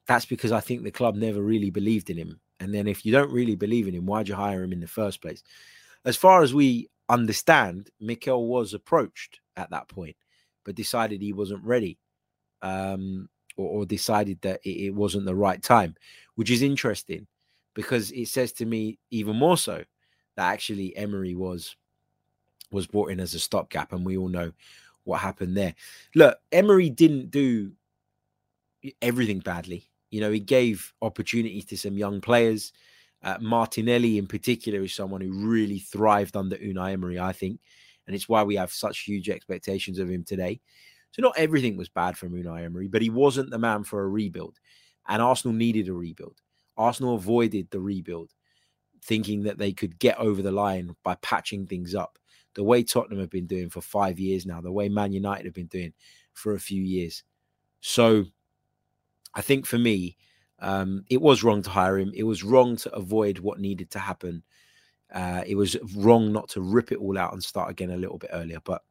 that's 0.08 0.26
because 0.26 0.52
I 0.52 0.62
think 0.62 0.84
the 0.84 0.92
club 0.92 1.16
never 1.16 1.42
really 1.42 1.70
believed 1.70 2.10
in 2.10 2.18
him. 2.18 2.40
And 2.60 2.74
then 2.74 2.88
if 2.88 3.06
you 3.06 3.12
don't 3.12 3.32
really 3.32 3.56
believe 3.56 3.88
in 3.88 3.94
him, 3.94 4.06
why'd 4.06 4.28
you 4.28 4.36
hire 4.36 4.64
him 4.64 4.74
in 4.74 4.80
the 4.80 4.88
first 4.88 5.22
place? 5.22 5.44
As 6.06 6.16
far 6.16 6.42
as 6.42 6.54
we 6.54 6.90
understand, 7.10 7.90
Mikel 8.00 8.48
was 8.48 8.74
approached 8.74 9.40
at 9.56 9.70
that 9.70 9.88
point, 9.90 10.16
but 10.64 10.76
decided 10.76 11.22
he 11.22 11.34
wasn't 11.34 11.64
ready, 11.64 11.98
um, 12.62 13.30
or, 13.58 13.82
or, 13.82 13.86
decided 13.86 14.40
that 14.42 14.62
it, 14.64 14.88
it 14.88 14.96
wasn't 14.96 15.26
the 15.26 15.36
right 15.36 15.62
time, 15.62 15.96
which 16.36 16.50
is 16.50 16.62
interesting 16.62 17.28
because 17.74 18.12
it 18.12 18.28
says 18.28 18.52
to 18.54 18.66
me 18.66 18.98
even 19.12 19.36
more 19.36 19.58
so 19.58 19.84
that 20.36 20.52
actually 20.52 20.96
Emery 20.98 21.36
was 21.36 21.76
was 22.72 22.88
brought 22.88 23.12
in 23.12 23.20
as 23.20 23.34
a 23.34 23.40
stopgap, 23.40 23.94
and 23.94 24.06
we 24.06 24.18
all 24.18 24.28
know 24.28 24.52
what 25.04 25.22
happened 25.22 25.56
there. 25.56 25.76
Look, 26.16 26.38
Emery 26.52 26.90
didn't 26.90 27.32
do 27.32 27.72
everything 29.02 29.40
badly. 29.40 29.88
You 30.10 30.22
know, 30.22 30.32
he 30.32 30.40
gave 30.40 30.94
opportunities 31.02 31.66
to 31.66 31.78
some 31.78 31.98
young 31.98 32.22
players. 32.22 32.72
Uh, 33.24 33.38
Martinelli, 33.42 34.18
in 34.18 34.28
particular, 34.28 34.82
is 34.82 34.94
someone 34.94 35.22
who 35.22 35.48
really 35.48 35.80
thrived 35.80 36.36
under 36.38 36.56
Unai 36.58 36.94
Emery, 36.94 37.20
I 37.20 37.34
think. 37.34 37.60
And 38.06 38.16
it's 38.16 38.30
why 38.30 38.44
we 38.44 38.56
have 38.56 38.72
such 38.72 39.00
huge 39.00 39.30
expectations 39.30 40.00
of 40.00 40.10
him 40.10 40.24
today. 40.24 40.62
So, 41.12 41.22
not 41.22 41.38
everything 41.38 41.78
was 41.78 41.90
bad 41.90 42.18
from 42.18 42.34
Unai 42.34 42.64
Emery, 42.64 42.88
but 42.88 43.02
he 43.02 43.10
wasn't 43.10 43.50
the 43.50 43.60
man 43.60 43.84
for 43.84 44.04
a 44.04 44.08
rebuild. 44.08 44.60
And 45.08 45.22
Arsenal 45.22 45.56
needed 45.56 45.90
a 45.90 45.94
rebuild. 45.94 46.42
Arsenal 46.78 47.16
avoided 47.16 47.70
the 47.72 47.80
rebuild, 47.80 48.32
thinking 49.04 49.44
that 49.44 49.58
they 49.58 49.74
could 49.74 50.00
get 50.00 50.18
over 50.20 50.42
the 50.42 50.52
line 50.52 50.96
by 51.04 51.16
patching 51.16 51.66
things 51.66 51.96
up. 51.96 52.18
The 52.54 52.64
way 52.64 52.84
Tottenham 52.84 53.20
have 53.20 53.30
been 53.30 53.48
doing 53.48 53.70
for 53.70 53.82
five 53.82 54.20
years 54.20 54.46
now, 54.46 54.62
the 54.62 54.72
way 54.72 54.90
Man 54.90 55.12
United 55.12 55.46
have 55.46 55.54
been 55.54 55.68
doing 55.68 55.94
for 56.34 56.54
a 56.54 56.60
few 56.60 56.82
years. 56.82 57.24
So, 57.82 58.26
I 59.38 59.42
think 59.42 59.68
for 59.68 59.78
me, 59.78 60.18
um, 60.60 61.06
it 61.12 61.22
was 61.22 61.44
wrong 61.44 61.62
to 61.62 61.70
hire 61.70 62.00
him. 62.00 62.12
It 62.16 62.24
was 62.24 62.44
wrong 62.44 62.76
to 62.78 62.94
avoid 62.96 63.38
what 63.38 63.60
needed 63.60 63.92
to 63.92 64.00
happen. 64.00 64.42
Uh, 65.14 65.44
it 65.46 65.54
was 65.56 65.78
wrong 65.96 66.34
not 66.34 66.50
to 66.50 66.62
rip 66.62 66.92
it 66.92 66.98
all 66.98 67.18
out 67.20 67.34
and 67.34 67.44
start 67.44 67.70
again 67.70 67.92
a 67.92 67.98
little 67.98 68.18
bit 68.18 68.32
earlier. 68.34 68.60
But 68.64 68.82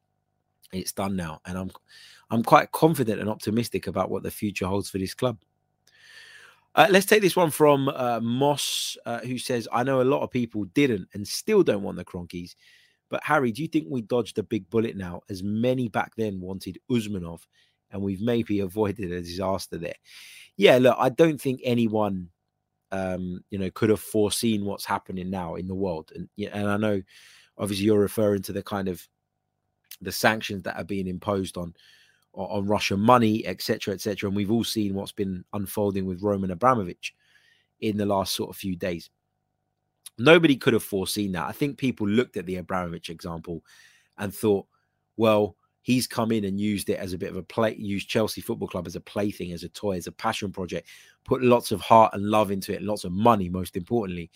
it's 0.73 0.93
done 0.93 1.17
now, 1.17 1.41
and 1.47 1.59
I'm 1.59 1.71
I'm 2.31 2.45
quite 2.45 2.71
confident 2.71 3.21
and 3.21 3.29
optimistic 3.29 3.89
about 3.89 4.09
what 4.09 4.23
the 4.23 4.31
future 4.31 4.67
holds 4.67 4.89
for 4.89 4.99
this 4.99 5.15
club. 5.15 5.37
Uh, 6.77 6.87
let's 6.91 7.07
take 7.07 7.23
this 7.23 7.37
one 7.37 7.51
from 7.51 7.89
uh, 7.89 8.21
Moss, 8.21 8.97
uh, 9.05 9.21
who 9.21 9.39
says, 9.39 9.67
"I 9.73 9.83
know 9.83 10.01
a 10.01 10.05
lot 10.05 10.23
of 10.23 10.31
people 10.31 10.65
didn't 10.75 11.09
and 11.13 11.27
still 11.27 11.65
don't 11.65 11.83
want 11.83 11.97
the 11.97 12.05
Kroenkes, 12.05 12.55
but 13.09 13.25
Harry, 13.25 13.51
do 13.51 13.63
you 13.63 13.69
think 13.69 13.87
we 13.91 14.01
dodged 14.01 14.39
a 14.39 14.45
big 14.45 14.71
bullet 14.71 14.97
now? 14.97 15.23
As 15.29 15.43
many 15.43 15.89
back 15.89 16.15
then 16.17 16.41
wanted 16.41 16.79
Usmanov, 16.89 17.41
and 17.91 18.03
we've 18.03 18.21
maybe 18.21 18.61
avoided 18.61 19.13
a 19.13 19.21
disaster 19.21 19.79
there. 19.79 19.95
Yeah, 20.57 20.79
look, 20.79 20.97
I 20.99 21.09
don't 21.09 21.41
think 21.41 21.61
anyone, 21.65 22.31
um, 22.93 23.45
you 23.51 23.59
know, 23.59 23.71
could 23.71 23.91
have 23.91 24.01
foreseen 24.01 24.65
what's 24.65 24.85
happening 24.85 25.31
now 25.31 25.57
in 25.57 25.69
the 25.69 25.75
world, 25.75 26.13
and 26.15 26.29
and 26.53 26.69
I 26.69 26.77
know, 26.77 27.03
obviously, 27.59 27.87
you're 27.87 27.99
referring 27.99 28.43
to 28.43 28.53
the 28.53 28.63
kind 28.63 28.89
of 28.89 29.07
the 30.01 30.13
sanctions 30.13 30.63
that 30.65 30.77
are 30.77 30.85
being 30.85 31.07
imposed 31.07 31.57
on 31.57 31.75
on 32.37 32.67
Russian 32.67 33.01
money, 33.01 33.47
etc., 33.47 33.95
etc. 33.95 34.29
And 34.29 34.37
we've 34.37 34.51
all 34.51 34.65
seen 34.65 34.95
what's 34.95 35.13
been 35.13 35.45
unfolding 35.53 36.05
with 36.05 36.23
Roman 36.23 36.51
Abramovich 36.51 37.15
in 37.81 37.97
the 37.97 38.07
last 38.07 38.35
sort 38.35 38.51
of 38.51 38.57
few 38.57 38.77
days. 38.77 39.11
Nobody 40.19 40.57
could 40.57 40.73
have 40.73 40.83
foreseen 40.83 41.33
that. 41.33 41.47
I 41.47 41.53
think 41.53 41.79
people 41.79 42.07
looked 42.07 42.37
at 42.37 42.47
the 42.47 42.57
Abramovich 42.57 43.11
example 43.11 43.63
and 44.19 44.35
thought, 44.35 44.67
well, 45.17 45.57
he's 45.87 46.09
come 46.09 46.33
in 46.33 46.45
and 46.45 46.59
used 46.59 46.91
it 46.91 46.99
as 46.99 47.13
a 47.13 47.19
bit 47.19 47.31
of 47.31 47.37
a 47.37 47.43
play, 47.45 47.77
used 47.79 48.09
Chelsea 48.09 48.41
Football 48.41 48.67
Club 48.67 48.89
as 48.89 48.97
a 48.97 49.01
plaything, 49.01 49.53
as 49.53 49.63
a 49.63 49.69
toy, 49.69 49.97
as 49.97 50.09
a 50.09 50.13
passion 50.13 50.51
project, 50.51 50.89
put 51.25 51.45
lots 51.45 51.71
of 51.71 51.81
heart 51.81 52.13
and 52.13 52.25
love 52.25 52.51
into 52.51 52.75
it, 52.75 52.83
lots 52.83 53.05
of 53.05 53.13
money, 53.13 53.49
most 53.49 53.77
importantly, 53.77 54.29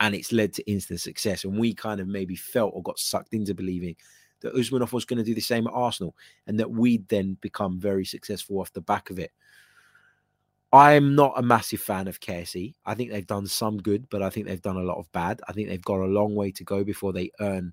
and 0.00 0.16
it's 0.16 0.32
led 0.32 0.52
to 0.52 0.68
instant 0.68 1.00
success. 1.00 1.44
And 1.44 1.56
we 1.56 1.72
kind 1.74 2.00
of 2.00 2.08
maybe 2.08 2.34
felt 2.34 2.72
or 2.74 2.82
got 2.82 2.98
sucked 2.98 3.34
into 3.34 3.54
believing 3.54 3.94
that 4.40 4.56
Usmanov 4.56 4.90
was 4.90 5.04
going 5.04 5.18
to 5.18 5.24
do 5.24 5.32
the 5.32 5.40
same 5.40 5.68
at 5.68 5.72
Arsenal 5.74 6.16
and 6.48 6.58
that 6.58 6.72
we'd 6.72 7.06
then 7.06 7.38
become 7.40 7.78
very 7.78 8.04
successful 8.04 8.58
off 8.58 8.72
the 8.72 8.80
back 8.80 9.08
of 9.08 9.20
it. 9.20 9.30
I'm 10.72 11.14
not 11.14 11.34
a 11.36 11.42
massive 11.42 11.80
fan 11.80 12.08
of 12.08 12.18
KSE. 12.18 12.74
I 12.84 12.94
think 12.94 13.12
they've 13.12 13.24
done 13.24 13.46
some 13.46 13.78
good, 13.78 14.10
but 14.10 14.24
I 14.24 14.30
think 14.30 14.48
they've 14.48 14.60
done 14.60 14.76
a 14.76 14.82
lot 14.82 14.98
of 14.98 15.10
bad. 15.12 15.40
I 15.46 15.52
think 15.52 15.68
they've 15.68 15.80
got 15.80 16.00
a 16.00 16.06
long 16.06 16.34
way 16.34 16.50
to 16.50 16.64
go 16.64 16.82
before 16.82 17.12
they 17.12 17.30
earn 17.38 17.72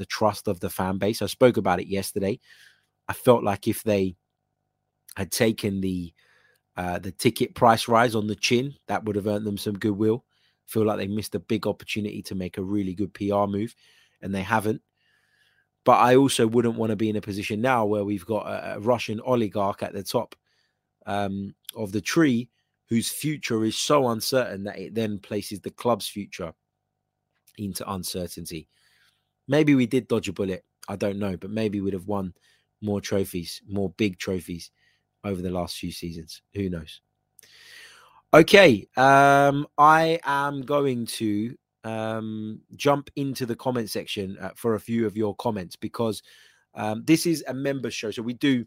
the 0.00 0.06
trust 0.06 0.48
of 0.48 0.58
the 0.60 0.70
fan 0.70 0.96
base. 0.96 1.20
I 1.20 1.26
spoke 1.26 1.58
about 1.58 1.78
it 1.78 1.86
yesterday. 1.86 2.40
I 3.06 3.12
felt 3.12 3.44
like 3.44 3.68
if 3.68 3.82
they 3.82 4.16
had 5.14 5.30
taken 5.30 5.82
the 5.82 6.14
uh, 6.76 6.98
the 6.98 7.12
ticket 7.12 7.54
price 7.54 7.86
rise 7.86 8.14
on 8.14 8.26
the 8.26 8.34
chin, 8.34 8.74
that 8.86 9.04
would 9.04 9.14
have 9.14 9.26
earned 9.26 9.46
them 9.46 9.58
some 9.58 9.78
goodwill. 9.78 10.24
Feel 10.66 10.86
like 10.86 10.96
they 10.96 11.06
missed 11.06 11.34
a 11.34 11.40
big 11.40 11.66
opportunity 11.66 12.22
to 12.22 12.34
make 12.34 12.56
a 12.56 12.62
really 12.62 12.94
good 12.94 13.12
PR 13.12 13.44
move, 13.44 13.74
and 14.22 14.34
they 14.34 14.42
haven't. 14.42 14.80
But 15.84 15.98
I 15.98 16.16
also 16.16 16.46
wouldn't 16.46 16.76
want 16.76 16.90
to 16.90 16.96
be 16.96 17.10
in 17.10 17.16
a 17.16 17.20
position 17.20 17.60
now 17.60 17.84
where 17.84 18.04
we've 18.04 18.24
got 18.24 18.46
a, 18.46 18.76
a 18.76 18.80
Russian 18.80 19.20
oligarch 19.20 19.82
at 19.82 19.92
the 19.92 20.02
top 20.02 20.34
um, 21.04 21.54
of 21.76 21.92
the 21.92 22.00
tree 22.00 22.48
whose 22.88 23.10
future 23.10 23.64
is 23.64 23.76
so 23.76 24.08
uncertain 24.08 24.64
that 24.64 24.78
it 24.78 24.94
then 24.94 25.18
places 25.18 25.60
the 25.60 25.70
club's 25.70 26.08
future 26.08 26.54
into 27.58 27.90
uncertainty. 27.92 28.68
Maybe 29.50 29.74
we 29.74 29.86
did 29.86 30.06
dodge 30.06 30.28
a 30.28 30.32
bullet. 30.32 30.64
I 30.88 30.94
don't 30.94 31.18
know, 31.18 31.36
but 31.36 31.50
maybe 31.50 31.80
we'd 31.80 31.92
have 31.92 32.06
won 32.06 32.32
more 32.80 33.00
trophies, 33.00 33.60
more 33.68 33.90
big 33.90 34.16
trophies 34.16 34.70
over 35.24 35.42
the 35.42 35.50
last 35.50 35.76
few 35.76 35.90
seasons. 35.90 36.42
Who 36.54 36.70
knows? 36.70 37.00
Okay, 38.32 38.86
um, 38.96 39.66
I 39.76 40.20
am 40.22 40.62
going 40.62 41.04
to 41.06 41.56
um, 41.82 42.60
jump 42.76 43.10
into 43.16 43.44
the 43.44 43.56
comment 43.56 43.90
section 43.90 44.38
uh, 44.40 44.50
for 44.54 44.76
a 44.76 44.80
few 44.80 45.04
of 45.04 45.16
your 45.16 45.34
comments 45.34 45.74
because 45.74 46.22
um, 46.76 47.02
this 47.04 47.26
is 47.26 47.42
a 47.48 47.52
members 47.52 47.92
show. 47.92 48.12
So 48.12 48.22
we 48.22 48.34
do 48.34 48.64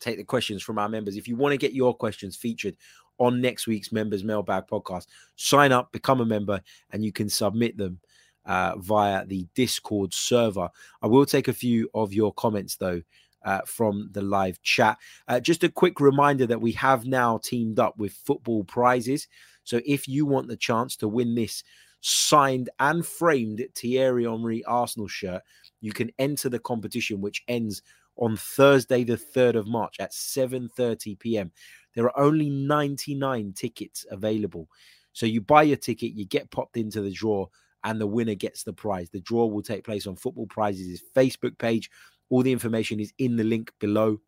take 0.00 0.18
the 0.18 0.24
questions 0.24 0.62
from 0.62 0.78
our 0.78 0.90
members. 0.90 1.16
If 1.16 1.26
you 1.26 1.34
want 1.34 1.54
to 1.54 1.56
get 1.58 1.72
your 1.72 1.94
questions 1.94 2.36
featured 2.36 2.76
on 3.16 3.40
next 3.40 3.66
week's 3.66 3.90
members 3.90 4.22
mailbag 4.22 4.66
podcast, 4.66 5.06
sign 5.36 5.72
up, 5.72 5.92
become 5.92 6.20
a 6.20 6.26
member, 6.26 6.60
and 6.90 7.02
you 7.02 7.10
can 7.10 7.30
submit 7.30 7.78
them 7.78 7.98
uh, 8.48 8.74
via 8.78 9.24
the 9.26 9.46
Discord 9.54 10.12
server. 10.12 10.68
I 11.00 11.06
will 11.06 11.26
take 11.26 11.46
a 11.46 11.52
few 11.52 11.88
of 11.94 12.12
your 12.12 12.32
comments 12.32 12.76
though. 12.76 13.02
Uh, 13.44 13.60
from 13.64 14.10
the 14.12 14.20
live 14.20 14.60
chat. 14.62 14.98
Uh, 15.28 15.38
just 15.38 15.62
a 15.62 15.68
quick 15.68 16.00
reminder 16.00 16.44
that 16.44 16.60
we 16.60 16.72
have 16.72 17.06
now 17.06 17.38
teamed 17.38 17.78
up 17.78 17.96
with 17.96 18.12
Football 18.12 18.64
Prizes. 18.64 19.28
So 19.62 19.80
if 19.86 20.08
you 20.08 20.26
want 20.26 20.48
the 20.48 20.56
chance 20.56 20.96
to 20.96 21.08
win 21.08 21.36
this 21.36 21.62
signed 22.00 22.68
and 22.80 23.06
framed 23.06 23.64
Thierry 23.76 24.24
Henry 24.24 24.64
Arsenal 24.64 25.06
shirt, 25.06 25.42
you 25.80 25.92
can 25.92 26.10
enter 26.18 26.48
the 26.48 26.58
competition, 26.58 27.20
which 27.20 27.44
ends 27.46 27.80
on 28.16 28.36
Thursday, 28.36 29.04
the 29.04 29.16
3rd 29.16 29.54
of 29.54 29.68
March 29.68 29.96
at 30.00 30.12
7:30 30.12 31.18
p.m. 31.18 31.52
There 31.94 32.04
are 32.04 32.18
only 32.18 32.50
99 32.50 33.52
tickets 33.52 34.04
available. 34.10 34.68
So 35.12 35.26
you 35.26 35.40
buy 35.40 35.62
your 35.62 35.76
ticket, 35.76 36.12
you 36.12 36.26
get 36.26 36.50
popped 36.50 36.76
into 36.76 37.00
the 37.00 37.12
draw, 37.12 37.46
and 37.84 38.00
the 38.00 38.06
winner 38.06 38.34
gets 38.34 38.64
the 38.64 38.72
prize. 38.72 39.10
The 39.10 39.20
draw 39.20 39.46
will 39.46 39.62
take 39.62 39.84
place 39.84 40.06
on 40.06 40.16
Football 40.16 40.46
Prizes' 40.46 41.02
Facebook 41.14 41.58
page. 41.58 41.90
All 42.30 42.42
the 42.42 42.52
information 42.52 43.00
is 43.00 43.12
in 43.18 43.36
the 43.36 43.44
link 43.44 43.72
below. 43.78 44.20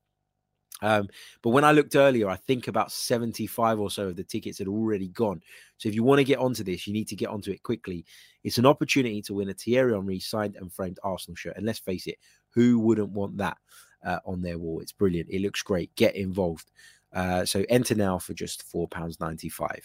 Um, 0.82 1.08
but 1.42 1.50
when 1.50 1.64
I 1.64 1.72
looked 1.72 1.94
earlier, 1.94 2.28
I 2.28 2.36
think 2.36 2.68
about 2.68 2.92
75 2.92 3.80
or 3.80 3.90
so 3.90 4.08
of 4.08 4.16
the 4.16 4.24
tickets 4.24 4.58
had 4.58 4.68
already 4.68 5.08
gone. 5.08 5.42
So 5.76 5.88
if 5.88 5.94
you 5.94 6.02
want 6.02 6.20
to 6.20 6.24
get 6.24 6.38
onto 6.38 6.64
this, 6.64 6.86
you 6.86 6.92
need 6.92 7.08
to 7.08 7.16
get 7.16 7.28
onto 7.28 7.50
it 7.50 7.62
quickly. 7.62 8.04
It's 8.44 8.58
an 8.58 8.66
opportunity 8.66 9.20
to 9.22 9.34
win 9.34 9.50
a 9.50 9.54
Thierry 9.54 9.92
Henry 9.92 10.20
signed 10.20 10.56
and 10.56 10.72
framed 10.72 10.98
Arsenal 11.02 11.36
shirt. 11.36 11.56
And 11.56 11.66
let's 11.66 11.78
face 11.78 12.06
it, 12.06 12.16
who 12.50 12.78
wouldn't 12.78 13.10
want 13.10 13.36
that 13.38 13.58
uh, 14.04 14.20
on 14.24 14.40
their 14.40 14.58
wall? 14.58 14.80
It's 14.80 14.92
brilliant. 14.92 15.28
It 15.30 15.42
looks 15.42 15.62
great. 15.62 15.94
Get 15.96 16.16
involved. 16.16 16.70
Uh, 17.12 17.44
so 17.44 17.64
enter 17.68 17.94
now 17.94 18.18
for 18.18 18.34
just 18.34 18.64
£4.95. 18.72 19.80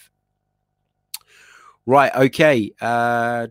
Right, 1.86 2.14
okay. 2.16 2.72
Uh, 2.82 3.46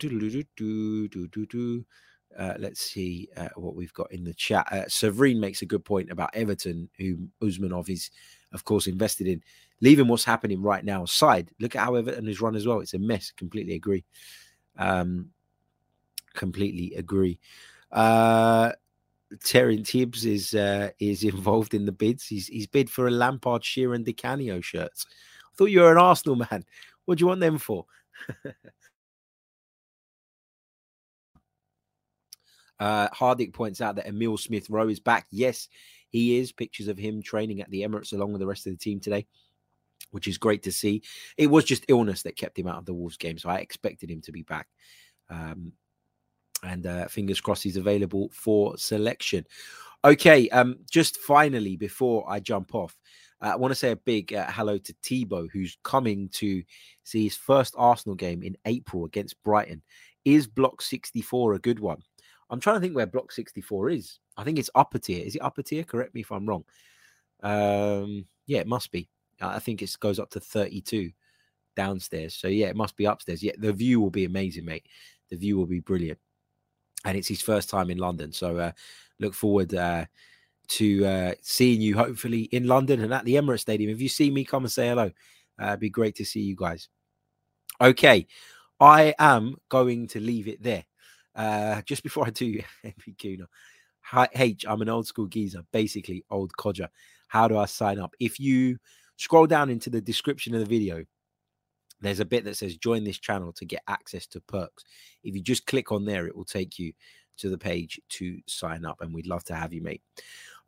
uh, 2.37 2.55
let's 2.59 2.81
see 2.81 3.29
uh, 3.37 3.49
what 3.55 3.77
we've 3.77 3.93
got 3.93 4.11
in 4.11 4.25
the 4.25 4.35
chat. 4.35 4.67
Uh, 4.73 4.89
Severine 4.89 5.39
makes 5.39 5.63
a 5.63 5.67
good 5.67 5.85
point 5.85 6.11
about 6.11 6.35
Everton, 6.35 6.89
who 6.99 7.29
Usmanov 7.41 7.89
is, 7.89 8.11
of 8.53 8.65
course, 8.65 8.89
invested 8.89 9.29
in. 9.29 9.41
Leaving 9.81 10.09
what's 10.09 10.25
happening 10.25 10.63
right 10.63 10.85
now 10.85 11.05
aside, 11.05 11.51
look 11.61 11.77
at 11.77 11.85
how 11.85 11.95
Everton 11.95 12.29
is 12.29 12.41
run 12.41 12.57
as 12.57 12.67
well. 12.67 12.81
It's 12.81 12.95
a 12.95 12.99
mess. 12.99 13.31
Completely 13.31 13.75
agree. 13.75 14.05
Um, 14.79 15.31
completely 16.35 16.95
agree. 16.97 17.39
Uh, 17.93 18.73
Tibbs 19.43 20.25
is 20.25 20.55
uh, 20.55 20.91
is 20.99 21.23
involved 21.25 21.75
in 21.75 21.85
the 21.87 21.93
bids. 21.93 22.27
He's 22.27 22.49
he's 22.49 22.67
bid 22.67 22.91
for 22.91 23.07
a 23.07 23.11
Lampard, 23.11 23.63
Sheeran, 23.63 24.05
Di 24.05 24.13
Canio 24.13 24.61
shirts. 24.61 25.07
I 25.53 25.57
thought 25.57 25.67
you 25.67 25.81
were 25.81 25.93
an 25.93 25.99
Arsenal 25.99 26.37
man. 26.51 26.65
What 27.05 27.19
do 27.19 27.23
you 27.23 27.29
want 27.29 27.41
them 27.41 27.59
for? 27.59 27.87
uh, 32.79 33.09
Hardick 33.09 33.53
points 33.53 33.81
out 33.81 33.97
that 33.97 34.07
Emile 34.07 34.37
Smith 34.37 34.69
Rowe 34.71 34.89
is 34.89 35.01
back. 35.01 35.27
Yes, 35.31 35.69
he 36.09 36.39
is. 36.39 36.53
Pictures 36.53 36.89
of 36.89 36.99
him 36.99 37.23
training 37.23 37.61
at 37.61 37.71
the 37.71 37.83
Emirates 37.83 38.13
along 38.13 38.33
with 38.33 38.41
the 38.41 38.47
rest 38.47 38.67
of 38.67 38.73
the 38.73 38.79
team 38.79 39.01
today, 39.01 39.27
which 40.11 40.29
is 40.29 40.39
great 40.39 40.63
to 40.65 40.73
see. 40.73 41.03
It 41.37 41.49
was 41.49 41.65
just 41.65 41.85
illness 41.89 42.23
that 42.23 42.37
kept 42.37 42.59
him 42.59 42.69
out 42.69 42.79
of 42.79 42.87
the 42.87 42.95
Wolves 42.95 43.17
game, 43.17 43.39
so 43.39 43.49
I 43.49 43.59
expected 43.59 44.11
him 44.11 44.21
to 44.23 44.33
be 44.33 44.43
back. 44.43 44.69
Um, 45.31 45.73
and 46.63 46.87
uh, 46.87 47.09
fingers 47.09 47.41
crossed 47.41 47.63
he's 47.63 47.77
available 47.77 48.31
for 48.33 48.77
selection. 48.77 49.45
Okay, 50.05 50.49
um, 50.51 50.77
just 50.91 51.17
finally 51.19 51.77
before 51.77 52.25
I 52.29 52.41
jump 52.41 52.75
off, 52.75 52.97
uh, 53.43 53.51
I 53.53 53.57
want 53.57 53.73
to 53.73 53.77
say 53.77 53.91
a 53.91 53.97
big 53.97 54.33
uh, 54.33 54.47
hello 54.51 54.79
to 54.79 54.95
Tebow, 55.03 55.49
who's 55.53 55.77
coming 55.83 56.29
to 56.31 56.63
see 57.05 57.25
his 57.25 57.37
first 57.37 57.75
Arsenal 57.77 58.15
game 58.15 58.43
in 58.43 58.57
April 58.65 59.05
against 59.05 59.43
Brighton. 59.43 59.83
Is 60.25 60.47
Block 60.47 60.81
64 60.83 61.55
a 61.55 61.59
good 61.59 61.81
one? 61.81 61.99
I'm 62.51 62.61
trying 62.61 62.77
to 62.77 62.81
think 62.81 62.95
where 62.95 63.07
Block 63.07 63.33
64 63.33 63.91
is. 63.91 64.19
I 64.37 64.45
think 64.45 64.59
it's 64.59 64.71
upper 64.75 64.99
tier. 64.99 65.25
Is 65.25 65.37
it 65.37 65.43
upper 65.43 65.63
tier? 65.63 65.85
Correct 65.85 66.15
me 66.15 66.23
if 66.23 66.33
I'm 66.33 66.47
wrong. 66.47 66.65
Um, 67.43 68.27
yeah, 68.47 68.61
it 68.61 68.67
must 68.67 68.91
be. 68.93 69.09
I 69.41 69.59
think 69.59 69.83
it 69.83 69.95
goes 70.01 70.19
up 70.19 70.31
to 70.31 70.41
32 70.41 71.11
downstairs. 71.77 72.35
So 72.35 72.49
yeah, 72.49 72.67
it 72.67 72.77
must 72.77 72.97
be 72.97 73.05
upstairs. 73.05 73.43
Yeah, 73.43 73.53
the 73.59 73.73
view 73.73 74.01
will 74.01 74.11
be 74.11 74.25
amazing, 74.25 74.65
mate. 74.65 74.87
The 75.31 75.37
view 75.37 75.57
will 75.57 75.67
be 75.67 75.81
brilliant 75.81 76.19
and 77.05 77.17
it's 77.17 77.29
his 77.29 77.43
first 77.43 77.69
time 77.69 77.91
in 77.91 77.99
London. 77.99 78.33
So 78.33 78.57
uh, 78.57 78.73
look 79.21 79.35
forward 79.35 79.75
uh, 79.75 80.07
to 80.69 81.05
uh, 81.05 81.33
seeing 81.43 81.81
you 81.81 81.97
hopefully 81.97 82.43
in 82.53 82.67
London 82.67 83.03
and 83.03 83.13
at 83.13 83.25
the 83.25 83.35
Emirates 83.35 83.61
Stadium. 83.61 83.91
If 83.91 84.01
you 84.01 84.09
see 84.09 84.31
me, 84.31 84.45
come 84.45 84.65
and 84.65 84.73
say 84.73 84.89
hello. 84.89 85.11
Uh, 85.61 85.69
it'd 85.69 85.81
be 85.81 85.91
great 85.91 86.17
to 86.17 86.25
see 86.25 86.41
you 86.41 86.57
guys. 86.57 86.89
Okay, 87.81 88.27
I 88.81 89.15
am 89.19 89.57
going 89.69 90.09
to 90.09 90.21
leave 90.21 90.49
it 90.49 90.63
there. 90.63 90.85
Uh, 91.35 91.83
just 91.83 92.03
before 92.03 92.27
I 92.27 92.31
do, 92.31 92.61
Henry 92.83 93.15
Kuna. 93.19 93.47
H, 94.35 94.65
I'm 94.69 94.83
an 94.83 94.89
old 94.89 95.07
school 95.07 95.27
geezer, 95.27 95.65
basically 95.73 96.25
old 96.31 96.57
codger. 96.57 96.89
How 97.29 97.49
do 97.49 97.57
I 97.57 97.67
sign 97.67 97.99
up? 97.99 98.15
If 98.21 98.39
you 98.39 98.77
scroll 99.17 99.47
down 99.47 99.71
into 99.71 99.91
the 99.91 100.01
description 100.01 100.55
of 100.55 100.61
the 100.61 100.67
video, 100.67 101.05
there's 102.01 102.21
a 102.21 102.25
bit 102.25 102.45
that 102.45 102.57
says 102.57 102.77
join 102.77 103.03
this 103.03 103.19
channel 103.19 103.53
to 103.55 103.65
get 103.65 103.83
access 103.89 104.27
to 104.29 104.41
perks. 104.43 104.85
If 105.23 105.35
you 105.35 105.43
just 105.43 105.67
click 105.67 105.91
on 105.91 106.05
there, 106.05 106.27
it 106.27 106.37
will 106.37 106.45
take 106.45 106.79
you 106.79 106.93
to 107.39 107.49
the 107.49 107.59
page 107.59 108.01
to 108.11 108.39
sign 108.47 108.85
up, 108.85 109.01
and 109.01 109.13
we'd 109.13 109.27
love 109.27 109.45
to 109.45 109.55
have 109.55 109.73
you, 109.73 109.83
mate. 109.83 110.03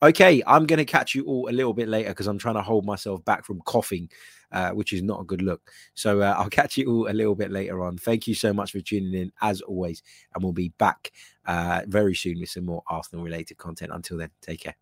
Okay, 0.02 0.42
I'm 0.46 0.66
going 0.66 0.76
to 0.76 0.84
catch 0.84 1.14
you 1.14 1.24
all 1.24 1.48
a 1.48 1.52
little 1.52 1.72
bit 1.72 1.88
later 1.88 2.10
because 2.10 2.26
I'm 2.26 2.36
trying 2.36 2.56
to 2.56 2.62
hold 2.62 2.84
myself 2.84 3.24
back 3.24 3.46
from 3.46 3.62
coughing, 3.62 4.10
uh, 4.52 4.70
which 4.72 4.92
is 4.92 5.02
not 5.02 5.22
a 5.22 5.24
good 5.24 5.40
look. 5.40 5.70
So 5.94 6.20
uh, 6.20 6.34
I'll 6.36 6.50
catch 6.50 6.76
you 6.76 6.90
all 6.90 7.10
a 7.10 7.14
little 7.14 7.34
bit 7.34 7.50
later 7.50 7.82
on. 7.82 7.96
Thank 7.96 8.26
you 8.26 8.34
so 8.34 8.52
much 8.52 8.72
for 8.72 8.80
tuning 8.80 9.14
in, 9.14 9.32
as 9.40 9.62
always, 9.62 10.02
and 10.34 10.44
we'll 10.44 10.52
be 10.52 10.68
back 10.76 11.12
uh, 11.46 11.80
very 11.86 12.14
soon 12.14 12.40
with 12.40 12.50
some 12.50 12.66
more 12.66 12.82
Arsenal 12.88 13.24
related 13.24 13.56
content. 13.56 13.90
Until 13.94 14.18
then, 14.18 14.30
take 14.42 14.60
care. 14.60 14.76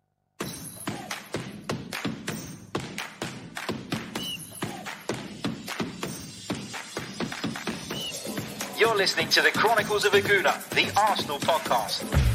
You're 8.77 8.97
listening 8.97 9.29
to 9.29 9.41
the 9.41 9.51
Chronicles 9.51 10.03
of 10.03 10.13
a 10.13 10.19
Gooner, 10.19 10.69
the 10.71 10.91
Arsenal 10.99 11.39
podcast. 11.39 12.34